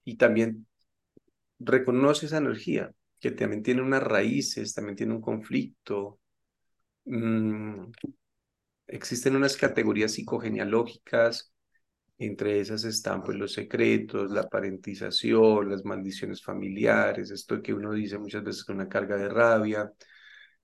Y 0.04 0.18
también 0.18 0.68
reconoce 1.60 2.28
esa 2.28 2.38
energía, 2.38 2.92
que 3.20 3.32
también 3.32 3.64
tiene 3.64 3.82
unas 3.82 4.04
raíces, 4.04 4.74
también 4.74 4.96
tiene 4.98 5.14
un 5.16 5.22
conflicto. 5.22 6.20
Mm, 7.06 7.92
existen 8.88 9.36
unas 9.36 9.58
categorías 9.58 10.14
psicogenealógicas 10.14 11.54
entre 12.18 12.60
esas 12.60 12.84
están 12.86 13.24
pues 13.24 13.38
los 13.38 13.54
secretos, 13.54 14.32
la 14.32 14.48
parentización, 14.48 15.70
las 15.70 15.84
maldiciones 15.86 16.42
familiares, 16.44 17.32
esto 17.32 17.62
que 17.62 17.74
uno 17.74 17.92
dice 17.94 18.18
muchas 18.18 18.44
veces 18.44 18.64
con 18.64 18.78
una 18.78 18.90
carga 18.90 19.18
de 19.18 19.30
rabia. 19.30 19.92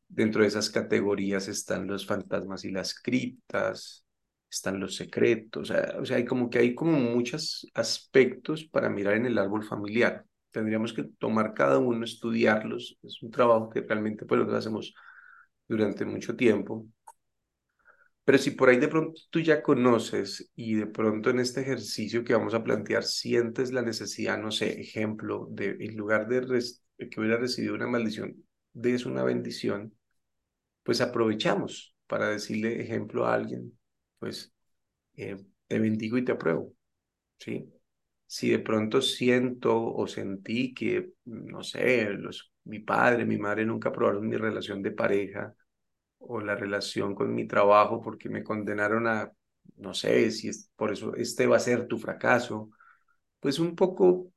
Dentro 0.08 0.42
de 0.42 0.48
esas 0.50 0.70
categorías 0.70 1.48
están 1.48 1.88
los 1.88 2.06
fantasmas 2.06 2.66
y 2.66 2.72
las 2.72 2.94
criptas, 2.96 4.06
están 4.50 4.80
los 4.80 4.96
secretos, 4.96 5.72
o 5.72 6.06
sea, 6.06 6.18
hay 6.18 6.26
como 6.26 6.50
que 6.50 6.60
hay 6.60 6.76
como 6.76 7.00
muchos 7.00 7.66
aspectos 7.74 8.66
para 8.66 8.90
mirar 8.90 9.16
en 9.16 9.26
el 9.26 9.38
árbol 9.38 9.64
familiar. 9.64 10.26
Tendríamos 10.52 10.92
que 10.94 11.04
tomar 11.18 11.54
cada 11.54 11.78
uno, 11.78 12.04
estudiarlos. 12.04 12.98
Es 13.04 13.24
un 13.24 13.32
trabajo 13.32 13.70
que 13.70 13.82
realmente 13.82 14.26
pues 14.26 14.42
lo 14.42 14.54
hacemos 14.56 14.94
durante 15.68 16.06
mucho 16.06 16.36
tiempo. 16.36 16.86
Pero 18.24 18.38
si 18.38 18.52
por 18.52 18.70
ahí 18.70 18.78
de 18.78 18.88
pronto 18.88 19.20
tú 19.30 19.40
ya 19.40 19.62
conoces 19.64 20.52
y 20.56 20.76
de 20.76 20.88
pronto 20.88 21.30
en 21.32 21.40
este 21.40 21.62
ejercicio 21.62 22.24
que 22.24 22.34
vamos 22.34 22.54
a 22.54 22.64
plantear 22.64 23.04
sientes 23.04 23.72
la 23.72 23.82
necesidad, 23.82 24.38
no 24.38 24.52
sé, 24.52 24.80
ejemplo, 24.80 25.48
de 25.52 25.78
en 25.80 25.98
lugar 25.98 26.28
de, 26.28 26.42
que 27.10 27.20
hubiera 27.20 27.38
recibido 27.38 27.74
una 27.76 27.88
maldición, 27.88 28.36
des 28.74 29.06
una 29.06 29.24
bendición, 29.24 29.94
pues 30.84 31.02
aprovechamos 31.02 31.96
para 32.08 32.30
decirle 32.30 32.82
ejemplo 32.82 33.26
a 33.26 33.34
alguien, 33.36 33.78
pues 34.20 34.54
eh, 35.16 35.38
te 35.68 35.80
bendigo 35.80 36.18
y 36.18 36.26
te 36.26 36.34
apruebo, 36.34 36.74
¿sí? 37.40 37.72
Si 38.28 38.50
de 38.52 38.60
pronto 38.60 39.02
siento 39.02 39.82
o 39.84 40.08
sentí 40.08 40.74
que, 40.74 41.14
no 41.26 41.64
sé, 41.64 42.10
los, 42.12 42.52
mi 42.66 42.80
padre, 42.80 43.26
mi 43.26 43.38
madre 43.38 43.66
nunca 43.66 43.90
aprobaron 43.90 44.28
mi 44.30 44.38
relación 44.38 44.82
de 44.84 44.92
pareja, 44.92 45.56
o 46.22 46.42
la 46.42 46.56
relación 46.56 47.16
con 47.16 47.34
mi 47.36 47.48
trabajo 47.48 48.02
porque 48.02 48.30
me 48.30 48.44
condenaron 48.44 49.08
a, 49.08 49.34
no 49.78 49.94
sé, 49.94 50.32
si 50.32 50.50
es 50.50 50.70
por 50.76 50.92
eso 50.94 51.16
este 51.16 51.48
va 51.48 51.58
a 51.58 51.60
ser 51.60 51.88
tu 51.88 51.98
fracaso, 52.00 52.72
pues 53.40 53.60
un 53.60 53.76
poco 53.76 54.32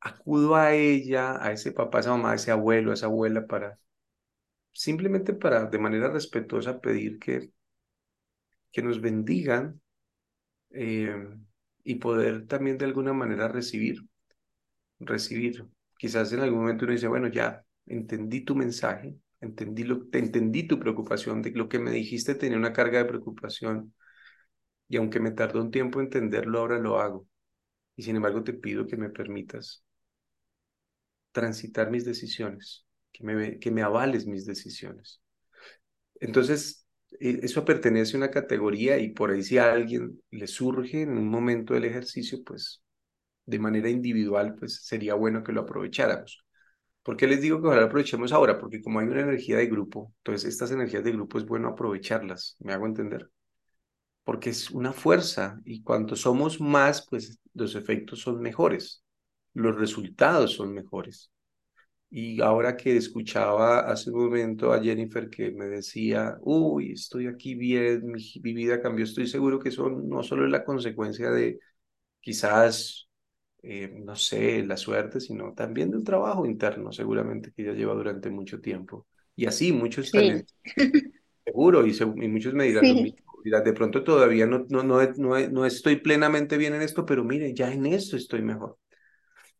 acudo 0.00 0.56
a 0.56 0.74
ella, 0.74 1.44
a 1.44 1.52
ese 1.52 1.72
papá, 1.72 1.98
a 1.98 2.00
esa 2.02 2.10
mamá, 2.12 2.32
a 2.32 2.34
ese 2.36 2.50
abuelo, 2.52 2.90
a 2.92 2.94
esa 2.94 3.06
abuela 3.06 3.46
para, 3.46 3.78
simplemente 4.72 5.34
para 5.34 5.66
de 5.66 5.78
manera 5.78 6.10
respetuosa 6.10 6.80
pedir 6.80 7.18
que, 7.18 7.52
que 8.72 8.82
nos 8.82 9.00
bendigan 9.00 9.80
eh, 10.70 11.16
y 11.84 11.96
poder 11.96 12.46
también 12.48 12.78
de 12.78 12.86
alguna 12.86 13.12
manera 13.12 13.48
recibir, 13.48 13.98
recibir. 15.00 15.66
Quizás 15.98 16.32
en 16.32 16.40
algún 16.40 16.60
momento 16.60 16.84
uno 16.84 16.92
dice, 16.94 17.08
bueno, 17.08 17.28
ya 17.28 17.64
entendí 17.86 18.42
tu 18.42 18.54
mensaje, 18.56 19.16
entendí, 19.44 19.84
lo, 19.84 20.08
te 20.08 20.18
entendí 20.18 20.66
tu 20.66 20.78
preocupación, 20.80 21.42
de 21.42 21.50
lo 21.52 21.68
que 21.68 21.78
me 21.78 21.90
dijiste 21.92 22.34
tenía 22.34 22.58
una 22.58 22.72
carga 22.72 22.98
de 22.98 23.04
preocupación 23.06 23.94
Y 24.88 24.96
aunque 24.96 25.20
me 25.20 25.30
tardó 25.32 25.60
un 25.60 25.70
tiempo 25.70 26.00
entenderlo, 26.00 26.58
ahora 26.60 26.78
lo 26.78 26.98
hago. 26.98 27.26
Y 27.96 28.02
sin 28.04 28.16
embargo 28.16 28.44
te 28.44 28.54
pido 28.54 28.86
que 28.86 28.96
me 28.96 29.10
permitas 29.10 29.84
transitar 31.32 31.90
mis 31.90 32.04
decisiones, 32.04 32.86
que 33.12 33.24
me, 33.24 33.58
que 33.58 33.70
me 33.70 33.82
avales 33.82 34.26
mis 34.26 34.46
decisiones. 34.46 35.20
Entonces, 36.20 36.86
e, 37.20 37.40
eso 37.42 37.64
pertenece 37.64 38.16
a 38.16 38.18
una 38.18 38.30
categoría 38.30 38.98
y 38.98 39.10
por 39.10 39.30
ahí 39.30 39.42
si 39.42 39.58
a 39.58 39.72
alguien 39.72 40.20
le 40.30 40.46
surge 40.46 41.02
en 41.02 41.18
un 41.18 41.28
momento 41.28 41.74
del 41.74 41.84
ejercicio, 41.84 42.42
pues 42.44 42.82
de 43.46 43.60
manera 43.60 43.90
individual, 43.90 44.56
pues 44.56 44.84
sería 44.86 45.14
bueno 45.14 45.44
que 45.44 45.52
lo 45.52 45.62
aprovecháramos. 45.62 46.43
¿Por 47.04 47.16
qué 47.18 47.26
les 47.28 47.42
digo 47.42 47.60
que 47.62 47.68
ojalá 47.68 47.84
aprovechemos 47.86 48.32
ahora? 48.32 48.58
Porque 48.58 48.82
como 48.82 49.00
hay 49.00 49.08
una 49.08 49.22
energía 49.22 49.58
de 49.58 49.66
grupo, 49.68 50.12
entonces 50.18 50.50
estas 50.50 50.72
energías 50.72 51.04
de 51.04 51.12
grupo 51.12 51.38
es 51.38 51.46
bueno 51.46 51.68
aprovecharlas, 51.70 52.56
¿me 52.60 52.72
hago 52.74 52.86
entender? 52.86 53.30
Porque 54.24 54.50
es 54.50 54.70
una 54.70 54.92
fuerza 54.92 55.60
y 55.64 55.82
cuanto 55.82 56.16
somos 56.16 56.60
más, 56.60 57.06
pues 57.08 57.38
los 57.54 57.74
efectos 57.74 58.20
son 58.20 58.40
mejores, 58.40 59.04
los 59.54 59.76
resultados 59.76 60.52
son 60.54 60.72
mejores. 60.74 61.30
Y 62.10 62.40
ahora 62.42 62.76
que 62.76 62.96
escuchaba 62.96 63.80
hace 63.80 64.10
un 64.10 64.24
momento 64.26 64.72
a 64.72 64.80
Jennifer 64.82 65.28
que 65.30 65.50
me 65.52 65.66
decía, 65.66 66.36
uy, 66.42 66.92
estoy 66.92 67.26
aquí 67.26 67.54
bien, 67.56 68.06
mi, 68.12 68.22
mi 68.42 68.54
vida 68.54 68.80
cambió, 68.80 69.04
estoy 69.04 69.26
seguro 69.26 69.58
que 69.58 69.70
eso 69.70 69.90
no 69.90 70.22
solo 70.22 70.44
es 70.46 70.52
la 70.52 70.64
consecuencia 70.64 71.30
de 71.30 71.58
quizás 72.20 73.08
eh, 73.64 73.88
no 74.04 74.16
sé, 74.16 74.62
la 74.64 74.76
suerte, 74.76 75.20
sino 75.20 75.54
también 75.54 75.90
del 75.90 76.04
trabajo 76.04 76.46
interno, 76.46 76.92
seguramente 76.92 77.52
que 77.56 77.64
ya 77.64 77.72
lleva 77.72 77.94
durante 77.94 78.30
mucho 78.30 78.60
tiempo. 78.60 79.06
Y 79.36 79.46
así, 79.46 79.72
muchos 79.72 80.12
Sí. 80.12 80.12
también, 80.12 80.46
seguro, 81.44 81.86
y, 81.86 81.90
seg- 81.92 82.22
y 82.24 82.28
muchos 82.28 82.54
me 82.54 82.64
dirán 82.66 82.86
Sí. 82.90 83.16
de 83.64 83.72
pronto 83.74 84.04
todavía 84.04 84.46
no, 84.46 84.66
no, 84.70 84.82
no, 84.82 85.02
no, 85.16 85.38
no 85.50 85.66
estoy 85.66 85.96
plenamente 85.96 86.56
bien 86.56 86.74
en 86.74 86.82
esto, 86.82 87.04
pero 87.06 87.24
mire, 87.24 87.54
ya 87.54 87.72
en 87.72 87.86
esto 87.86 88.16
estoy 88.16 88.42
mejor. 88.42 88.78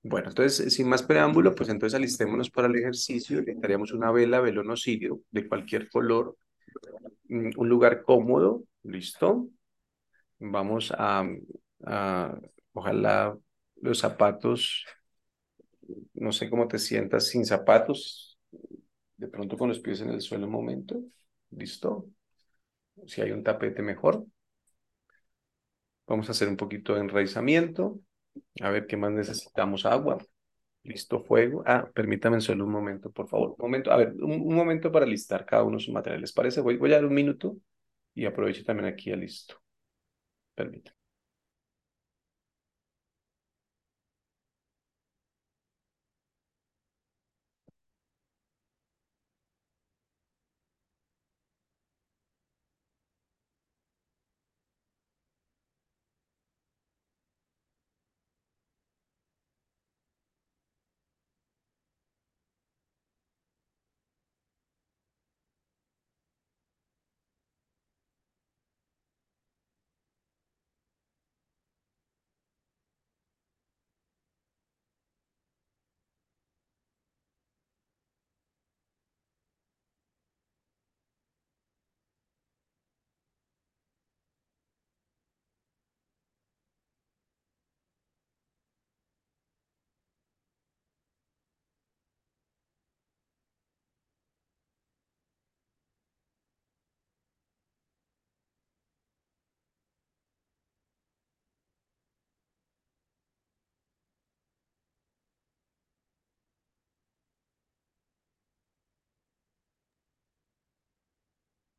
Bueno, 0.03 0.29
entonces, 0.31 0.75
sin 0.75 0.89
más 0.89 1.03
preámbulo, 1.03 1.55
pues 1.55 1.69
entonces 1.71 1.97
alistémonos 1.97 2.51
para 2.51 2.69
el 2.69 2.77
ejercicio. 2.77 3.39
Necesitaríamos 3.41 3.93
una 3.93 4.13
vela, 4.13 4.41
velón 4.41 4.71
o 4.71 4.77
cirio 4.77 5.21
de 5.31 5.49
cualquier 5.49 5.89
color, 5.91 6.37
mm, 7.29 7.51
un 7.57 7.69
lugar 7.69 8.03
cómodo, 8.05 8.65
¿listo? 8.85 9.49
Vamos 10.41 10.93
a, 10.97 11.25
a 11.87 12.39
ojalá 12.75 13.37
los 13.85 13.99
zapatos, 14.01 14.87
no 16.15 16.33
sé 16.33 16.51
cómo 16.51 16.69
te 16.69 16.79
sientas 16.79 17.27
sin 17.29 17.45
zapatos, 17.45 18.39
de 19.17 19.29
pronto 19.29 19.57
con 19.59 19.69
los 19.69 19.81
pies 19.81 20.01
en 20.01 20.11
el 20.11 20.21
suelo 20.21 20.47
un 20.47 20.53
momento, 20.53 21.03
¿listo? 21.51 22.09
Si 23.07 23.23
hay 23.23 23.33
un 23.33 23.45
tapete 23.45 23.83
mejor. 23.83 24.27
Vamos 26.07 26.29
a 26.29 26.33
hacer 26.33 26.49
un 26.49 26.57
poquito 26.57 26.95
de 26.95 27.01
enraizamiento, 27.01 28.01
a 28.63 28.71
ver 28.71 28.87
qué 28.87 28.97
más 28.97 29.13
necesitamos, 29.13 29.87
agua, 29.87 30.19
listo, 30.85 31.23
fuego. 31.25 31.63
Ah, 31.67 31.91
permítame 31.95 32.41
solo 32.41 32.65
un 32.67 32.73
momento, 32.73 33.11
por 33.13 33.29
favor, 33.29 33.51
un 33.51 33.57
momento, 33.59 33.93
a 33.93 33.97
ver, 33.99 34.15
un, 34.15 34.33
un 34.33 34.55
momento 34.57 34.93
para 34.93 35.07
listar 35.07 35.47
cada 35.47 35.65
uno 35.65 35.79
de 35.79 35.85
sus 35.85 35.95
materiales, 35.95 36.33
¿parece? 36.33 36.61
Voy, 36.63 36.77
voy 36.79 36.93
a 36.93 36.97
dar 36.97 37.07
un 37.07 37.15
minuto 37.15 37.57
y 38.15 38.27
aprovecho 38.27 38.65
también 38.65 38.89
aquí 38.89 39.13
a 39.13 39.17
listo. 39.17 39.57
Permítame. 40.55 40.97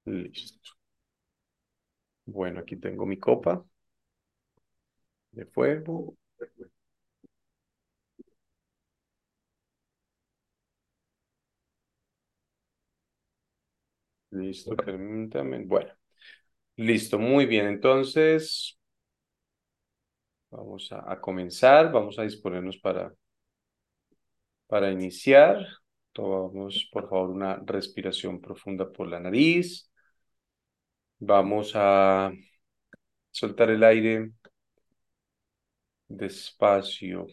Listo. 0.05 0.71
Bueno, 2.25 2.59
aquí 2.59 2.75
tengo 2.77 3.05
mi 3.07 3.17
copa 3.19 3.65
de 5.31 5.45
fuego. 5.45 6.17
Listo, 14.31 14.75
permítame. 14.75 15.63
Bueno, 15.65 15.91
listo, 16.77 17.19
muy 17.19 17.45
bien. 17.47 17.67
Entonces, 17.67 18.79
vamos 20.49 20.91
a, 20.91 21.11
a 21.11 21.21
comenzar. 21.21 21.91
Vamos 21.91 22.17
a 22.19 22.23
disponernos 22.23 22.77
para, 22.77 23.13
para 24.67 24.91
iniciar. 24.91 25.57
Tomamos, 26.13 26.87
por 26.91 27.09
favor, 27.09 27.29
una 27.29 27.57
respiración 27.65 28.39
profunda 28.41 28.91
por 28.91 29.07
la 29.07 29.19
nariz. 29.19 29.91
Vamos 31.29 31.71
a 31.75 32.31
soltar 33.31 33.69
el 33.69 33.83
aire 33.83 34.31
despacio 36.07 37.27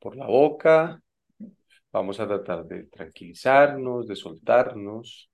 por 0.00 0.16
la 0.16 0.26
boca. 0.26 1.02
Vamos 1.92 2.20
a 2.20 2.26
tratar 2.28 2.66
de 2.66 2.84
tranquilizarnos, 2.86 4.08
de 4.08 4.16
soltarnos. 4.16 5.30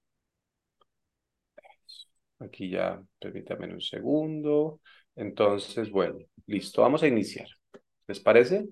Aquí 2.41 2.71
ya, 2.71 3.03
permítame 3.19 3.73
un 3.73 3.81
segundo. 3.81 4.81
Entonces, 5.15 5.91
bueno, 5.91 6.19
listo, 6.47 6.83
vamos 6.83 7.03
a 7.03 7.09
iniciar. 7.09 7.49
¿Les 8.07 8.21
parece? 8.21 8.69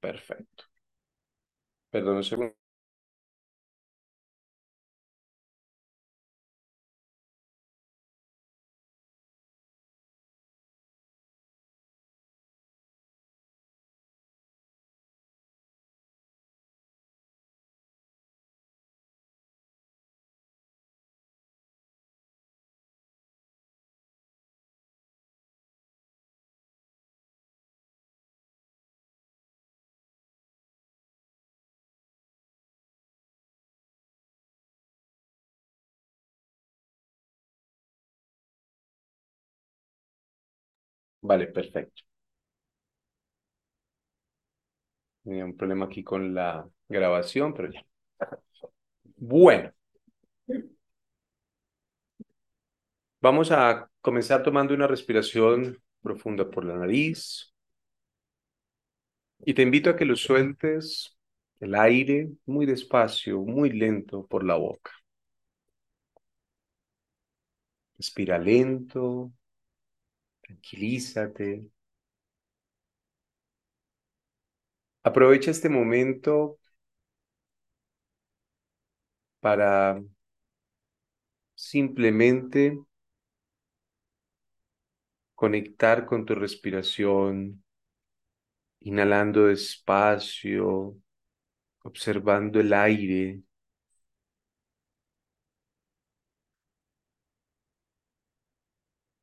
Perfecto. 0.00 0.64
Perdón 1.90 2.16
un 2.16 2.24
segundo. 2.24 2.59
Vale, 41.22 41.46
perfecto. 41.48 42.02
Tenía 45.24 45.44
un 45.46 45.56
problema 45.56 45.86
aquí 45.86 46.02
con 46.04 46.34
la 46.34 46.68
grabación, 46.88 47.54
pero 47.54 47.70
ya. 47.72 47.80
Bueno. 49.18 49.72
Vamos 53.22 53.50
a 53.50 53.90
comenzar 54.02 54.42
tomando 54.42 54.74
una 54.74 54.86
respiración 54.86 55.78
profunda 56.02 56.50
por 56.50 56.64
la 56.64 56.74
nariz. 56.76 57.52
Y 59.44 59.54
te 59.54 59.62
invito 59.62 59.90
a 59.90 59.96
que 59.96 60.04
lo 60.04 60.16
sueltes 60.16 61.16
el 61.60 61.74
aire 61.74 62.30
muy 62.46 62.66
despacio, 62.66 63.40
muy 63.40 63.70
lento 63.70 64.26
por 64.26 64.44
la 64.44 64.54
boca. 64.56 64.90
Respira 67.98 68.36
lento, 68.38 69.32
Tranquilízate. 70.50 71.70
Aprovecha 75.02 75.50
este 75.50 75.68
momento 75.68 76.58
para 79.40 80.00
simplemente 81.54 82.76
conectar 85.34 86.06
con 86.06 86.24
tu 86.24 86.36
respiración, 86.36 87.64
inhalando 88.80 89.46
despacio, 89.46 90.96
observando 91.84 92.60
el 92.60 92.72
aire. 92.74 93.42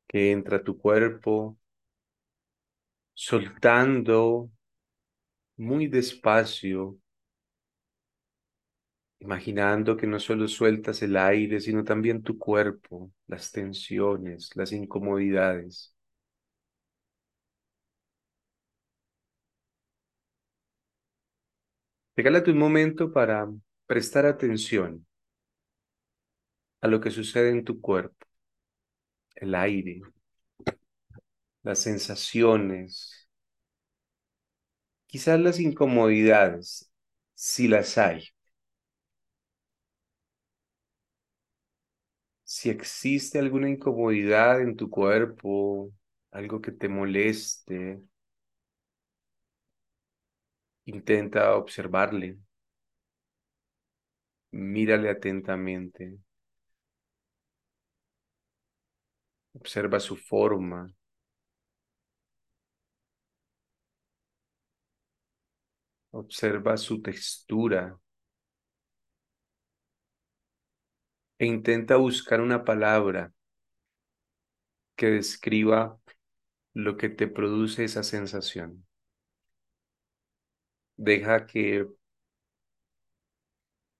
Que 0.08 0.32
entra 0.32 0.58
a 0.58 0.64
tu 0.64 0.78
cuerpo, 0.78 1.58
soltando 3.14 4.50
muy 5.58 5.88
despacio, 5.88 6.98
imaginando 9.20 9.96
que 9.96 10.06
no 10.08 10.18
solo 10.20 10.48
sueltas 10.48 11.02
el 11.02 11.16
aire, 11.16 11.60
sino 11.60 11.84
también 11.84 12.22
tu 12.22 12.38
cuerpo, 12.38 13.12
las 13.26 13.52
tensiones, 13.52 14.50
las 14.56 14.72
incomodidades. 14.72 15.94
Regálate 22.16 22.50
un 22.50 22.58
momento 22.58 23.10
para 23.14 23.48
prestar 23.86 24.26
atención 24.26 25.06
a 26.80 26.88
lo 26.88 27.00
que 27.00 27.10
sucede 27.12 27.50
en 27.50 27.64
tu 27.64 27.80
cuerpo, 27.80 28.26
el 29.38 29.54
aire, 29.54 30.02
las 31.62 31.78
sensaciones, 31.78 33.28
quizás 35.06 35.40
las 35.40 35.58
incomodidades, 35.60 36.90
si 37.34 37.68
las 37.68 37.98
hay. 37.98 38.24
Si 42.44 42.68
existe 42.70 43.38
alguna 43.38 43.68
incomodidad 43.70 44.60
en 44.62 44.76
tu 44.76 44.90
cuerpo, 44.90 45.92
algo 46.32 46.60
que 46.60 46.72
te 46.72 46.88
moleste, 46.88 48.00
intenta 50.86 51.54
observarle. 51.54 52.36
Mírale 54.52 55.08
atentamente. 55.08 56.18
Observa 59.60 59.98
su 59.98 60.16
forma. 60.16 60.88
Observa 66.12 66.76
su 66.76 67.00
textura. 67.02 67.98
E 71.38 71.46
intenta 71.46 71.96
buscar 71.96 72.40
una 72.40 72.64
palabra 72.64 73.32
que 74.96 75.06
describa 75.06 75.98
lo 76.74 76.96
que 76.96 77.08
te 77.08 77.28
produce 77.28 77.84
esa 77.84 78.02
sensación. 78.02 78.86
Deja 80.96 81.46
que 81.46 81.86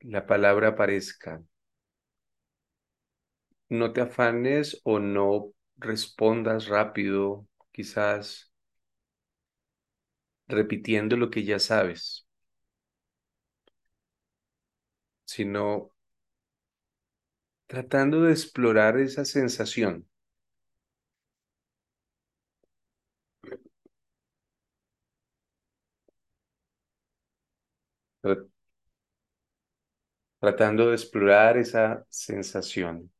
la 0.00 0.26
palabra 0.26 0.68
aparezca. 0.68 1.40
No 3.70 3.86
te 3.94 4.02
afanes 4.02 4.72
o 4.84 4.98
no 4.98 5.52
respondas 5.78 6.66
rápido, 6.68 7.46
quizás 7.72 8.52
repitiendo 10.48 11.16
lo 11.16 11.30
que 11.30 11.42
ya 11.44 11.58
sabes, 11.58 12.26
sino 15.24 15.92
tratando 17.66 18.22
de 18.24 18.32
explorar 18.32 18.98
esa 18.98 19.24
sensación. 19.24 20.06
Tratando 30.40 30.88
de 30.88 30.96
explorar 30.96 31.56
esa 31.58 32.04
sensación. 32.08 33.12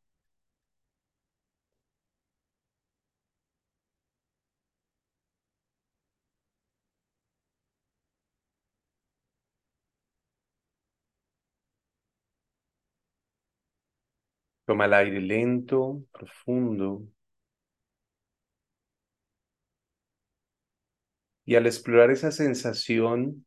Toma 14.69 14.85
el 14.85 14.93
aire 14.93 15.21
lento, 15.23 16.05
profundo. 16.13 17.03
Y 21.45 21.57
al 21.57 21.67
explorar 21.67 22.11
esa 22.13 22.31
sensación, 22.31 23.45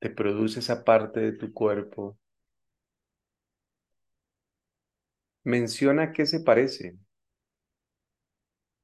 te 0.00 0.10
produce 0.10 0.60
esa 0.60 0.84
parte 0.84 1.20
de 1.20 1.32
tu 1.32 1.50
cuerpo. 1.52 2.18
Menciona 5.44 6.12
qué 6.12 6.26
se 6.26 6.40
parece. 6.40 6.96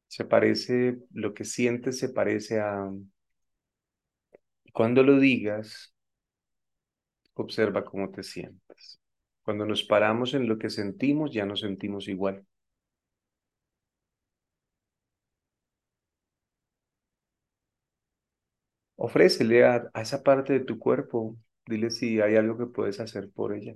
Se 0.08 0.26
parece, 0.26 0.98
lo 1.12 1.32
que 1.32 1.44
sientes 1.44 1.98
se 1.98 2.10
parece 2.10 2.60
a... 2.60 2.90
Cuando 4.72 5.02
lo 5.02 5.18
digas, 5.18 5.94
observa 7.42 7.84
cómo 7.84 8.10
te 8.10 8.22
sientes. 8.22 9.00
Cuando 9.42 9.66
nos 9.66 9.84
paramos 9.84 10.34
en 10.34 10.48
lo 10.48 10.58
que 10.58 10.70
sentimos, 10.70 11.32
ya 11.32 11.46
nos 11.46 11.60
sentimos 11.60 12.08
igual. 12.08 12.46
Ofrécele 18.96 19.64
a, 19.64 19.90
esa 19.94 20.22
parte 20.22 20.52
de 20.52 20.60
tu 20.60 20.78
cuerpo, 20.78 21.36
dile 21.66 21.90
si 21.90 22.20
hay 22.20 22.36
algo 22.36 22.58
que 22.58 22.66
puedes 22.66 23.00
hacer 23.00 23.30
por 23.30 23.54
ella. 23.54 23.74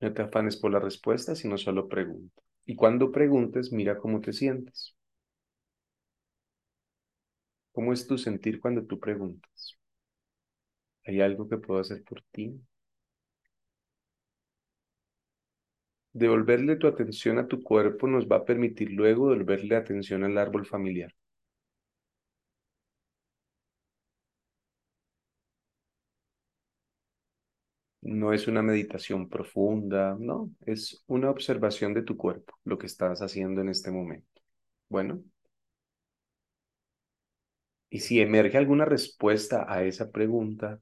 No 0.00 0.10
te 0.14 0.22
afanes 0.22 0.56
por 0.56 0.70
la 0.70 0.78
respuesta, 0.80 1.34
sino 1.34 1.58
solo 1.58 1.86
pregunta. 1.86 2.40
Y 2.64 2.76
cuando 2.76 3.12
preguntes, 3.12 3.72
mira 3.72 3.98
cómo 3.98 4.22
te 4.22 4.32
sientes. 4.32 4.96
¿Cómo 7.70 7.92
es 7.92 8.08
tu 8.08 8.18
sentir 8.18 8.58
cuando 8.58 8.84
tú 8.84 8.98
preguntas? 8.98 9.78
¿Hay 11.06 11.22
algo 11.22 11.48
que 11.48 11.56
puedo 11.56 11.80
hacer 11.80 12.04
por 12.04 12.20
ti? 12.30 12.60
Devolverle 16.12 16.74
tu 16.74 16.88
atención 16.88 17.38
a 17.38 17.46
tu 17.46 17.62
cuerpo 17.62 18.08
nos 18.08 18.26
va 18.26 18.38
a 18.38 18.44
permitir 18.44 18.90
luego 18.90 19.30
devolverle 19.30 19.76
atención 19.76 20.24
al 20.24 20.36
árbol 20.36 20.66
familiar. 20.66 21.14
No 28.02 28.32
es 28.32 28.46
una 28.48 28.62
meditación 28.62 29.28
profunda, 29.28 30.16
no, 30.18 30.50
es 30.64 31.02
una 31.08 31.30
observación 31.30 31.92
de 31.94 32.02
tu 32.02 32.16
cuerpo, 32.16 32.54
lo 32.64 32.78
que 32.78 32.86
estás 32.86 33.20
haciendo 33.22 33.60
en 33.60 33.68
este 33.68 33.90
momento. 33.90 34.40
Bueno. 34.88 35.22
Y 37.90 38.00
si 38.00 38.20
emerge 38.20 38.58
alguna 38.58 38.84
respuesta 38.84 39.66
a 39.68 39.82
esa 39.84 40.10
pregunta, 40.10 40.80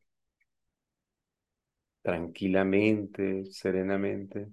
tranquilamente, 2.05 3.45
serenamente, 3.47 4.53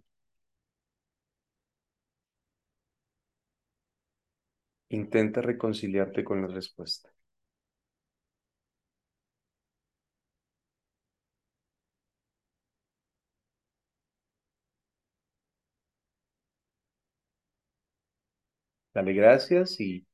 intenta 4.89 5.41
reconciliarte 5.41 6.23
con 6.23 6.43
la 6.43 6.47
respuesta. 6.47 7.09
Dale 18.93 19.11
gracias 19.11 19.81
y 19.81 20.05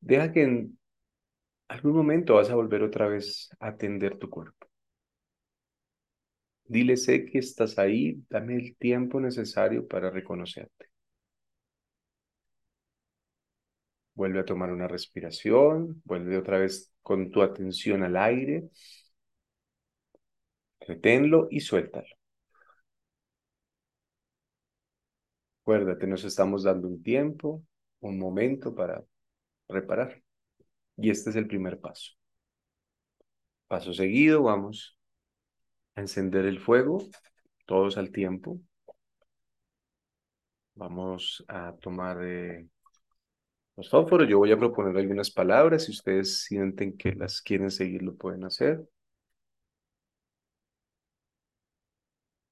deja 0.00 0.32
que 0.32 0.42
en 0.42 0.78
algún 1.68 1.94
momento 1.96 2.36
vas 2.36 2.50
a 2.50 2.56
volver 2.56 2.82
otra 2.84 3.08
vez 3.08 3.50
a 3.60 3.68
atender 3.68 4.18
tu 4.18 4.30
cuerpo. 4.30 4.68
Dile, 6.64 6.96
sé 6.96 7.24
que 7.24 7.38
estás 7.38 7.78
ahí, 7.78 8.20
dame 8.28 8.56
el 8.56 8.74
tiempo 8.76 9.20
necesario 9.20 9.86
para 9.86 10.10
reconocerte. 10.10 10.86
Vuelve 14.14 14.40
a 14.40 14.44
tomar 14.44 14.70
una 14.72 14.88
respiración, 14.88 16.00
vuelve 16.04 16.36
otra 16.38 16.58
vez 16.58 16.92
con 17.02 17.30
tu 17.30 17.42
atención 17.42 18.02
al 18.02 18.16
aire. 18.16 18.68
Reténlo 20.86 21.48
y 21.50 21.60
suéltalo. 21.60 22.14
Acuérdate, 25.62 26.06
nos 26.06 26.24
estamos 26.24 26.62
dando 26.64 26.86
un 26.88 27.02
tiempo, 27.02 27.64
un 28.00 28.18
momento 28.18 28.74
para 28.74 29.02
reparar. 29.68 30.22
Y 30.96 31.10
este 31.10 31.30
es 31.30 31.36
el 31.36 31.46
primer 31.48 31.80
paso. 31.80 32.12
Paso 33.66 33.92
seguido, 33.92 34.42
vamos 34.44 34.96
a 35.94 36.00
encender 36.00 36.46
el 36.46 36.60
fuego, 36.60 36.98
todos 37.66 37.96
al 37.98 38.10
tiempo. 38.12 38.60
Vamos 40.74 41.44
a 41.48 41.74
tomar 41.80 42.18
eh, 42.24 42.66
los 43.76 43.88
fósforos. 43.90 44.28
Yo 44.28 44.38
voy 44.38 44.52
a 44.52 44.58
proponer 44.58 44.96
algunas 44.96 45.30
palabras. 45.30 45.84
Si 45.84 45.92
ustedes 45.92 46.42
sienten 46.44 46.96
que 46.96 47.14
las 47.14 47.40
quieren 47.42 47.70
seguir, 47.70 48.02
lo 48.02 48.14
pueden 48.16 48.44
hacer. 48.44 48.80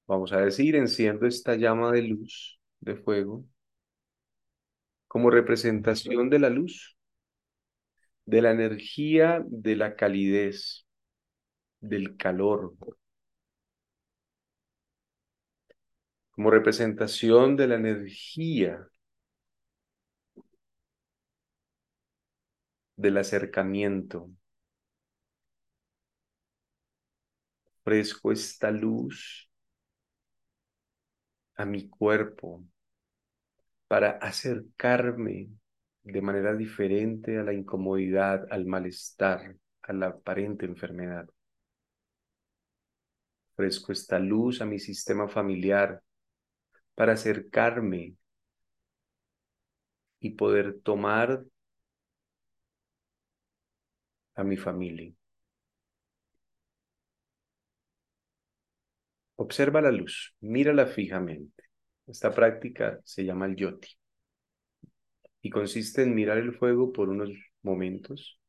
Vamos 0.07 0.31
a 0.33 0.41
decir, 0.41 0.75
enciendo 0.75 1.25
esta 1.25 1.55
llama 1.55 1.91
de 1.91 2.01
luz, 2.03 2.59
de 2.81 2.95
fuego, 2.97 3.45
como 5.07 5.29
representación 5.29 6.29
de 6.29 6.39
la 6.39 6.49
luz, 6.49 6.97
de 8.25 8.41
la 8.41 8.51
energía, 8.51 9.43
de 9.47 9.75
la 9.75 9.95
calidez, 9.95 10.85
del 11.79 12.17
calor, 12.17 12.73
como 16.41 16.49
representación 16.49 17.55
de 17.55 17.67
la 17.67 17.75
energía, 17.75 18.87
del 22.95 23.17
acercamiento. 23.17 24.31
Ofrezco 27.81 28.31
esta 28.31 28.71
luz 28.71 29.51
a 31.57 31.65
mi 31.65 31.87
cuerpo 31.87 32.65
para 33.87 34.09
acercarme 34.09 35.49
de 36.01 36.21
manera 36.23 36.55
diferente 36.55 37.37
a 37.37 37.43
la 37.43 37.53
incomodidad, 37.53 38.47
al 38.49 38.65
malestar, 38.65 39.57
a 39.83 39.93
la 39.93 40.07
aparente 40.07 40.65
enfermedad. 40.65 41.29
Ofrezco 43.53 43.91
esta 43.91 44.17
luz 44.17 44.59
a 44.61 44.65
mi 44.65 44.79
sistema 44.79 45.27
familiar 45.27 46.01
para 46.95 47.13
acercarme 47.13 48.15
y 50.21 50.31
poder 50.31 50.79
tomar 50.83 51.43
a 54.35 54.43
mi 54.43 54.57
familia. 54.57 55.13
Observa 59.35 59.81
la 59.81 59.91
luz, 59.91 60.35
mírala 60.39 60.85
fijamente. 60.85 61.63
Esta 62.07 62.31
práctica 62.33 62.99
se 63.03 63.25
llama 63.25 63.45
el 63.47 63.55
yoti 63.55 63.89
y 65.41 65.49
consiste 65.49 66.03
en 66.03 66.15
mirar 66.15 66.37
el 66.37 66.53
fuego 66.53 66.91
por 66.91 67.09
unos 67.09 67.29
momentos, 67.61 68.39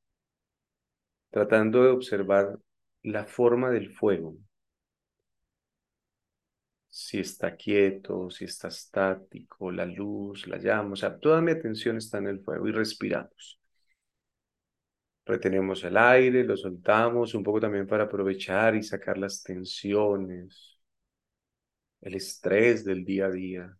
tratando 1.30 1.82
de 1.82 1.90
observar 1.90 2.58
la 3.02 3.24
forma 3.24 3.70
del 3.70 3.90
fuego. 3.90 4.36
Si 6.92 7.18
está 7.18 7.56
quieto, 7.56 8.30
si 8.30 8.44
está 8.44 8.68
estático, 8.68 9.72
la 9.72 9.84
luz, 9.84 10.46
la 10.46 10.58
llama, 10.58 10.92
o 10.92 10.96
sea, 10.96 11.18
toda 11.18 11.40
mi 11.40 11.50
atención 11.50 11.96
está 11.96 12.18
en 12.18 12.28
el 12.28 12.40
fuego 12.40 12.68
y 12.68 12.72
respiramos. 12.72 13.58
Retenemos 15.26 15.82
el 15.84 15.96
aire, 15.96 16.44
lo 16.44 16.56
soltamos 16.56 17.34
un 17.34 17.42
poco 17.42 17.60
también 17.60 17.86
para 17.88 18.04
aprovechar 18.04 18.74
y 18.76 18.82
sacar 18.84 19.18
las 19.18 19.42
tensiones, 19.42 20.78
el 22.02 22.14
estrés 22.16 22.84
del 22.84 23.02
día 23.04 23.26
a 23.26 23.30
día. 23.30 23.76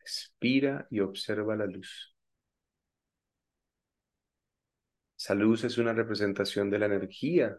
Respira 0.00 0.86
y 0.90 1.00
observa 1.00 1.56
la 1.56 1.64
luz. 1.66 2.14
Esa 5.18 5.34
luz 5.34 5.64
es 5.64 5.78
una 5.78 5.94
representación 5.94 6.68
de 6.68 6.78
la 6.78 6.84
energía. 6.84 7.58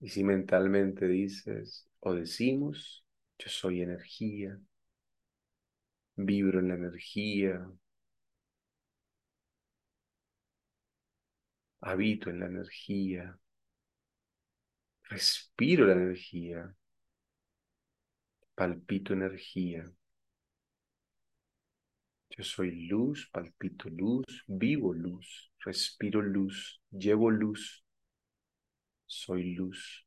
Y 0.00 0.08
si 0.08 0.24
mentalmente 0.24 1.06
dices 1.06 1.88
o 2.00 2.14
decimos, 2.14 3.04
yo 3.38 3.48
soy 3.48 3.82
energía, 3.82 4.58
vibro 6.16 6.60
en 6.60 6.68
la 6.68 6.74
energía, 6.74 7.66
habito 11.80 12.30
en 12.30 12.40
la 12.40 12.46
energía, 12.46 13.38
respiro 15.04 15.86
la 15.86 15.92
energía, 15.92 16.74
palpito 18.54 19.12
energía. 19.12 19.90
Yo 22.30 22.44
soy 22.44 22.86
luz, 22.86 23.30
palpito 23.32 23.88
luz, 23.88 24.26
vivo 24.46 24.92
luz, 24.92 25.52
respiro 25.64 26.20
luz, 26.20 26.82
llevo 26.90 27.30
luz, 27.30 27.85
soy 29.06 29.54
luz. 29.54 30.06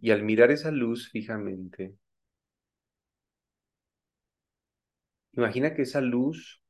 Y 0.00 0.10
al 0.10 0.22
mirar 0.22 0.50
esa 0.52 0.70
luz 0.70 1.10
fijamente, 1.10 1.96
imagina 5.36 5.72
que 5.74 5.82
esa 5.82 6.00
luz 6.00 6.60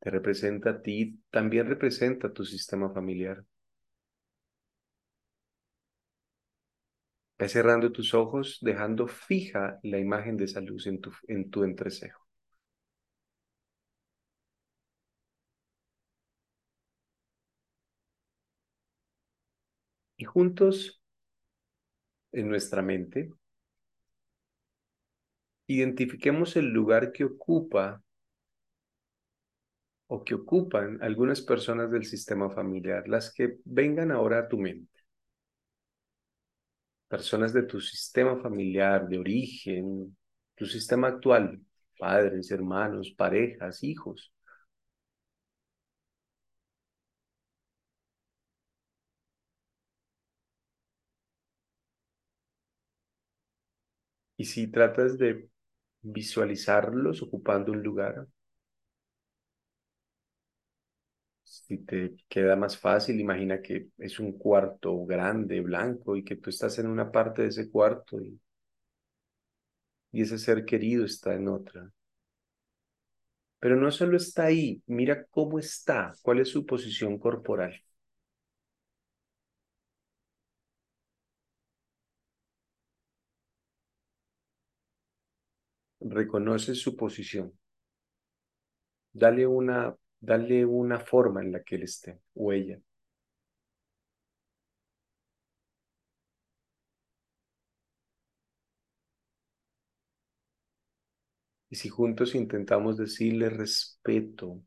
te 0.00 0.08
representa 0.10 0.70
a 0.70 0.80
ti, 0.80 1.20
también 1.30 1.66
representa 1.68 2.32
tu 2.32 2.46
sistema 2.46 2.88
familiar. 2.90 3.44
Ve 7.38 7.48
cerrando 7.48 7.92
tus 7.92 8.12
ojos, 8.12 8.58
dejando 8.60 9.06
fija 9.08 9.78
la 9.82 9.98
imagen 9.98 10.36
de 10.36 10.44
esa 10.44 10.60
luz 10.60 10.86
en 10.86 11.00
tu, 11.00 11.12
en 11.28 11.50
tu 11.50 11.64
entrecejo. 11.64 12.26
Y 20.18 20.24
juntos, 20.26 21.00
en 22.32 22.48
nuestra 22.48 22.82
mente, 22.82 23.30
identifiquemos 25.68 26.56
el 26.56 26.66
lugar 26.72 27.12
que 27.12 27.22
ocupa 27.24 28.02
o 30.08 30.24
que 30.24 30.34
ocupan 30.34 30.98
algunas 31.00 31.40
personas 31.42 31.90
del 31.92 32.04
sistema 32.04 32.50
familiar, 32.50 33.06
las 33.08 33.32
que 33.32 33.58
vengan 33.64 34.10
ahora 34.10 34.40
a 34.40 34.48
tu 34.48 34.58
mente. 34.58 34.95
Personas 37.08 37.52
de 37.52 37.62
tu 37.64 37.80
sistema 37.80 38.36
familiar, 38.40 39.08
de 39.08 39.18
origen, 39.18 40.16
tu 40.54 40.66
sistema 40.66 41.08
actual, 41.08 41.60
padres, 41.98 42.50
hermanos, 42.52 43.12
parejas, 43.16 43.82
hijos. 43.84 44.32
Y 54.38 54.46
si 54.46 54.68
tratas 54.68 55.18
de 55.18 55.50
visualizarlos 56.02 57.22
ocupando 57.22 57.72
un 57.72 57.82
lugar, 57.82 58.26
si 61.66 61.78
te 61.78 62.14
queda 62.28 62.56
más 62.56 62.78
fácil, 62.78 63.20
imagina 63.20 63.60
que 63.62 63.88
es 63.98 64.18
un 64.20 64.32
cuarto 64.38 65.04
grande, 65.06 65.60
blanco, 65.60 66.16
y 66.16 66.24
que 66.24 66.36
tú 66.36 66.50
estás 66.50 66.78
en 66.78 66.86
una 66.88 67.10
parte 67.12 67.42
de 67.42 67.48
ese 67.48 67.70
cuarto 67.70 68.20
y, 68.20 68.40
y 70.10 70.22
ese 70.22 70.36
ser 70.38 70.64
querido 70.64 71.04
está 71.04 71.32
en 71.34 71.46
otra. 71.46 71.92
Pero 73.60 73.76
no 73.76 73.90
solo 73.90 74.16
está 74.16 74.44
ahí, 74.46 74.82
mira 74.86 75.26
cómo 75.26 75.58
está, 75.58 76.12
cuál 76.22 76.40
es 76.40 76.48
su 76.48 76.64
posición 76.66 77.18
corporal. 77.18 77.74
Reconoce 86.00 86.74
su 86.74 86.96
posición. 86.96 87.52
Dale 89.12 89.44
una 89.48 89.96
Dale 90.30 90.58
una 90.66 90.98
forma 91.00 91.40
en 91.40 91.52
la 91.52 91.62
que 91.62 91.76
él 91.76 91.84
esté 91.84 92.20
o 92.34 92.52
ella. 92.52 92.78
Y 101.70 101.76
si 101.76 101.88
juntos 101.88 102.34
intentamos 102.34 102.96
decirle 102.96 103.48
respeto 103.50 104.60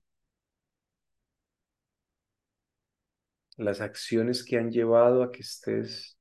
las 3.57 3.79
acciones 3.79 4.43
que 4.43 4.57
han 4.57 4.71
llevado 4.71 5.21
a 5.21 5.31
que 5.31 5.41
estés 5.41 6.17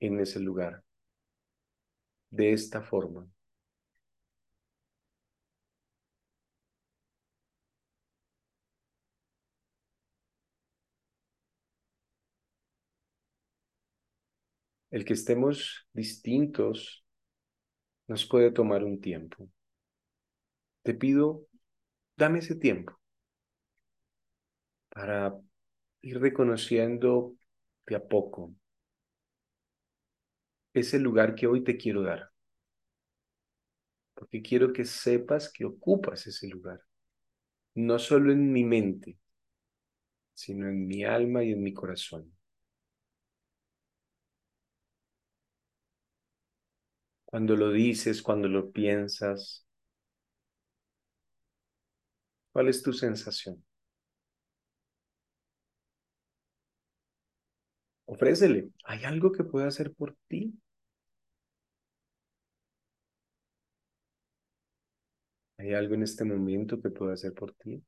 en 0.00 0.20
ese 0.20 0.40
lugar, 0.40 0.82
de 2.30 2.52
esta 2.52 2.82
forma. 2.82 3.26
El 14.96 15.04
que 15.04 15.12
estemos 15.12 15.86
distintos 15.92 17.04
nos 18.08 18.24
puede 18.24 18.50
tomar 18.50 18.82
un 18.82 18.98
tiempo. 18.98 19.50
Te 20.84 20.94
pido, 20.94 21.46
dame 22.16 22.38
ese 22.38 22.54
tiempo 22.54 22.98
para 24.88 25.36
ir 26.00 26.18
reconociendo 26.18 27.36
de 27.86 27.96
a 27.96 28.08
poco 28.08 28.54
ese 30.72 30.98
lugar 30.98 31.34
que 31.34 31.46
hoy 31.46 31.62
te 31.62 31.76
quiero 31.76 32.00
dar. 32.00 32.30
Porque 34.14 34.40
quiero 34.40 34.72
que 34.72 34.86
sepas 34.86 35.52
que 35.52 35.66
ocupas 35.66 36.26
ese 36.26 36.48
lugar. 36.48 36.80
No 37.74 37.98
solo 37.98 38.32
en 38.32 38.50
mi 38.50 38.64
mente, 38.64 39.18
sino 40.32 40.66
en 40.68 40.86
mi 40.86 41.04
alma 41.04 41.44
y 41.44 41.52
en 41.52 41.62
mi 41.62 41.74
corazón. 41.74 42.35
Cuando 47.36 47.54
lo 47.54 47.70
dices, 47.70 48.22
cuando 48.22 48.48
lo 48.48 48.70
piensas, 48.72 49.66
¿cuál 52.52 52.66
es 52.68 52.82
tu 52.82 52.92
sensación? 52.92 53.62
Ofrécele. 58.06 58.70
¿Hay 58.84 59.04
algo 59.04 59.30
que 59.30 59.44
pueda 59.44 59.68
hacer 59.68 59.92
por 59.94 60.16
ti? 60.26 60.58
¿Hay 65.58 65.74
algo 65.74 65.94
en 65.94 66.02
este 66.02 66.24
momento 66.24 66.80
que 66.80 66.88
pueda 66.88 67.12
hacer 67.12 67.34
por 67.34 67.52
ti? 67.52 67.84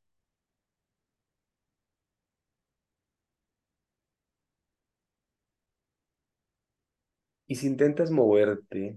Y 7.49 7.57
si 7.57 7.67
intentas 7.67 8.11
moverte 8.13 8.97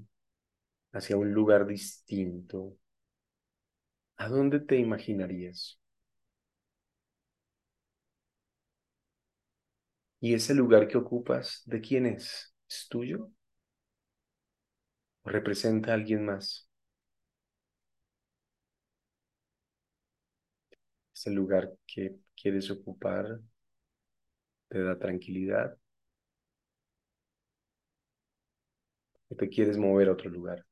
hacia 0.93 1.17
un 1.17 1.33
lugar 1.33 1.65
distinto, 1.67 2.77
¿a 4.15 4.29
dónde 4.29 4.61
te 4.61 4.77
imaginarías? 4.77 5.77
¿Y 10.19 10.33
ese 10.35 10.53
lugar 10.55 10.87
que 10.87 10.97
ocupas, 10.97 11.61
de 11.65 11.81
quién 11.81 12.05
es? 12.05 12.55
¿Es 12.69 12.87
tuyo? 12.89 13.29
¿O 15.25 15.29
representa 15.31 15.89
a 15.91 15.93
alguien 15.95 16.23
más? 16.25 16.69
Ese 21.15 21.31
lugar 21.31 21.71
que 21.87 22.17
quieres 22.35 22.69
ocupar 22.69 23.39
te 24.69 24.81
da 24.81 24.97
tranquilidad. 24.97 25.77
¿O 29.29 29.35
te 29.35 29.49
quieres 29.49 29.79
mover 29.79 30.09
a 30.09 30.11
otro 30.11 30.29
lugar? 30.29 30.63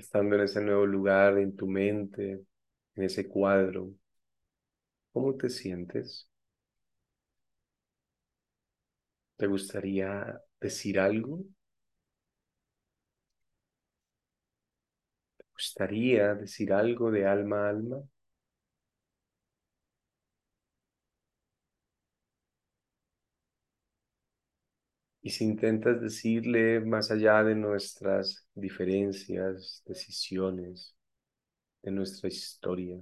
Estando 0.00 0.36
en 0.36 0.42
ese 0.42 0.60
nuevo 0.62 0.86
lugar, 0.86 1.38
en 1.38 1.56
tu 1.56 1.66
mente, 1.68 2.44
en 2.96 3.04
ese 3.04 3.28
cuadro, 3.28 3.90
¿cómo 5.12 5.36
te 5.36 5.48
sientes? 5.50 6.28
¿Te 9.36 9.48
gustaría 9.48 10.40
decir 10.60 11.00
algo? 11.00 11.40
¿Te 15.36 15.44
gustaría 15.52 16.34
decir 16.34 16.72
algo 16.72 17.10
de 17.10 17.26
alma 17.26 17.66
a 17.66 17.70
alma? 17.70 18.02
Y 25.22 25.30
si 25.30 25.44
intentas 25.44 25.98
decirle 26.00 26.80
más 26.80 27.10
allá 27.10 27.42
de 27.42 27.54
nuestras 27.54 28.46
diferencias, 28.54 29.82
decisiones, 29.86 30.94
de 31.82 31.92
nuestra 31.92 32.28
historia, 32.28 33.00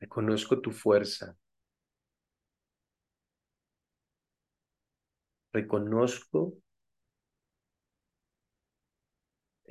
reconozco 0.00 0.60
tu 0.60 0.72
fuerza, 0.72 1.36
reconozco 5.52 6.40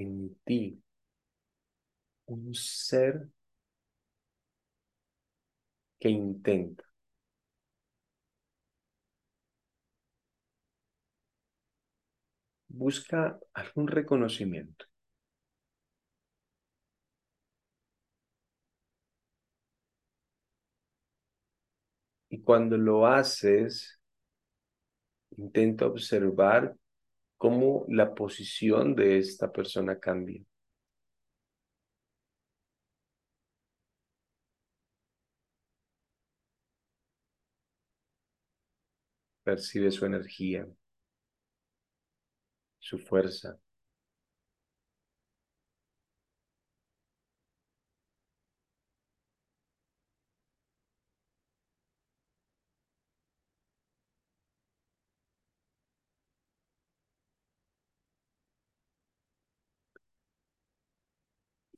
en 0.03 0.13
ti 0.45 0.61
un 2.27 2.53
ser 2.53 3.27
que 5.99 6.09
intenta 6.09 6.83
busca 12.77 13.39
algún 13.53 13.87
reconocimiento. 13.87 14.85
Y 22.29 22.41
cuando 22.41 22.77
lo 22.77 23.05
haces, 23.07 23.99
intenta 25.37 25.85
observar 25.85 26.75
cómo 27.37 27.85
la 27.89 28.13
posición 28.15 28.95
de 28.95 29.19
esta 29.19 29.51
persona 29.51 29.99
cambia. 29.99 30.43
Percibe 39.43 39.89
su 39.89 40.05
energía 40.05 40.67
su 42.87 42.97
fuerza. 42.99 43.59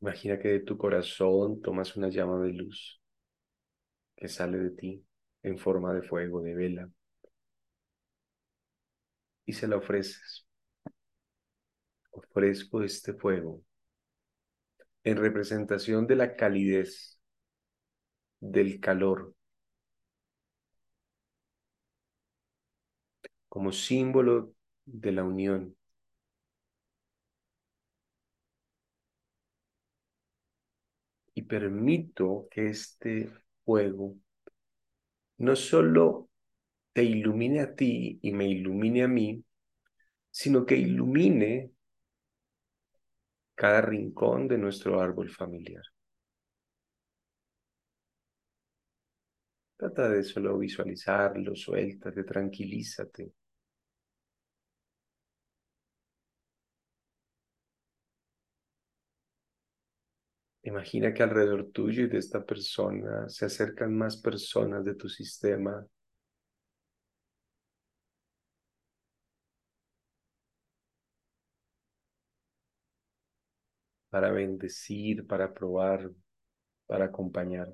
Imagina 0.01 0.37
que 0.37 0.49
de 0.49 0.59
tu 0.59 0.77
corazón 0.77 1.61
tomas 1.61 1.95
una 1.95 2.09
llama 2.09 2.37
de 2.41 2.51
luz 2.51 2.99
que 4.15 4.27
sale 4.27 4.59
de 4.59 4.69
ti 4.69 5.03
en 5.41 5.57
forma 5.57 5.95
de 5.95 6.03
fuego, 6.03 6.41
de 6.43 6.53
vela, 6.53 6.89
y 9.45 9.53
se 9.53 9.67
la 9.67 9.77
ofreces 9.77 10.45
ofrezco 12.19 12.83
este 12.83 13.13
fuego 13.13 13.61
en 15.03 15.17
representación 15.17 16.07
de 16.07 16.15
la 16.15 16.35
calidez, 16.37 17.19
del 18.41 18.81
calor, 18.81 19.33
como 23.47 23.71
símbolo 23.71 24.53
de 24.85 25.11
la 25.11 25.23
unión. 25.23 25.75
Y 31.33 31.41
permito 31.41 32.47
que 32.51 32.67
este 32.69 33.31
fuego 33.65 34.15
no 35.37 35.55
solo 35.55 36.29
te 36.93 37.03
ilumine 37.03 37.61
a 37.61 37.75
ti 37.75 38.19
y 38.21 38.31
me 38.31 38.47
ilumine 38.47 39.03
a 39.03 39.07
mí, 39.07 39.43
sino 40.31 40.65
que 40.65 40.77
ilumine 40.77 41.71
cada 43.59 43.81
rincón 43.81 44.47
de 44.47 44.57
nuestro 44.57 45.01
árbol 45.01 45.29
familiar. 45.29 45.83
Trata 49.75 50.07
de 50.07 50.23
solo 50.23 50.57
visualizarlo, 50.57 51.53
suéltate, 51.57 52.23
tranquilízate. 52.23 53.33
Imagina 60.63 61.13
que 61.13 61.21
alrededor 61.23 61.69
tuyo 61.73 62.03
y 62.03 62.07
de 62.07 62.19
esta 62.19 62.45
persona 62.45 63.27
se 63.27 63.45
acercan 63.45 63.93
más 63.97 64.15
personas 64.15 64.85
de 64.85 64.95
tu 64.95 65.09
sistema 65.09 65.85
para 74.09 74.31
bendecir, 74.31 75.25
para 75.27 75.53
probar, 75.53 76.09
para 76.87 77.05
acompañar. 77.05 77.73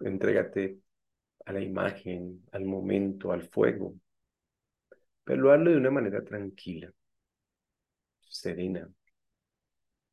Entrégate 0.00 0.78
a 1.46 1.52
la 1.52 1.60
imagen, 1.60 2.44
al 2.52 2.64
momento, 2.64 3.32
al 3.32 3.48
fuego, 3.50 3.94
pero 5.24 5.52
hazlo 5.52 5.70
de 5.70 5.76
una 5.76 5.90
manera 5.90 6.24
tranquila, 6.24 6.90
serena. 8.28 8.88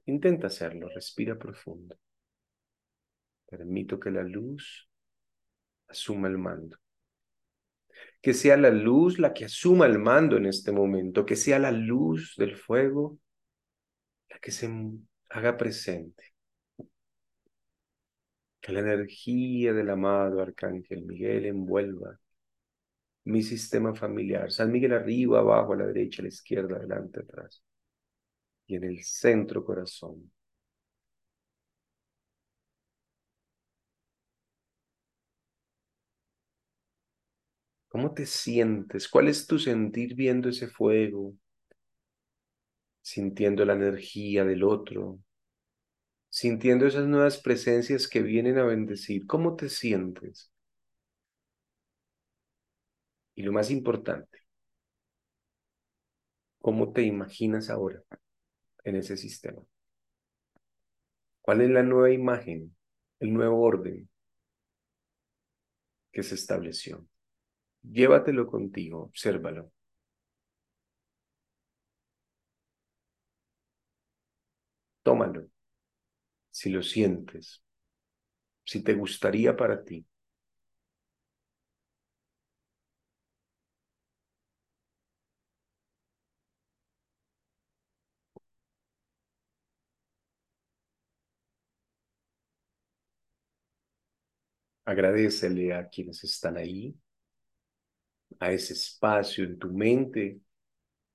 Intenta 0.05 0.47
hacerlo, 0.47 0.87
respira 0.87 1.37
profundo. 1.37 1.97
Permito 3.49 3.97
que 3.99 4.11
la 4.11 4.23
luz 4.23 4.89
asuma 5.87 6.27
el 6.27 6.37
mando. 6.37 6.77
Que 8.23 8.33
sea 8.33 8.57
la 8.57 8.71
luz 8.71 9.19
la 9.19 9.33
que 9.33 9.45
asuma 9.45 9.85
el 9.85 9.99
mando 9.99 10.37
en 10.37 10.47
este 10.47 10.71
momento, 10.71 11.27
que 11.27 11.35
sea 11.35 11.59
la 11.59 11.71
luz 11.71 12.35
del 12.37 12.55
fuego 12.55 13.19
la 14.29 14.39
que 14.39 14.51
se 14.51 14.69
haga 15.29 15.57
presente. 15.57 16.33
Que 18.61 18.71
la 18.71 18.79
energía 18.79 19.73
del 19.73 19.89
amado 19.91 20.41
Arcángel 20.41 21.03
Miguel 21.05 21.45
envuelva 21.45 22.19
mi 23.25 23.41
sistema 23.43 23.93
familiar. 23.93 24.51
San 24.51 24.71
Miguel 24.71 24.93
arriba, 24.93 25.39
abajo, 25.39 25.73
a 25.73 25.77
la 25.77 25.85
derecha, 25.87 26.21
a 26.21 26.23
la 26.23 26.29
izquierda, 26.29 26.77
adelante, 26.77 27.19
atrás. 27.21 27.63
Y 28.67 28.75
en 28.75 28.83
el 28.85 29.03
centro 29.03 29.63
corazón. 29.63 30.31
¿Cómo 37.93 38.13
te 38.13 38.25
sientes? 38.25 39.07
¿Cuál 39.07 39.29
es 39.29 39.47
tu 39.47 39.57
sentir 39.59 40.15
viendo 40.15 40.49
ese 40.49 40.67
fuego? 40.67 41.33
Sintiendo 43.03 43.65
la 43.65 43.73
energía 43.73 44.43
del 44.45 44.63
otro, 44.63 45.19
sintiendo 46.29 46.85
esas 46.85 47.07
nuevas 47.07 47.37
presencias 47.37 48.09
que 48.09 48.21
vienen 48.21 48.57
a 48.57 48.65
bendecir. 48.65 49.25
¿Cómo 49.25 49.55
te 49.55 49.69
sientes? 49.69 50.51
Y 53.35 53.43
lo 53.43 53.51
más 53.51 53.69
importante, 53.71 54.39
¿cómo 56.59 56.91
te 56.93 57.03
imaginas 57.03 57.69
ahora 57.69 58.01
en 58.85 58.97
ese 58.97 59.17
sistema? 59.17 59.61
¿Cuál 61.41 61.61
es 61.61 61.69
la 61.69 61.83
nueva 61.83 62.09
imagen, 62.11 62.75
el 63.19 63.33
nuevo 63.35 63.61
orden 63.61 64.09
que 66.13 66.23
se 66.23 66.35
estableció? 66.35 67.05
Llévatelo 67.83 68.45
contigo, 68.45 69.03
obsérvalo. 69.03 69.71
Tómalo 75.05 75.41
si 76.51 76.69
lo 76.69 76.81
sientes, 76.83 77.61
si 78.65 78.83
te 78.83 78.93
gustaría 78.93 79.55
para 79.55 79.81
ti. 79.85 80.05
Agradecele 94.85 95.73
a 95.73 95.89
quienes 95.89 96.23
están 96.23 96.55
ahí, 96.57 96.95
a 98.39 98.51
ese 98.51 98.73
espacio 98.73 99.43
en 99.45 99.57
tu 99.57 99.71
mente 99.71 100.39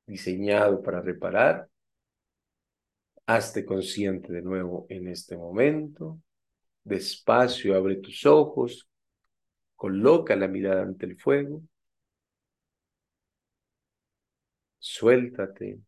diseñado 0.07 0.83
para 0.83 1.01
reparar 1.01 1.69
Hazte 3.29 3.67
consciente 3.67 4.33
de 4.33 4.41
nuevo 4.41 4.87
en 4.89 5.07
este 5.09 5.37
momento. 5.37 6.19
Despacio, 6.83 7.77
abre 7.77 7.97
tus 7.97 8.25
ojos. 8.25 8.89
Coloca 9.77 10.35
la 10.35 10.49
mirada 10.49 10.83
ante 10.83 11.05
el 11.05 11.19
fuego. 11.19 11.63
Suéltate. 14.81 15.79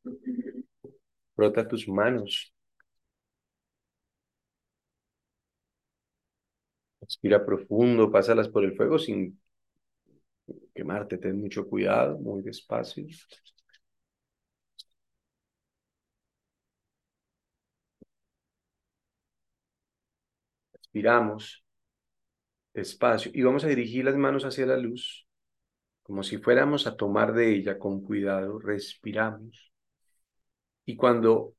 Frota 1.34 1.66
tus 1.66 1.88
manos. 1.88 2.52
Respira 7.00 7.44
profundo, 7.44 8.10
pásalas 8.10 8.48
por 8.50 8.64
el 8.64 8.76
fuego 8.76 8.98
sin 8.98 9.40
quemarte. 10.74 11.18
Ten 11.18 11.40
mucho 11.40 11.66
cuidado, 11.68 12.18
muy 12.18 12.42
despacio. 12.42 13.04
Respiramos 20.74 21.62
despacio 22.74 23.30
y 23.34 23.42
vamos 23.42 23.64
a 23.64 23.68
dirigir 23.68 24.04
las 24.04 24.16
manos 24.16 24.44
hacia 24.44 24.66
la 24.66 24.76
luz, 24.76 25.26
como 26.02 26.22
si 26.22 26.38
fuéramos 26.38 26.86
a 26.86 26.96
tomar 26.96 27.32
de 27.34 27.54
ella 27.54 27.78
con 27.78 28.02
cuidado. 28.02 28.58
Respiramos. 28.58 29.72
Y 30.84 30.96
cuando 30.96 31.54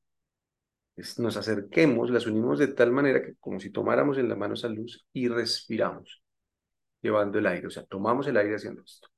nos 1.18 1.36
acerquemos, 1.36 2.10
las 2.10 2.26
unimos 2.26 2.58
de 2.58 2.68
tal 2.68 2.92
manera 2.92 3.22
que 3.22 3.34
como 3.36 3.60
si 3.60 3.70
tomáramos 3.70 4.18
en 4.18 4.28
la 4.28 4.36
mano 4.36 4.54
esa 4.54 4.68
luz 4.68 5.06
y 5.12 5.28
respiramos, 5.28 6.21
llevando 7.02 7.38
el 7.38 7.46
aire. 7.46 7.66
O 7.66 7.70
sea, 7.70 7.84
tomamos 7.84 8.26
el 8.28 8.36
aire 8.36 8.56
haciendo 8.56 8.82
esto. 8.82 9.08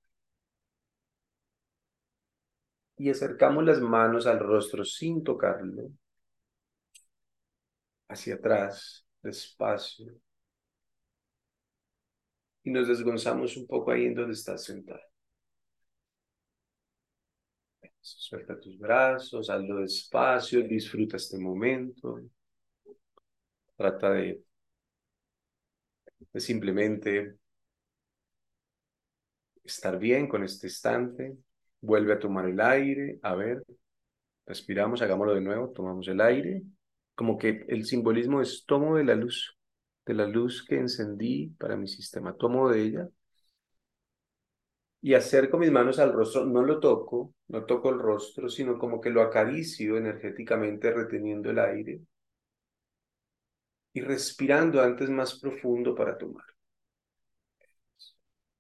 Y 2.97 3.09
acercamos 3.09 3.63
las 3.65 3.81
manos 3.81 4.27
al 4.27 4.41
rostro 4.41 4.85
sin 4.85 5.23
tocarlo, 5.23 5.93
hacia 8.09 8.35
atrás, 8.37 9.05
despacio. 9.23 10.15
Y 12.65 12.71
nos 12.71 12.89
desgonzamos 12.89 13.57
un 13.57 13.67
poco 13.67 13.93
ahí 13.93 14.07
en 14.07 14.15
donde 14.15 14.35
estás 14.35 14.65
sentado. 14.65 15.01
Suelta 18.01 18.61
tus 18.61 18.79
brazos, 18.79 19.49
hazlo 19.51 19.81
despacio, 19.81 20.63
disfruta 20.63 21.17
este 21.17 21.39
momento. 21.39 22.21
Trata 23.77 24.11
de, 24.11 24.43
de 26.33 26.41
simplemente 26.41 27.39
estar 29.65 29.99
bien 29.99 30.29
con 30.29 30.45
este 30.45 30.67
instante. 30.69 31.37
Vuelve 31.81 32.13
a 32.15 32.19
tomar 32.19 32.47
el 32.49 32.61
aire. 32.61 33.19
A 33.23 33.35
ver, 33.35 33.65
respiramos, 34.47 35.03
hagámoslo 35.03 35.35
de 35.35 35.41
nuevo. 35.41 35.71
Tomamos 35.71 36.07
el 36.09 36.21
aire 36.21 36.63
como 37.15 37.39
que 37.39 37.65
el 37.69 37.85
simbolismo 37.85 38.41
es 38.41 38.65
tomo 38.67 38.97
de 38.97 39.05
la 39.05 39.15
luz, 39.15 39.57
de 40.07 40.15
la 40.15 40.27
luz 40.27 40.65
que 40.67 40.77
encendí 40.79 41.49
para 41.59 41.77
mi 41.77 41.89
sistema, 41.89 42.35
tomo 42.37 42.69
de 42.69 42.83
ella 42.83 43.09
y 45.01 45.13
acerco 45.15 45.59
mis 45.59 45.71
manos 45.71 45.99
al 45.99 46.13
rostro, 46.13 46.47
no 46.47 46.63
lo 46.63 46.81
toco, 46.81 47.35
no 47.49 47.65
toco 47.67 47.91
el 47.91 47.99
rostro, 47.99 48.49
sino 48.49 48.79
como 48.79 49.01
que 49.03 49.11
lo 49.11 49.21
acaricio 49.21 49.99
energéticamente 49.99 50.91
reteniendo 50.93 51.51
el 51.51 51.59
aire 51.59 52.01
y 53.95 54.01
respirando 54.03 54.83
antes 54.83 55.09
más 55.09 55.41
profundo 55.41 55.95
para 55.95 56.19
tomar. 56.19 56.45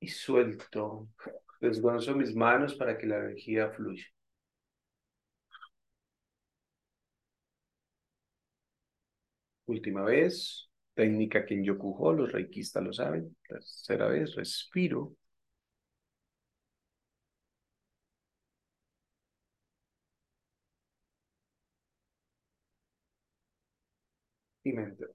Y 0.05 0.09
suelto, 0.09 1.09
desguanzo 1.61 2.14
mis 2.14 2.34
manos 2.34 2.74
para 2.74 2.96
que 2.98 3.07
la 3.07 3.18
energía 3.18 3.70
fluya. 3.70 4.05
Última 9.66 10.02
vez, 10.05 10.70
técnica 10.94 11.44
Kenyokuho, 11.46 12.12
los 12.14 12.32
reikistas 12.32 12.82
lo 12.82 12.92
saben. 12.92 13.36
Tercera 13.48 14.07
vez, 14.09 14.34
respiro. 14.34 15.14
Y 24.64 24.72
mente. 24.72 25.14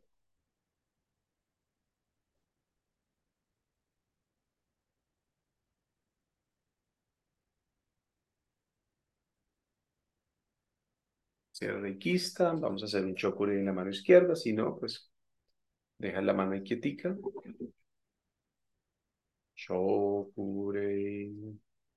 Si 11.59 11.67
reikista, 11.67 12.53
vamos 12.53 12.81
a 12.83 12.85
hacer 12.85 13.03
un 13.05 13.15
chokure 13.15 13.53
en 13.59 13.65
la 13.65 13.73
mano 13.73 13.89
izquierda, 13.89 14.33
si 14.35 14.53
no, 14.53 14.77
pues 14.79 15.11
deja 15.99 16.21
la 16.21 16.33
mano 16.33 16.61
quietica. 16.63 17.17
Chokure, 19.55 21.29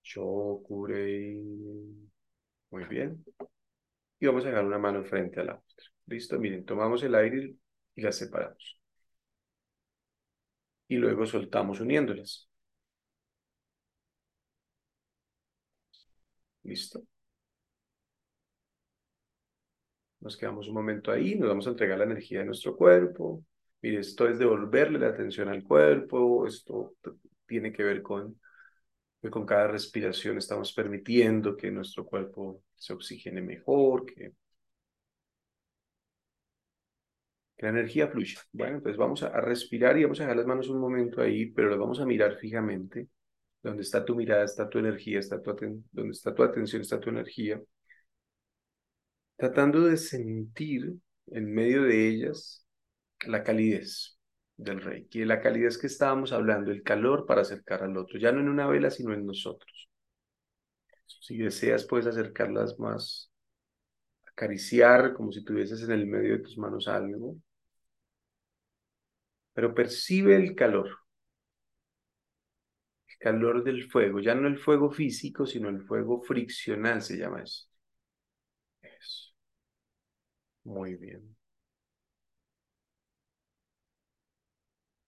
chokure. 0.03 1.41
Muy 2.71 2.85
bien. 2.87 3.25
Y 4.21 4.27
vamos 4.27 4.45
a 4.45 4.49
dejar 4.49 4.65
una 4.65 4.79
mano 4.79 5.05
frente 5.05 5.41
a 5.41 5.45
la 5.45 5.55
otra. 5.57 5.87
¿Listo? 6.07 6.39
Miren, 6.39 6.65
tomamos 6.65 7.03
el 7.03 7.15
aire 7.15 7.55
y 7.95 8.03
las 8.03 8.17
separamos. 8.17 8.79
Y 10.87 10.95
luego 10.97 11.27
soltamos 11.27 11.81
uniéndolas. 11.81 12.49
¿Listo? 16.65 17.05
Nos 20.23 20.37
quedamos 20.37 20.69
un 20.69 20.75
momento 20.75 21.11
ahí, 21.11 21.35
nos 21.35 21.49
vamos 21.49 21.67
a 21.67 21.71
entregar 21.71 21.99
la 21.99 22.05
energía 22.05 22.39
de 22.39 22.47
nuestro 22.47 22.77
cuerpo. 22.77 23.45
Mire, 23.83 24.01
esto 24.01 24.29
es 24.29 24.39
devolverle 24.39 24.99
la 24.99 25.09
atención 25.09 25.49
al 25.49 25.65
cuerpo, 25.65 26.47
esto 26.47 26.95
tiene 27.47 27.73
que 27.73 27.83
ver 27.83 28.03
con 28.03 28.39
que 29.21 29.31
con 29.31 29.47
cada 29.47 29.69
respiración 29.69 30.39
estamos 30.39 30.73
permitiendo 30.73 31.57
que 31.57 31.71
nuestro 31.71 32.05
cuerpo 32.05 32.63
se 32.75 32.93
oxigene 32.93 33.41
mejor, 33.41 34.05
que, 34.07 34.33
la 37.59 37.69
energía 37.69 38.09
fluya. 38.09 38.41
Bueno, 38.53 38.79
entonces 38.79 38.99
vamos 38.99 39.23
a, 39.23 39.41
respirar 39.41 39.97
y 39.97 40.03
vamos 40.03 40.19
a 40.21 40.25
dejar 40.25 40.37
las 40.37 40.47
manos 40.47 40.69
un 40.69 40.81
momento 40.81 41.21
ahí, 41.21 41.47
pero 41.47 41.71
las 41.71 41.79
vamos 41.79 42.01
a 42.01 42.07
mirar 42.07 42.37
fijamente. 42.37 43.09
Donde 43.63 43.83
está 43.83 44.05
tu 44.05 44.17
mirada, 44.17 44.45
está 44.45 44.69
tu 44.69 44.79
energía, 44.81 45.21
está 45.21 45.41
tu 45.41 45.55
donde 45.93 46.11
está 46.11 46.35
tu 46.35 46.43
atención, 46.43 46.83
está 46.83 46.99
tu 46.99 47.11
energía. 47.11 47.63
Tratando 49.43 49.81
de 49.81 49.97
sentir 49.97 50.95
en 51.27 51.53
medio 51.53 51.83
de 51.83 52.07
ellas 52.09 52.65
la 53.27 53.43
calidez 53.43 54.17
del 54.57 54.81
Reiki, 54.81 55.25
la 55.25 55.41
calidez 55.41 55.79
que 55.79 55.89
estábamos 55.89 56.31
hablando, 56.31 56.71
el 56.71 56.85
calor 56.85 57.27
para 57.27 57.41
acercar 57.41 57.83
al 57.83 57.97
otro, 57.97 58.21
ya 58.21 58.31
no 58.31 58.39
en 58.39 58.49
una 58.49 58.69
vela, 58.69 58.89
sino 58.89 59.13
en 59.13 59.27
nosotros. 59.27 59.89
Si 61.21 61.37
deseas, 61.39 61.85
puedes 61.87 62.07
acercarlas 62.07 62.79
más, 62.79 63.33
acariciar 64.29 65.13
como 65.13 65.33
si 65.33 65.43
tuvieses 65.45 65.83
en 65.83 65.91
el 65.91 66.07
medio 66.07 66.35
de 66.35 66.45
tus 66.45 66.57
manos 66.57 66.87
algo, 66.87 67.37
pero 69.55 69.75
percibe 69.75 70.37
el 70.37 70.55
calor, 70.55 70.89
el 73.09 73.17
calor 73.19 73.63
del 73.65 73.89
fuego, 73.91 74.21
ya 74.21 74.35
no 74.35 74.49
el 74.49 74.59
fuego 74.59 74.91
físico, 74.91 75.47
sino 75.47 75.69
el 75.69 75.83
fuego 75.83 76.21
friccional 76.23 77.03
se 77.03 77.17
llama 77.19 77.43
eso. 77.43 77.67
Eso. 78.83 79.32
Muy 80.65 80.97
bien. 80.97 81.37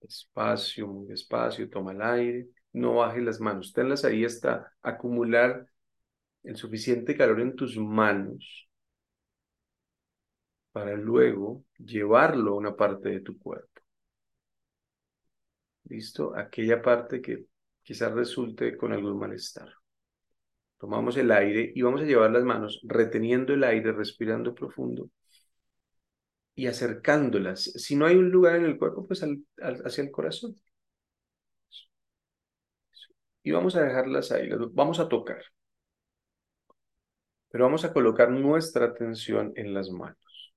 Despacio, 0.01 0.87
muy 0.87 1.07
despacio, 1.07 1.69
toma 1.69 1.91
el 1.91 2.01
aire, 2.01 2.47
no 2.73 2.95
bajes 2.95 3.23
las 3.23 3.39
manos, 3.41 3.73
tenlas 3.73 4.05
ahí 4.05 4.23
hasta 4.25 4.71
acumular 4.81 5.65
el 6.43 6.55
suficiente 6.57 7.17
calor 7.17 7.41
en 7.41 7.55
tus 7.55 7.77
manos 7.77 8.69
para 10.71 10.95
luego 10.95 11.63
llevarlo 11.79 12.51
a 12.51 12.57
una 12.57 12.75
parte 12.75 13.09
de 13.09 13.21
tu 13.21 13.35
cuerpo. 13.39 13.81
¿Listo? 15.85 16.35
Aquella 16.35 16.81
parte 16.81 17.21
que 17.21 17.45
quizás 17.81 18.11
resulte 18.13 18.77
con 18.77 18.91
algún 18.93 19.17
malestar. 19.17 19.69
Tomamos 20.79 21.17
el 21.17 21.31
aire 21.31 21.73
y 21.75 21.81
vamos 21.81 21.99
a 22.01 22.05
llevar 22.05 22.31
las 22.31 22.45
manos 22.45 22.79
reteniendo 22.83 23.53
el 23.53 23.65
aire, 23.65 23.91
respirando 23.91 24.55
profundo 24.55 25.09
y 26.55 26.67
acercándolas. 26.67 27.63
Si 27.63 27.95
no 27.95 28.05
hay 28.05 28.15
un 28.15 28.29
lugar 28.31 28.55
en 28.55 28.65
el 28.65 28.77
cuerpo, 28.77 29.05
pues 29.07 29.23
hacia 29.59 30.03
el 30.03 30.11
corazón. 30.11 30.55
Y 33.43 33.51
vamos 33.51 33.75
a 33.75 33.83
dejarlas 33.83 34.31
ahí, 34.31 34.49
vamos 34.73 34.99
a 34.99 35.07
tocar. 35.07 35.43
Pero 37.49 37.65
vamos 37.65 37.85
a 37.85 37.93
colocar 37.93 38.29
nuestra 38.31 38.85
atención 38.85 39.53
en 39.55 39.73
las 39.73 39.89
manos. 39.89 40.53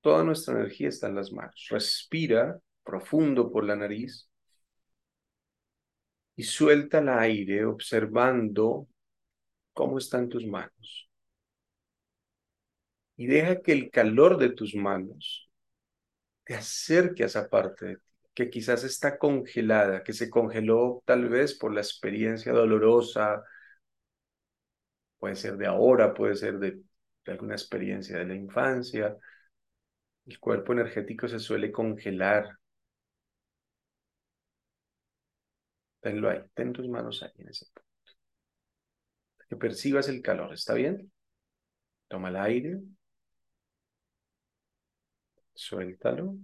Toda 0.00 0.24
nuestra 0.24 0.54
energía 0.54 0.88
está 0.88 1.08
en 1.08 1.16
las 1.16 1.32
manos. 1.32 1.66
Respira 1.70 2.58
profundo 2.84 3.50
por 3.50 3.64
la 3.64 3.76
nariz 3.76 4.28
y 6.36 6.44
suelta 6.44 7.00
el 7.00 7.08
aire 7.08 7.64
observando 7.64 8.86
cómo 9.72 9.98
están 9.98 10.28
tus 10.28 10.46
manos. 10.46 11.07
Y 13.18 13.26
deja 13.26 13.60
que 13.60 13.72
el 13.72 13.90
calor 13.90 14.38
de 14.38 14.50
tus 14.50 14.74
manos 14.74 15.50
te 16.44 16.54
acerque 16.54 17.24
a 17.24 17.26
esa 17.26 17.48
parte 17.48 17.86
de 17.86 17.96
ti, 17.96 18.02
que 18.34 18.50
quizás 18.50 18.84
está 18.84 19.18
congelada, 19.18 20.02
que 20.04 20.12
se 20.12 20.30
congeló 20.30 21.02
tal 21.06 21.28
vez 21.28 21.54
por 21.58 21.74
la 21.74 21.80
experiencia 21.80 22.52
dolorosa, 22.52 23.42
puede 25.18 25.36
ser 25.36 25.56
de 25.56 25.66
ahora, 25.66 26.14
puede 26.14 26.34
ser 26.36 26.58
de, 26.58 26.80
de 27.24 27.32
alguna 27.32 27.54
experiencia 27.54 28.18
de 28.18 28.26
la 28.26 28.34
infancia. 28.34 29.16
El 30.26 30.38
cuerpo 30.38 30.74
energético 30.74 31.26
se 31.26 31.40
suele 31.40 31.72
congelar. 31.72 32.56
Tenlo 36.00 36.28
ahí, 36.30 36.40
ten 36.54 36.72
tus 36.72 36.88
manos 36.88 37.22
ahí 37.22 37.30
en 37.38 37.48
ese 37.50 37.66
punto. 37.66 37.82
Que 39.48 39.56
percibas 39.56 40.08
el 40.08 40.22
calor, 40.22 40.54
¿está 40.54 40.72
bien? 40.74 41.12
Toma 42.08 42.28
el 42.30 42.36
aire. 42.36 42.80
Suéltalo. 45.64 46.38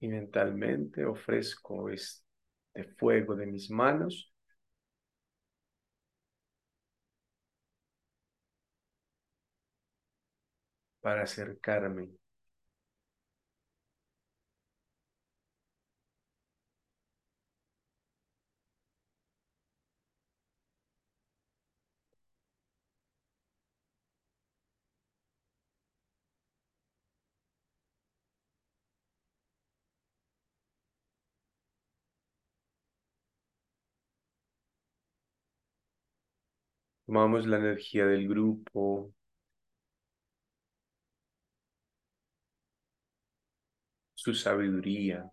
Y 0.00 0.08
mentalmente 0.08 1.04
ofrezco 1.04 1.90
este 1.90 2.22
fuego 2.96 3.36
de 3.36 3.44
mis 3.46 3.70
manos 3.70 4.32
para 11.00 11.22
acercarme 11.22 12.10
Tomamos 37.06 37.46
la 37.46 37.56
energía 37.58 38.04
del 38.06 38.28
grupo, 38.28 39.12
su 44.14 44.34
sabiduría, 44.34 45.30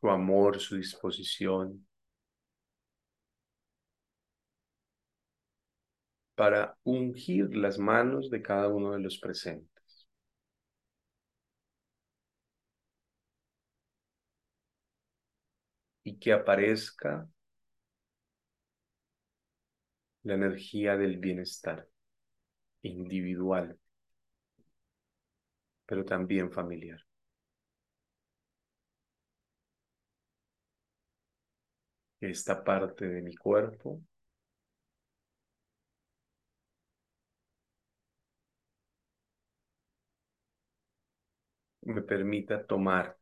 su 0.00 0.08
amor, 0.08 0.60
su 0.60 0.76
disposición. 0.76 1.84
Para 6.36 6.76
ungir 6.84 7.56
las 7.56 7.76
manos 7.76 8.30
de 8.30 8.40
cada 8.40 8.68
uno 8.68 8.92
de 8.92 9.00
los 9.00 9.18
presentes. 9.18 9.73
Que 16.20 16.32
aparezca 16.32 17.28
la 20.24 20.34
energía 20.34 20.96
del 20.96 21.18
bienestar 21.18 21.88
individual, 22.82 23.78
pero 25.86 26.04
también 26.04 26.50
familiar. 26.52 27.00
Esta 32.20 32.64
parte 32.64 33.06
de 33.06 33.22
mi 33.22 33.36
cuerpo 33.36 34.02
me 41.82 42.02
permita 42.02 42.66
tomar 42.66 43.16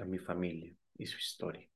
a 0.00 0.04
mi 0.04 0.18
familia 0.18 0.74
y 0.98 1.06
su 1.06 1.18
historia. 1.18 1.68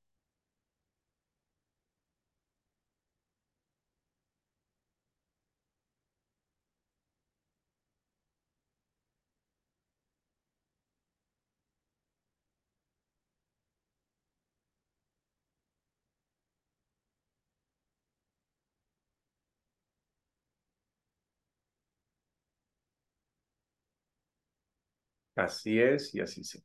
Así 25.37 25.79
es 25.79 26.13
y 26.13 26.19
así 26.19 26.43
se. 26.43 26.61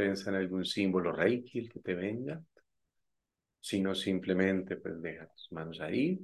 Piensa 0.00 0.30
en 0.30 0.36
algún 0.36 0.64
símbolo 0.64 1.12
Reiki 1.12 1.60
el 1.60 1.70
que 1.70 1.78
te 1.80 1.94
venga. 1.94 2.42
Si 3.58 3.80
no, 3.80 3.94
simplemente 3.94 4.76
pues 4.76 5.00
deja 5.00 5.26
tus 5.28 5.50
manos 5.52 5.80
ahí. 5.80 6.20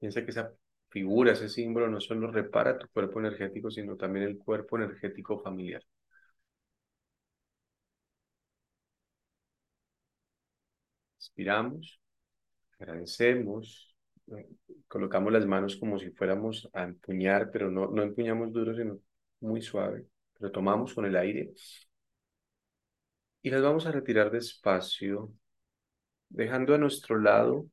Piensa 0.00 0.24
que 0.24 0.32
esa 0.32 0.52
figura, 0.88 1.32
ese 1.34 1.48
símbolo 1.48 1.86
no 1.88 2.00
solo 2.00 2.32
repara 2.32 2.76
tu 2.78 2.88
cuerpo 2.88 3.20
energético, 3.20 3.70
sino 3.70 3.96
también 3.96 4.26
el 4.26 4.36
cuerpo 4.38 4.76
energético 4.76 5.38
familiar. 5.40 5.82
Inspiramos, 11.18 12.00
agradecemos, 12.78 13.87
colocamos 14.88 15.32
las 15.32 15.46
manos 15.46 15.76
como 15.76 15.98
si 15.98 16.10
fuéramos 16.10 16.68
a 16.72 16.84
empuñar, 16.84 17.50
pero 17.50 17.70
no, 17.70 17.88
no 17.90 18.02
empuñamos 18.02 18.52
duro, 18.52 18.74
sino 18.74 18.98
muy 19.40 19.62
suave. 19.62 20.06
Pero 20.34 20.50
tomamos 20.52 20.94
con 20.94 21.06
el 21.06 21.16
aire 21.16 21.52
y 23.42 23.50
las 23.50 23.62
vamos 23.62 23.86
a 23.86 23.92
retirar 23.92 24.30
despacio, 24.30 25.32
dejando 26.28 26.74
a 26.74 26.78
nuestro 26.78 27.18
lado 27.18 27.66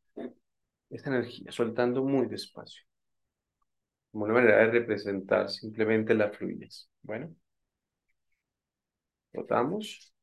esta 0.89 1.09
energía, 1.09 1.51
soltando 1.51 2.03
muy 2.03 2.27
despacio, 2.27 2.83
como 4.11 4.25
una 4.25 4.35
manera 4.35 4.57
de 4.59 4.71
representar 4.71 5.49
simplemente 5.49 6.13
la 6.13 6.31
fluidez. 6.31 6.89
Bueno, 7.01 7.35
botamos 9.33 10.13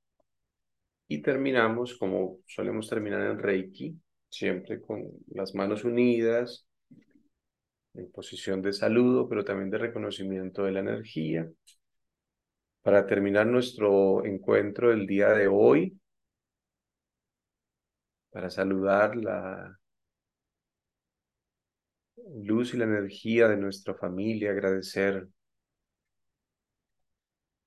y 1.08 1.20
terminamos 1.20 1.96
como 1.98 2.38
solemos 2.46 2.88
terminar 2.88 3.20
en 3.22 3.38
Reiki, 3.38 4.00
siempre 4.32 4.80
con 4.80 5.10
las 5.28 5.54
manos 5.54 5.84
unidas, 5.84 6.66
en 7.94 8.10
posición 8.10 8.62
de 8.62 8.72
saludo, 8.72 9.28
pero 9.28 9.44
también 9.44 9.70
de 9.70 9.78
reconocimiento 9.78 10.64
de 10.64 10.72
la 10.72 10.80
energía. 10.80 11.50
Para 12.80 13.06
terminar 13.06 13.46
nuestro 13.46 14.24
encuentro 14.24 14.88
del 14.88 15.06
día 15.06 15.28
de 15.34 15.48
hoy, 15.48 16.00
para 18.30 18.48
saludar 18.48 19.16
la 19.16 19.78
luz 22.42 22.72
y 22.72 22.78
la 22.78 22.84
energía 22.84 23.48
de 23.48 23.58
nuestra 23.58 23.94
familia, 23.94 24.52
agradecer 24.52 25.28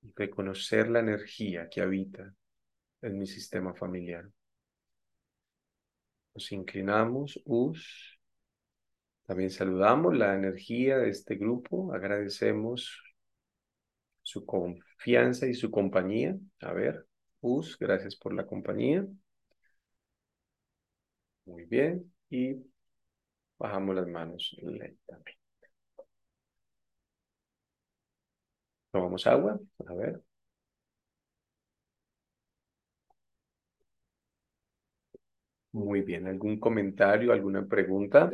y 0.02 0.12
reconocer 0.16 0.90
la 0.90 0.98
energía 0.98 1.68
que 1.68 1.80
habita 1.80 2.34
en 3.02 3.18
mi 3.18 3.26
sistema 3.28 3.72
familiar. 3.72 4.28
Nos 6.36 6.52
inclinamos, 6.52 7.40
us. 7.46 8.18
También 9.24 9.48
saludamos 9.50 10.14
la 10.14 10.34
energía 10.34 10.98
de 10.98 11.08
este 11.08 11.36
grupo, 11.36 11.94
agradecemos 11.94 13.00
su 14.20 14.44
confianza 14.44 15.46
y 15.46 15.54
su 15.54 15.70
compañía. 15.70 16.36
A 16.60 16.74
ver, 16.74 17.06
us, 17.40 17.78
gracias 17.78 18.16
por 18.16 18.34
la 18.34 18.46
compañía. 18.46 19.06
Muy 21.46 21.64
bien, 21.64 22.12
y 22.30 22.56
bajamos 23.58 23.94
las 23.96 24.06
manos 24.08 24.56
lentamente. 24.62 25.38
Tomamos 28.90 29.26
agua, 29.28 29.60
a 29.86 29.94
ver. 29.94 30.20
Muy 35.76 36.00
bien, 36.02 36.26
¿algún 36.26 36.58
comentario, 36.58 37.32
alguna 37.32 37.64
pregunta? 37.66 38.30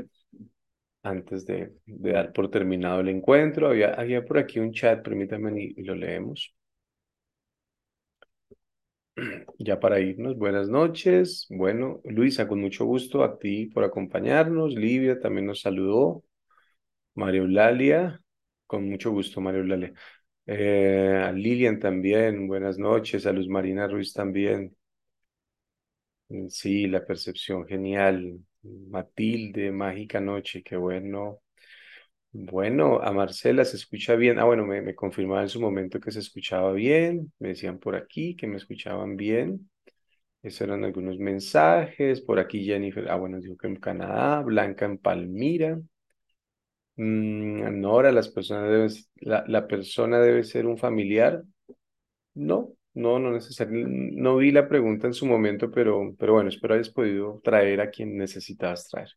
Antes 1.04 1.46
de, 1.46 1.74
dar 1.86 2.32
por 2.32 2.50
terminado 2.50 3.00
el 3.00 3.08
encuentro, 3.08 3.68
había, 3.68 3.94
había 3.94 4.24
por 4.24 4.38
aquí 4.38 4.58
un 4.58 4.72
chat, 4.72 5.00
permítanme 5.04 5.52
y, 5.62 5.74
y 5.80 5.84
lo 5.84 5.94
leemos. 5.94 6.52
Ya 9.58 9.78
para 9.80 10.00
irnos, 10.00 10.36
buenas 10.38 10.68
noches. 10.68 11.46
Bueno, 11.50 12.00
Luisa, 12.04 12.48
con 12.48 12.60
mucho 12.60 12.84
gusto 12.84 13.22
a 13.24 13.38
ti 13.38 13.66
por 13.66 13.84
acompañarnos. 13.84 14.74
Livia 14.74 15.18
también 15.20 15.46
nos 15.46 15.60
saludó. 15.60 16.24
María 17.14 17.40
Eulalia, 17.42 18.20
con 18.66 18.88
mucho 18.90 19.10
gusto, 19.12 19.40
María 19.40 19.60
Eulalia. 19.60 19.94
Eh, 20.46 21.22
a 21.24 21.32
Lilian 21.32 21.80
también, 21.80 22.48
buenas 22.48 22.78
noches. 22.78 23.26
A 23.26 23.32
Luz 23.32 23.48
Marina 23.48 23.88
Ruiz 23.88 24.12
también. 24.12 24.76
Mm, 26.32 26.48
Sí, 26.48 26.86
la 26.86 27.04
percepción 27.04 27.66
genial. 27.66 28.38
Matilde, 28.62 29.72
mágica 29.72 30.20
noche, 30.20 30.62
qué 30.62 30.76
bueno. 30.76 31.40
Bueno, 32.32 33.00
a 33.02 33.12
Marcela 33.12 33.64
se 33.64 33.76
escucha 33.76 34.16
bien. 34.16 34.38
Ah, 34.38 34.44
bueno, 34.44 34.64
me, 34.66 34.82
me 34.82 34.94
confirmaba 34.94 35.42
en 35.42 35.48
su 35.50 35.60
momento 35.60 36.00
que 36.00 36.12
se 36.12 36.20
escuchaba 36.20 36.72
bien. 36.72 37.32
Me 37.40 37.50
decían 37.50 37.78
por 37.78 37.96
aquí 37.96 38.36
que 38.36 38.46
me 38.46 38.56
escuchaban 38.58 39.16
bien. 39.16 39.70
Esos 40.42 40.62
eran 40.62 40.84
algunos 40.84 41.18
mensajes. 41.18 42.20
Por 42.22 42.40
aquí 42.40 42.64
Jennifer, 42.66 43.10
ah, 43.10 43.16
bueno, 43.16 43.40
dijo 43.40 43.56
que 43.58 43.68
en 43.68 43.76
Canadá. 43.76 44.42
Blanca 44.42 44.86
en 44.86 44.98
Palmira. 44.98 45.80
Mm, 46.96 47.80
Nora, 47.80 48.12
las 48.12 48.28
personas 48.28 49.10
la, 49.16 49.44
la 49.48 49.66
persona 49.66 50.20
debe 50.20 50.44
ser 50.44 50.66
un 50.66 50.78
familiar. 50.78 51.42
No, 52.34 52.74
no, 52.94 53.18
no 53.18 53.32
necesariamente. 53.32 54.12
No 54.20 54.36
vi 54.36 54.50
la 54.52 54.68
pregunta 54.68 55.06
en 55.06 55.14
su 55.14 55.26
momento, 55.26 55.70
pero, 55.70 56.14
pero 56.18 56.34
bueno, 56.34 56.48
espero 56.48 56.74
hayas 56.74 56.90
podido 56.90 57.40
traer 57.44 57.80
a 57.80 57.90
quien 57.90 58.16
necesitabas 58.16 58.88
traer. 58.88 59.08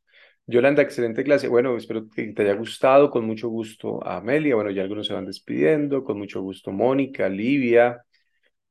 Yolanda, 0.47 0.82
excelente 0.82 1.23
clase. 1.23 1.47
Bueno, 1.47 1.76
espero 1.78 2.07
que 2.09 2.28
te 2.34 2.43
haya 2.43 2.53
gustado. 2.53 3.09
Con 3.09 3.26
mucho 3.26 3.49
gusto 3.49 4.03
a 4.05 4.17
Amelia. 4.17 4.55
Bueno, 4.55 4.71
ya 4.71 4.84
algunos 4.84 5.07
se 5.07 5.13
van 5.13 5.26
despidiendo. 5.26 6.03
Con 6.03 6.17
mucho 6.19 6.41
gusto 6.41 6.71
Mónica, 6.71 7.28
Livia. 7.30 8.03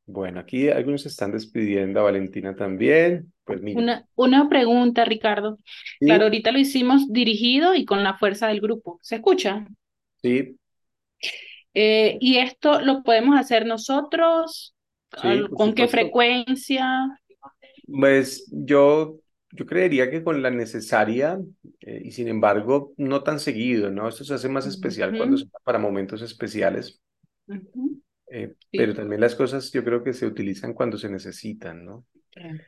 Bueno, 0.07 0.41
aquí 0.41 0.69
algunos 0.71 1.03
se 1.03 1.09
están 1.09 1.33
despidiendo. 1.33 2.01
A 2.01 2.05
Valentina 2.05 2.55
también. 2.57 3.33
Pues 3.45 3.63
mira, 3.63 3.83
Una, 3.83 4.07
una 4.15 4.49
pregunta, 4.49 5.05
Ricardo. 5.05 5.59
sí, 6.01 6.07
Claro, 6.07 6.25
ahorita 6.25 6.51
lo 6.53 6.59
hicimos 6.59 7.13
dirigido 7.13 7.75
y 7.75 7.85
con 7.85 8.03
la 8.03 8.17
fuerza 8.17 8.49
del 8.49 8.61
grupo. 8.63 8.99
¿Se 9.03 9.17
escucha? 9.17 9.67
sí, 10.23 10.59
Eh, 11.75 12.19
¿y 12.21 12.39
esto 12.39 12.81
lo 12.81 13.03
podemos 13.03 13.39
hacer 13.39 13.67
nosotros? 13.67 14.74
Sí, 15.21 15.49
¿Con 15.55 15.75
qué 15.75 15.89
frecuencia? 15.89 17.19
Pues 17.87 18.47
yo, 18.51 19.21
yo 19.53 19.67
creería 19.67 20.11
que 20.11 20.25
con 20.25 20.43
la 20.43 20.51
necesaria 20.51 21.39
eh, 21.81 22.01
y 22.05 22.13
sin 22.13 22.29
embargo 22.29 22.93
no 22.97 23.23
tan 23.23 23.41
seguido, 23.41 23.91
¿no? 23.91 24.09
Esto 24.09 24.25
se 24.25 24.35
hace 24.35 24.49
más 24.49 24.67
especial 24.67 25.17
cuando 25.17 25.37
Ujú, 25.37 25.39
se 25.39 25.47
para 25.65 25.79
momentos 25.79 26.23
especiales, 26.23 27.01
eh, 28.31 28.55
pero 28.75 28.95
también 28.95 29.21
las 29.21 29.35
cosas 29.35 29.71
yo 29.73 29.85
creo 29.85 30.03
que 30.05 30.13
se 30.13 30.27
utilizan 30.27 30.75
cuando 30.75 30.99
se 30.99 31.09
necesitan, 31.09 31.85
¿no? 31.85 32.05
claro. 32.31 32.65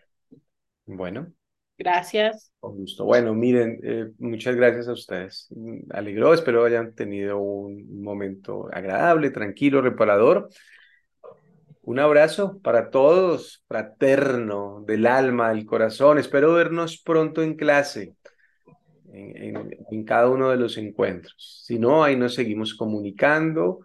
Bueno, 0.86 1.32
Gracias. 1.78 2.50
con 2.60 2.76
gusto. 2.76 3.04
Bueno, 3.04 3.34
miren, 3.34 3.80
eh, 3.82 4.10
muchas 4.18 4.56
gracias 4.56 4.88
a 4.88 4.92
ustedes. 4.92 5.46
Mm, 5.50 5.80
Alegró, 5.90 6.34
espero 6.34 6.64
hayan 6.64 6.94
tenido 6.94 7.38
un 7.38 8.02
momento 8.02 8.68
agradable, 8.72 9.30
tranquilo, 9.30 9.80
reparador. 9.82 10.48
Un 11.86 12.00
abrazo 12.00 12.58
para 12.62 12.90
todos, 12.90 13.64
fraterno, 13.68 14.82
del 14.88 15.06
alma, 15.06 15.50
del 15.50 15.64
corazón. 15.64 16.18
Espero 16.18 16.52
vernos 16.52 17.00
pronto 17.00 17.44
en 17.44 17.54
clase, 17.54 18.16
en, 19.12 20.04
cada 20.04 20.28
uno 20.28 20.50
de 20.50 20.56
los 20.56 20.78
encuentros. 20.78 21.62
Si 21.64 21.78
no, 21.78 22.02
ahí 22.02 22.16
nos 22.16 22.34
seguimos 22.34 22.74
comunicando. 22.74 23.84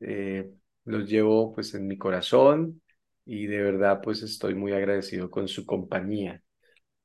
eh, 0.00 0.52
los 0.84 1.08
llevo 1.08 1.52
pues 1.52 1.74
en 1.74 1.88
mi 1.88 1.98
corazón 1.98 2.80
y 3.24 3.46
de 3.46 3.62
verdad 3.62 4.00
pues 4.02 4.22
estoy 4.22 4.54
muy 4.54 4.72
agradecido 4.72 5.28
con 5.28 5.48
su 5.48 5.66
compañía. 5.66 6.40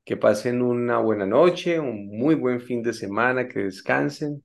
Que 0.05 0.17
pasen 0.17 0.61
una 0.61 0.99
buena 0.99 1.25
noche, 1.25 1.79
un 1.79 2.15
muy 2.15 2.35
buen 2.35 2.61
fin 2.61 2.83
de 2.83 2.93
semana, 2.93 3.47
que 3.47 3.61
descansen. 3.61 4.43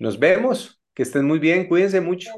Nos 0.00 0.18
vemos, 0.18 0.82
que 0.92 1.04
estén 1.04 1.24
muy 1.24 1.38
bien, 1.38 1.68
cuídense 1.68 2.00
mucho. 2.00 2.32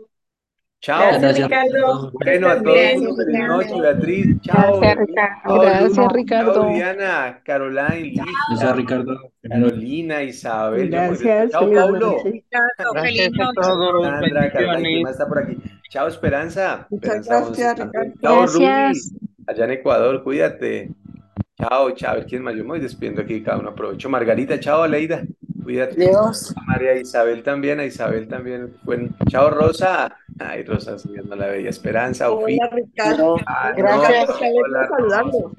Chao. 0.83 0.99
Gracias, 0.99 1.39
Ricardo. 1.39 2.11
Bueno, 2.11 2.49
a 2.49 2.61
todos 2.61 2.77
feliz 2.77 3.39
noche. 3.47 3.81
Beatriz. 3.81 4.41
Chao. 4.43 4.81
Gracias, 4.81 4.99
Ricardo. 6.13 6.55
Chao, 6.55 6.65
Gracias. 6.65 6.75
Diana, 6.75 7.41
Caroline, 7.45 8.01
Lisa, 8.01 8.25
Gracias, 8.51 8.77
Ricardo. 8.77 9.33
Carolina, 9.49 10.23
Isabel. 10.25 10.91
Gracias, 10.91 11.53
Chao, 11.53 11.67
noche. 11.69 12.23
Feliz 12.25 13.31
noche. 13.39 13.63
Sandra, 13.63 14.51
Caroline, 14.51 14.51
¿quién 14.51 14.71
bendiciones. 14.71 15.03
más 15.05 15.13
está 15.13 15.29
por 15.29 15.39
aquí? 15.39 15.57
Chao, 15.89 16.09
Esperanza. 16.09 16.87
Muchas 16.91 17.27
gracias. 17.29 17.79
Ricardo. 17.79 18.13
Chao. 18.21 18.41
Gracias. 18.41 19.13
Allá 19.47 19.65
en 19.65 19.71
Ecuador, 19.71 20.25
cuídate. 20.25 20.91
Chao, 21.59 21.93
chao. 21.93 22.11
A 22.11 22.15
ver, 22.17 22.27
¿quién 22.27 22.43
más? 22.43 22.57
Yo 22.57 22.65
me 22.65 22.71
voy 22.71 22.81
despidiendo 22.81 23.23
aquí, 23.23 23.41
cada 23.41 23.59
uno 23.59 23.69
aprovecho. 23.69 24.09
Margarita, 24.09 24.59
chao, 24.59 24.83
Aleida. 24.83 25.23
Cuídate. 25.63 25.95
Dios. 25.97 26.55
A 26.57 26.63
María 26.63 26.97
Isabel 26.97 27.43
también, 27.43 27.81
a 27.81 27.85
Isabel 27.85 28.29
también. 28.29 28.75
Bueno, 28.83 29.11
chao, 29.29 29.51
Rosa. 29.51 30.17
Ay, 30.39 30.65
Rosa, 30.65 30.99
subiendo 30.99 31.37
la 31.37 31.47
bella 31.47 31.71
Esperanza. 31.71 32.31
Ofi. 32.31 32.59
Hola, 32.61 32.71
Ricardo. 32.75 33.37
Ah, 33.47 33.71
no, 33.71 33.77
Gracias. 33.77 34.31
hola, 34.65 34.89
saludando. 34.89 35.53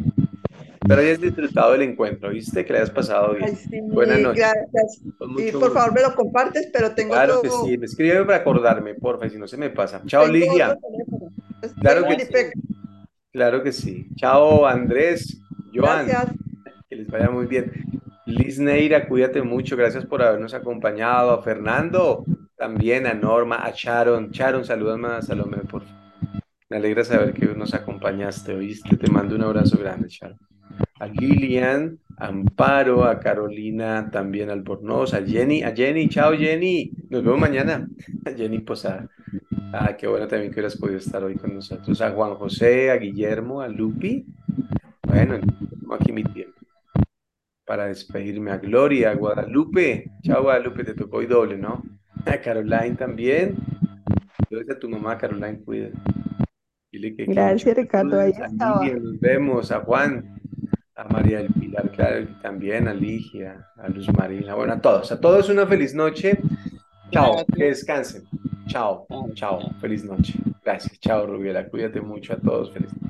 Espero 0.82 1.02
hayas 1.02 1.22
disfrutado 1.22 1.72
del 1.72 1.84
encuentro, 1.84 2.30
¿viste? 2.30 2.66
Que 2.66 2.74
le 2.74 2.80
hayas 2.80 2.90
pasado 2.92 3.36
bien. 3.36 3.46
Ay, 3.46 3.56
sí, 3.56 3.80
Buenas 3.84 4.20
noches. 4.20 4.44
gracias. 4.44 5.02
Y 5.06 5.12
por 5.14 5.30
gusto. 5.32 5.72
favor 5.72 5.94
me 5.94 6.02
lo 6.02 6.14
compartes, 6.14 6.70
pero 6.74 6.94
tengo 6.94 7.14
Claro 7.14 7.42
que 7.42 7.50
sí. 7.50 7.80
Escríbeme 7.82 8.26
para 8.26 8.40
acordarme, 8.40 8.94
porfa, 8.96 9.28
y 9.28 9.30
si 9.30 9.38
no 9.38 9.48
se 9.48 9.56
me 9.56 9.70
pasa. 9.70 10.02
Chao, 10.06 10.26
tengo. 10.26 10.46
Es 11.62 11.74
Claro 11.80 12.04
que 12.04 12.10
Winnipeg. 12.10 12.52
Claro 13.32 13.64
que 13.64 13.72
sí. 13.72 14.10
Chao, 14.18 14.68
Andrés, 14.68 15.40
Joan. 15.74 16.06
Gracias. 16.08 16.36
Que 16.90 16.96
les 16.98 17.08
vaya 17.08 17.30
muy 17.30 17.46
bien. 17.46 17.72
Liz 18.26 18.58
Neira, 18.58 19.08
cuídate 19.08 19.42
mucho, 19.42 19.76
gracias 19.76 20.06
por 20.06 20.22
habernos 20.22 20.54
acompañado. 20.54 21.32
A 21.32 21.44
Fernando, 21.44 22.24
también 22.56 23.06
a 23.06 23.14
Norma, 23.14 23.58
a 23.58 23.72
Sharon. 23.76 24.32
Sharon, 24.32 24.64
salúdame 24.64 25.10
a 25.10 25.22
Salomé, 25.22 25.58
por 25.58 25.84
favor. 25.84 26.04
Me 26.70 26.78
alegra 26.78 27.04
saber 27.04 27.34
que 27.34 27.46
nos 27.48 27.74
acompañaste, 27.74 28.56
¿oíste? 28.56 28.96
Te 28.96 29.12
mando 29.12 29.36
un 29.36 29.44
abrazo 29.44 29.78
grande, 29.78 30.08
Sharon. 30.08 30.40
A 31.00 31.08
Lilian, 31.08 32.00
a 32.18 32.28
Amparo, 32.28 33.04
a 33.04 33.20
Carolina, 33.20 34.10
también 34.10 34.50
Albornoz, 34.50 35.14
a 35.14 35.22
Jenny, 35.22 35.62
a 35.62 35.76
Jenny, 35.76 36.08
chao 36.08 36.32
Jenny, 36.34 36.92
nos 37.10 37.24
vemos 37.24 37.40
mañana. 37.40 37.88
A 38.26 38.32
Jenny 38.38 38.60
Posada. 38.60 39.10
Ah, 39.74 39.98
qué 39.98 40.08
bueno 40.08 40.28
también 40.28 40.50
que 40.50 40.60
hubieras 40.60 40.78
podido 40.78 40.98
estar 41.00 41.22
hoy 41.24 41.36
con 41.36 41.54
nosotros. 41.54 42.00
A 42.02 42.12
Juan 42.12 42.36
José, 42.36 42.90
a 42.90 42.96
Guillermo, 42.96 43.62
a 43.62 43.68
Lupi. 43.68 44.26
Bueno, 45.06 45.40
aquí 45.92 46.14
mi 46.14 46.24
tiempo 46.24 46.63
para 47.66 47.88
despedirme. 47.88 48.52
A 48.52 48.58
Gloria, 48.58 49.12
a 49.12 49.16
Guadalupe. 49.16 50.12
Chao 50.22 50.44
Guadalupe, 50.44 50.84
te 50.84 50.94
tocó 50.94 51.18
hoy 51.18 51.28
doble, 51.28 51.58
¿no? 51.58 51.84
A 52.26 52.38
Caroline 52.38 52.96
también. 52.96 53.56
Entonces 54.40 54.76
a 54.76 54.80
tu 54.80 54.90
mamá, 54.90 55.18
Caroline, 55.18 55.64
cuida. 55.64 55.90
Dile 56.92 57.16
que, 57.16 57.26
Gracias, 57.26 57.76
Ricardo, 57.76 58.20
ahí 58.20 58.32
estaba. 58.32 58.86
Nos 58.86 59.20
vemos. 59.20 59.72
A 59.72 59.80
Juan, 59.80 60.40
a 60.96 61.04
María 61.06 61.40
del 61.40 61.52
Pilar, 61.54 61.90
claro, 61.92 62.22
y 62.22 62.26
también 62.42 62.88
a 62.88 62.94
Ligia, 62.94 63.68
a 63.78 63.90
Luz 63.90 64.08
Marina. 64.14 64.54
Bueno, 64.54 64.74
a 64.74 64.82
todos. 64.82 65.12
A 65.12 65.20
todos 65.20 65.50
una 65.50 65.66
feliz 65.66 65.96
noche. 65.96 66.38
Chao, 67.12 67.46
que 67.56 67.66
descansen. 67.66 68.24
Chao, 68.68 69.08
chao. 69.34 69.60
Feliz 69.82 70.04
noche. 70.04 70.34
Gracias. 70.64 71.00
Chao, 71.00 71.26
Rubiela. 71.26 71.68
Cuídate 71.68 72.00
mucho 72.02 72.34
a 72.34 72.38
todos. 72.38 72.72
Feliz 72.72 72.92
noche. 72.94 73.04